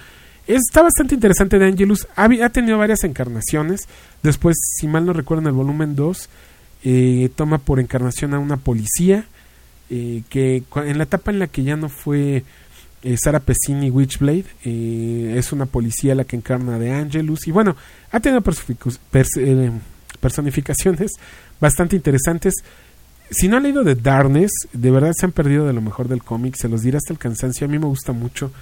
Está 0.46 0.82
bastante 0.82 1.14
interesante 1.14 1.58
De 1.58 1.66
Angelus. 1.66 2.06
Ha, 2.14 2.28
tenido 2.50 2.78
varias 2.78 3.02
encarnaciones. 3.02 3.88
Después, 4.22 4.56
si 4.78 4.86
mal 4.86 5.04
no 5.04 5.12
recuerdo, 5.12 5.42
en 5.42 5.48
el 5.48 5.54
volumen 5.54 5.96
2, 5.96 6.28
eh, 6.84 7.30
toma 7.34 7.58
por 7.58 7.80
encarnación 7.80 8.32
a 8.32 8.38
una 8.38 8.56
policía. 8.56 9.24
Eh, 9.90 10.22
que 10.28 10.62
en 10.76 10.98
la 10.98 11.04
etapa 11.04 11.30
en 11.30 11.38
la 11.38 11.46
que 11.46 11.62
ya 11.62 11.76
no 11.76 11.88
fue 11.88 12.44
eh, 13.02 13.16
Sara 13.22 13.40
Pesini 13.40 13.88
Witchblade, 13.90 14.44
es 14.64 15.52
una 15.52 15.66
policía 15.66 16.14
la 16.14 16.24
que 16.24 16.36
encarna 16.36 16.78
de 16.78 16.92
Angelus. 16.92 17.48
Y 17.48 17.50
bueno, 17.50 17.76
ha 18.12 18.20
tenido 18.20 18.42
personificaciones 20.20 21.10
bastante 21.60 21.96
interesantes. 21.96 22.54
Si 23.30 23.48
no 23.48 23.56
han 23.56 23.64
leído 23.64 23.82
de 23.82 23.96
Darkness, 23.96 24.50
de 24.72 24.90
verdad 24.90 25.12
se 25.14 25.26
han 25.26 25.32
perdido 25.32 25.66
de 25.66 25.72
lo 25.72 25.80
mejor 25.80 26.08
del 26.08 26.22
cómic, 26.22 26.54
se 26.56 26.68
los 26.68 26.82
diré 26.82 26.96
hasta 26.96 27.12
el 27.12 27.18
cansancio. 27.18 27.66
A 27.66 27.70
mí 27.70 27.78
me 27.78 27.86
gusta 27.86 28.12
mucho. 28.12 28.52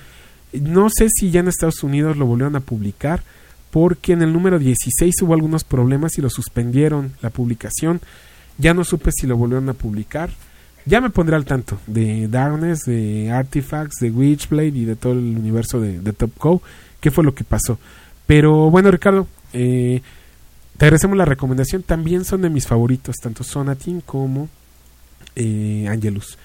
No 0.52 0.88
sé 0.88 1.08
si 1.10 1.30
ya 1.30 1.40
en 1.40 1.48
Estados 1.48 1.82
Unidos 1.82 2.16
lo 2.16 2.26
volvieron 2.26 2.56
a 2.56 2.60
publicar, 2.60 3.22
porque 3.70 4.12
en 4.12 4.22
el 4.22 4.32
número 4.32 4.58
16 4.58 5.14
hubo 5.22 5.34
algunos 5.34 5.64
problemas 5.64 6.16
y 6.16 6.22
lo 6.22 6.30
suspendieron 6.30 7.12
la 7.20 7.30
publicación. 7.30 8.00
Ya 8.56 8.72
no 8.72 8.84
supe 8.84 9.10
si 9.12 9.26
lo 9.26 9.36
volvieron 9.36 9.68
a 9.68 9.74
publicar. 9.74 10.30
Ya 10.86 11.00
me 11.00 11.10
pondré 11.10 11.36
al 11.36 11.44
tanto 11.44 11.78
de 11.86 12.28
Darkness, 12.28 12.84
de 12.86 13.30
Artifacts, 13.32 13.96
de 14.00 14.10
Witchblade 14.10 14.68
y 14.68 14.84
de 14.84 14.96
todo 14.96 15.12
el 15.12 15.36
universo 15.36 15.80
de, 15.80 16.12
Top 16.12 16.30
Co. 16.38 16.62
¿Qué 17.00 17.10
fue 17.10 17.24
lo 17.24 17.34
que 17.34 17.44
pasó? 17.44 17.78
Pero 18.26 18.70
bueno, 18.70 18.90
Ricardo, 18.90 19.26
eh, 19.52 20.02
te 20.76 20.86
agradecemos 20.86 21.16
la 21.16 21.24
recomendación. 21.24 21.82
También 21.82 22.24
son 22.24 22.42
de 22.42 22.50
mis 22.50 22.66
favoritos, 22.66 23.16
tanto 23.16 23.44
Sonatin 23.44 24.00
como 24.00 24.48
eh, 25.36 25.86
Angelus. 25.88 26.38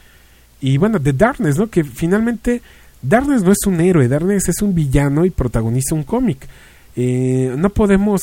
Y 0.61 0.77
bueno, 0.77 0.99
de 0.99 1.13
Darkness, 1.13 1.57
¿no? 1.57 1.69
Que 1.69 1.83
finalmente 1.83 2.61
Darkness 3.01 3.43
no 3.43 3.51
es 3.51 3.65
un 3.65 3.79
héroe, 3.79 4.07
Darkness 4.07 4.49
es 4.49 4.61
un 4.61 4.75
villano 4.75 5.25
y 5.25 5.29
protagoniza 5.29 5.95
un 5.95 6.03
cómic. 6.03 6.47
Eh, 6.95 7.55
no 7.57 7.69
podemos 7.69 8.21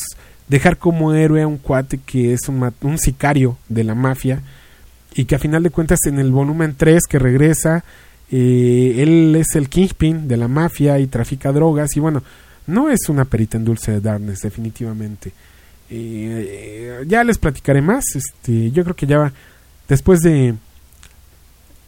dejar 0.48 0.76
como 0.76 1.14
héroe 1.14 1.42
a 1.42 1.46
un 1.46 1.58
cuate 1.58 1.98
que 1.98 2.34
es 2.34 2.48
un, 2.48 2.98
sicario 2.98 3.56
de 3.68 3.84
la 3.84 3.94
mafia 3.94 4.42
y 5.14 5.24
que 5.24 5.34
a 5.34 5.38
final 5.38 5.62
de 5.62 5.70
cuentas 5.70 6.00
en 6.06 6.18
el 6.18 6.30
volumen 6.30 6.74
3 6.76 7.02
que 7.08 7.18
regresa, 7.18 7.84
eh, 8.30 8.96
él 8.98 9.34
es 9.34 9.56
el 9.56 9.68
kingpin 9.68 10.28
de 10.28 10.36
la 10.36 10.46
mafia 10.46 10.98
y 10.98 11.06
trafica 11.06 11.52
drogas 11.52 11.96
y 11.96 12.00
bueno, 12.00 12.22
no 12.66 12.90
es 12.90 13.08
una 13.08 13.24
perita 13.24 13.56
en 13.56 13.64
dulce 13.64 13.92
de 13.92 14.00
Darkness 14.00 14.42
definitivamente. 14.42 15.32
Eh, 15.90 17.04
ya 17.06 17.22
les 17.24 17.38
platicaré 17.38 17.80
más, 17.80 18.04
este, 18.14 18.70
yo 18.72 18.82
creo 18.82 18.96
que 18.96 19.06
ya 19.06 19.32
después 19.88 20.20
de 20.20 20.54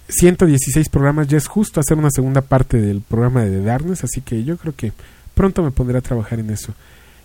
116 0.09 0.89
programas, 0.89 1.29
ya 1.29 1.37
es 1.37 1.47
justo 1.47 1.81
hacer 1.81 1.99
una 1.99 2.11
segunda 2.11 2.41
parte 2.41 2.81
del 2.81 3.03
programa 3.03 3.45
de 3.45 3.59
The 3.59 3.65
Darkness, 3.65 4.05
así 4.05 4.21
que 4.21 4.45
yo 4.45 4.57
creo 4.57 4.75
que 4.75 4.93
pronto 5.35 5.63
me 5.63 5.71
pondré 5.71 5.99
a 5.99 6.03
trabajar 6.03 6.41
en 6.41 6.51
eso. 6.51 6.75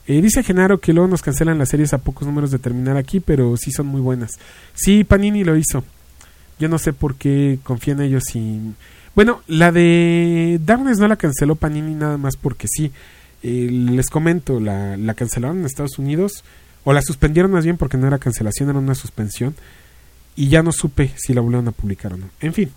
Eh, 0.06 0.22
dice 0.22 0.44
Genaro 0.44 0.80
que 0.80 0.92
luego 0.92 1.08
nos 1.08 1.22
cancelan 1.22 1.58
las 1.58 1.70
series 1.70 1.94
a 1.94 1.98
pocos 2.00 2.28
números 2.28 2.52
de 2.52 2.60
terminar 2.60 2.98
aquí, 2.98 3.22
pero 3.22 3.56
sí 3.56 3.72
son 3.72 3.88
muy 3.88 4.02
buenas. 4.02 4.32
Sí, 4.74 5.04
Panini 5.04 5.44
lo 5.44 5.56
hizo. 5.56 5.84
Yo 6.60 6.68
no 6.68 6.78
sé 6.78 6.94
por 6.94 7.16
qué 7.16 7.60
confía 7.64 7.94
en 7.94 8.02
ellos 8.02 8.24
y... 8.36 8.60
Bueno, 9.16 9.42
la 9.48 9.72
de 9.72 10.60
Darkness 10.66 10.98
no 10.98 11.08
la 11.08 11.16
canceló 11.16 11.56
Panini 11.56 11.94
nada 11.94 12.18
más 12.18 12.36
porque 12.36 12.68
sí. 12.68 12.92
Eh, 13.44 13.70
les 13.72 14.10
comento, 14.10 14.60
la, 14.60 14.98
la 14.98 15.14
cancelaron 15.14 15.60
en 15.60 15.66
Estados 15.66 16.00
Unidos, 16.00 16.44
o 16.84 16.94
la 16.94 17.02
suspendieron 17.02 17.52
más 17.52 17.64
bien 17.64 17.78
porque 17.78 17.98
no 17.98 18.08
era 18.08 18.20
cancelación, 18.20 18.70
era 18.70 18.80
una 18.80 18.96
suspensión. 18.96 19.56
Y 20.36 20.50
ya 20.50 20.64
no 20.64 20.72
supe 20.72 21.12
si 21.16 21.34
la 21.34 21.42
volvieron 21.42 21.68
a 21.68 21.72
publicar 21.72 22.14
o 22.14 22.18
no. 22.18 22.30
En 22.42 22.54
fin. 22.54 22.72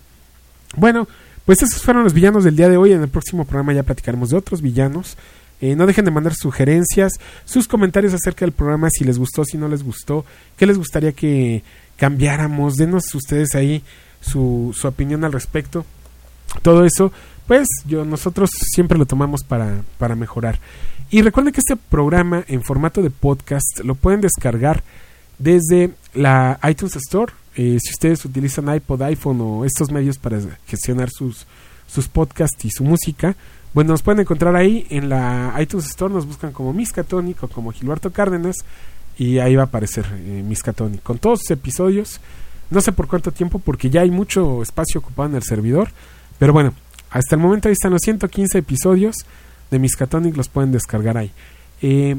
Bueno, 0.75 1.07
pues 1.45 1.61
esos 1.63 1.81
fueron 1.81 2.03
los 2.03 2.13
villanos 2.13 2.43
del 2.43 2.55
día 2.55 2.69
de 2.69 2.77
hoy. 2.77 2.91
En 2.93 3.01
el 3.01 3.09
próximo 3.09 3.45
programa 3.45 3.73
ya 3.73 3.83
platicaremos 3.83 4.29
de 4.29 4.37
otros 4.37 4.61
villanos. 4.61 5.17
Eh, 5.59 5.75
no 5.75 5.87
dejen 5.87 6.05
de 6.05 6.11
mandar 6.11 6.35
sugerencias, 6.35 7.13
sus 7.43 7.67
comentarios 7.67 8.13
acerca 8.13 8.45
del 8.45 8.51
programa, 8.51 8.89
si 8.91 9.03
les 9.03 9.17
gustó, 9.17 9.43
si 9.43 9.57
no 9.57 9.67
les 9.67 9.81
gustó, 9.81 10.23
qué 10.55 10.67
les 10.67 10.77
gustaría 10.77 11.13
que 11.13 11.63
cambiáramos, 11.95 12.75
denos 12.75 13.15
ustedes 13.15 13.55
ahí 13.55 13.81
su, 14.21 14.75
su 14.79 14.87
opinión 14.87 15.23
al 15.23 15.33
respecto. 15.33 15.83
Todo 16.61 16.85
eso, 16.85 17.11
pues 17.47 17.67
yo 17.87 18.05
nosotros 18.05 18.51
siempre 18.51 18.99
lo 18.99 19.07
tomamos 19.07 19.43
para, 19.43 19.81
para 19.97 20.15
mejorar. 20.15 20.59
Y 21.09 21.21
recuerden 21.21 21.53
que 21.53 21.61
este 21.61 21.77
programa 21.77 22.43
en 22.47 22.63
formato 22.63 23.01
de 23.01 23.09
podcast 23.09 23.79
lo 23.83 23.95
pueden 23.95 24.19
descargar 24.19 24.83
desde 25.39 25.91
la 26.13 26.59
iTunes 26.69 26.97
Store. 26.97 27.31
Eh, 27.55 27.77
si 27.81 27.91
ustedes 27.91 28.25
utilizan 28.25 28.73
iPod, 28.73 29.01
iPhone 29.03 29.39
o 29.41 29.65
estos 29.65 29.89
medios 29.89 30.17
para 30.17 30.39
gestionar 30.67 31.09
sus, 31.09 31.47
sus 31.87 32.09
podcasts 32.09 32.63
y 32.65 32.69
su 32.71 32.83
música, 32.83 33.35
bueno, 33.73 33.91
nos 33.91 34.01
pueden 34.01 34.19
encontrar 34.21 34.55
ahí 34.55 34.85
en 34.89 35.07
la 35.07 35.55
iTunes 35.59 35.85
Store, 35.85 36.13
nos 36.13 36.25
buscan 36.25 36.51
como 36.51 36.73
Miskatonic 36.73 37.41
o 37.43 37.47
como 37.47 37.71
Gilberto 37.71 38.11
Cárdenas 38.11 38.57
y 39.17 39.39
ahí 39.39 39.55
va 39.55 39.63
a 39.63 39.65
aparecer 39.67 40.05
eh, 40.13 40.43
con 41.03 41.19
todos 41.19 41.39
sus 41.39 41.51
episodios. 41.51 42.19
No 42.69 42.81
sé 42.81 42.91
por 42.91 43.07
cuánto 43.07 43.31
tiempo 43.31 43.59
porque 43.59 43.89
ya 43.89 44.01
hay 44.01 44.11
mucho 44.11 44.61
espacio 44.61 44.99
ocupado 44.99 45.29
en 45.29 45.35
el 45.35 45.43
servidor, 45.43 45.89
pero 46.37 46.51
bueno, 46.51 46.73
hasta 47.11 47.35
el 47.35 47.41
momento 47.41 47.69
ahí 47.69 47.73
están 47.73 47.93
los 47.93 48.01
115 48.01 48.57
episodios 48.57 49.15
de 49.71 49.79
Miskatonic, 49.79 50.35
los 50.35 50.49
pueden 50.49 50.71
descargar 50.71 51.17
ahí. 51.17 51.31
Eh, 51.81 52.15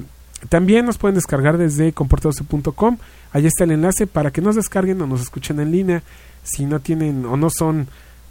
también 0.48 0.86
nos 0.86 0.98
pueden 0.98 1.16
descargar 1.16 1.58
desde 1.58 1.92
comportadose.com. 1.92 2.98
Ahí 3.32 3.46
está 3.46 3.64
el 3.64 3.72
enlace 3.72 4.06
para 4.06 4.30
que 4.30 4.40
nos 4.40 4.56
descarguen 4.56 5.00
o 5.02 5.06
nos 5.06 5.20
escuchen 5.20 5.60
en 5.60 5.72
línea. 5.72 6.02
Si 6.44 6.64
no 6.64 6.80
tienen 6.80 7.26
o 7.26 7.36
no 7.36 7.50
son 7.50 7.88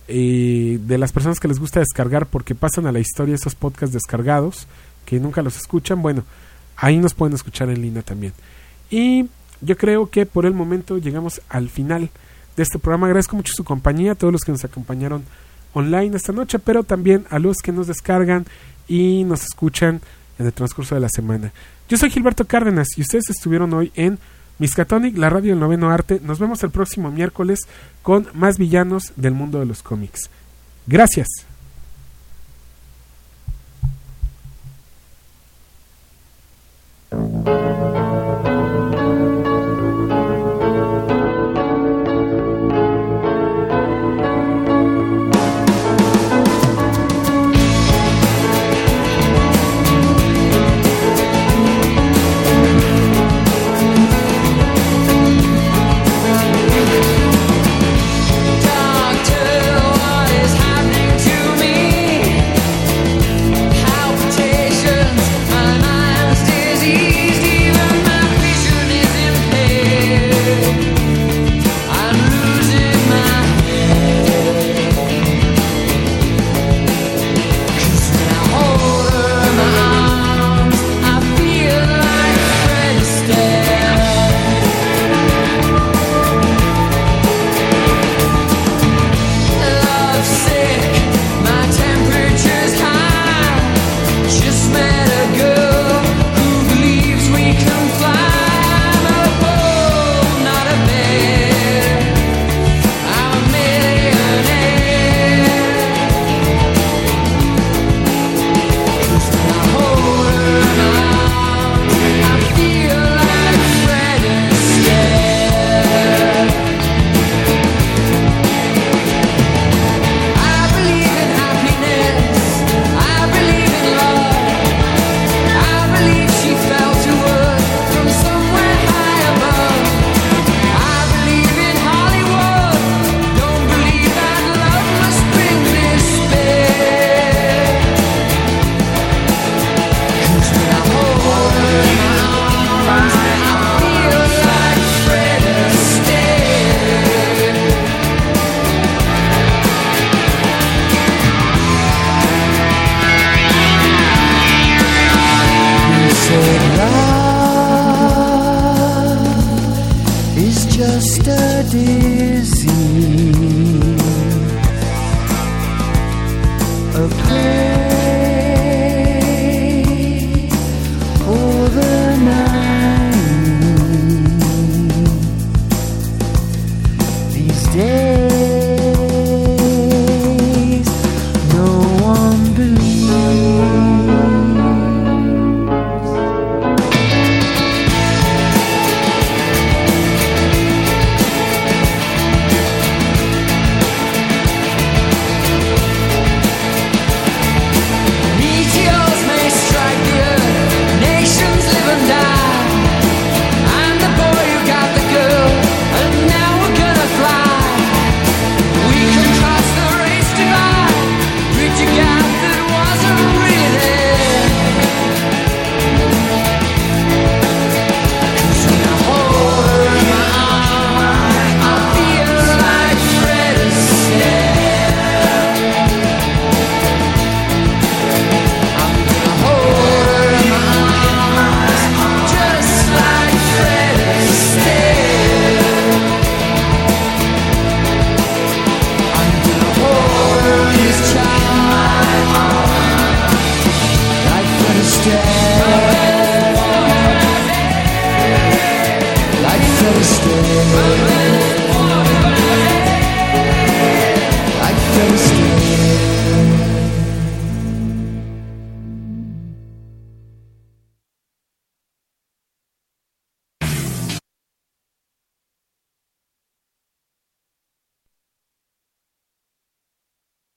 eh, 0.07 0.80
de 0.82 0.97
las 0.97 1.11
personas 1.11 1.39
que 1.39 1.47
les 1.47 1.59
gusta 1.59 1.82
descargar 1.82 2.28
porque 2.28 2.55
pasan 2.55 2.88
a 2.88 2.91
la 2.91 2.99
historia 2.99 3.36
esos 3.36 3.55
podcasts 3.55 3.93
descargados 3.93 4.68
que 5.05 5.20
nunca 5.20 5.41
los 5.41 5.57
escuchan, 5.57 6.01
bueno, 6.01 6.24
ahí 6.78 6.97
nos 6.97 7.13
pueden 7.13 7.36
escuchar 7.36 7.70
en 7.70 7.82
línea 7.82 8.01
también. 8.03 8.34
Y 8.89 9.30
yo 9.61 9.76
creo 9.76 10.09
que 10.09 10.26
por 10.26 10.45
el 10.45 10.53
momento 10.53 10.97
llegamos 10.97 11.41
al 11.49 11.70
final 11.70 12.09
de 12.55 12.63
este 12.63 12.80
programa. 12.80 13.07
Agradezco 13.07 13.36
mucho 13.36 13.53
su 13.55 13.63
compañía, 13.63 14.13
a 14.13 14.15
todos 14.15 14.32
los 14.32 14.43
que 14.43 14.51
nos 14.51 14.63
acompañaron 14.63 15.24
online 15.74 16.15
esta 16.15 16.34
noche, 16.34 16.59
pero 16.59 16.84
también 16.84 17.26
a 17.30 17.39
los 17.39 17.57
que 17.57 17.72
nos 17.72 17.88
descargan 17.88 18.45
y 18.88 19.23
nos 19.23 19.43
escuchan 19.43 20.01
en 20.39 20.45
el 20.45 20.53
transcurso 20.53 20.95
de 20.95 21.01
la 21.01 21.09
semana. 21.09 21.51
Yo 21.89 21.97
soy 21.97 22.09
Gilberto 22.09 22.45
Cárdenas 22.45 22.88
y 22.97 23.01
ustedes 23.01 23.29
estuvieron 23.29 23.73
hoy 23.73 23.91
en 23.95 24.19
Miskatonic, 24.59 25.17
la 25.17 25.29
radio 25.29 25.51
del 25.51 25.59
noveno 25.59 25.89
arte. 25.89 26.19
Nos 26.23 26.39
vemos 26.39 26.63
el 26.63 26.71
próximo 26.71 27.11
miércoles 27.11 27.61
con 28.01 28.27
más 28.33 28.57
villanos 28.57 29.13
del 29.15 29.33
mundo 29.33 29.59
de 29.59 29.65
los 29.65 29.83
cómics. 29.83 30.29
Gracias. 30.88 31.47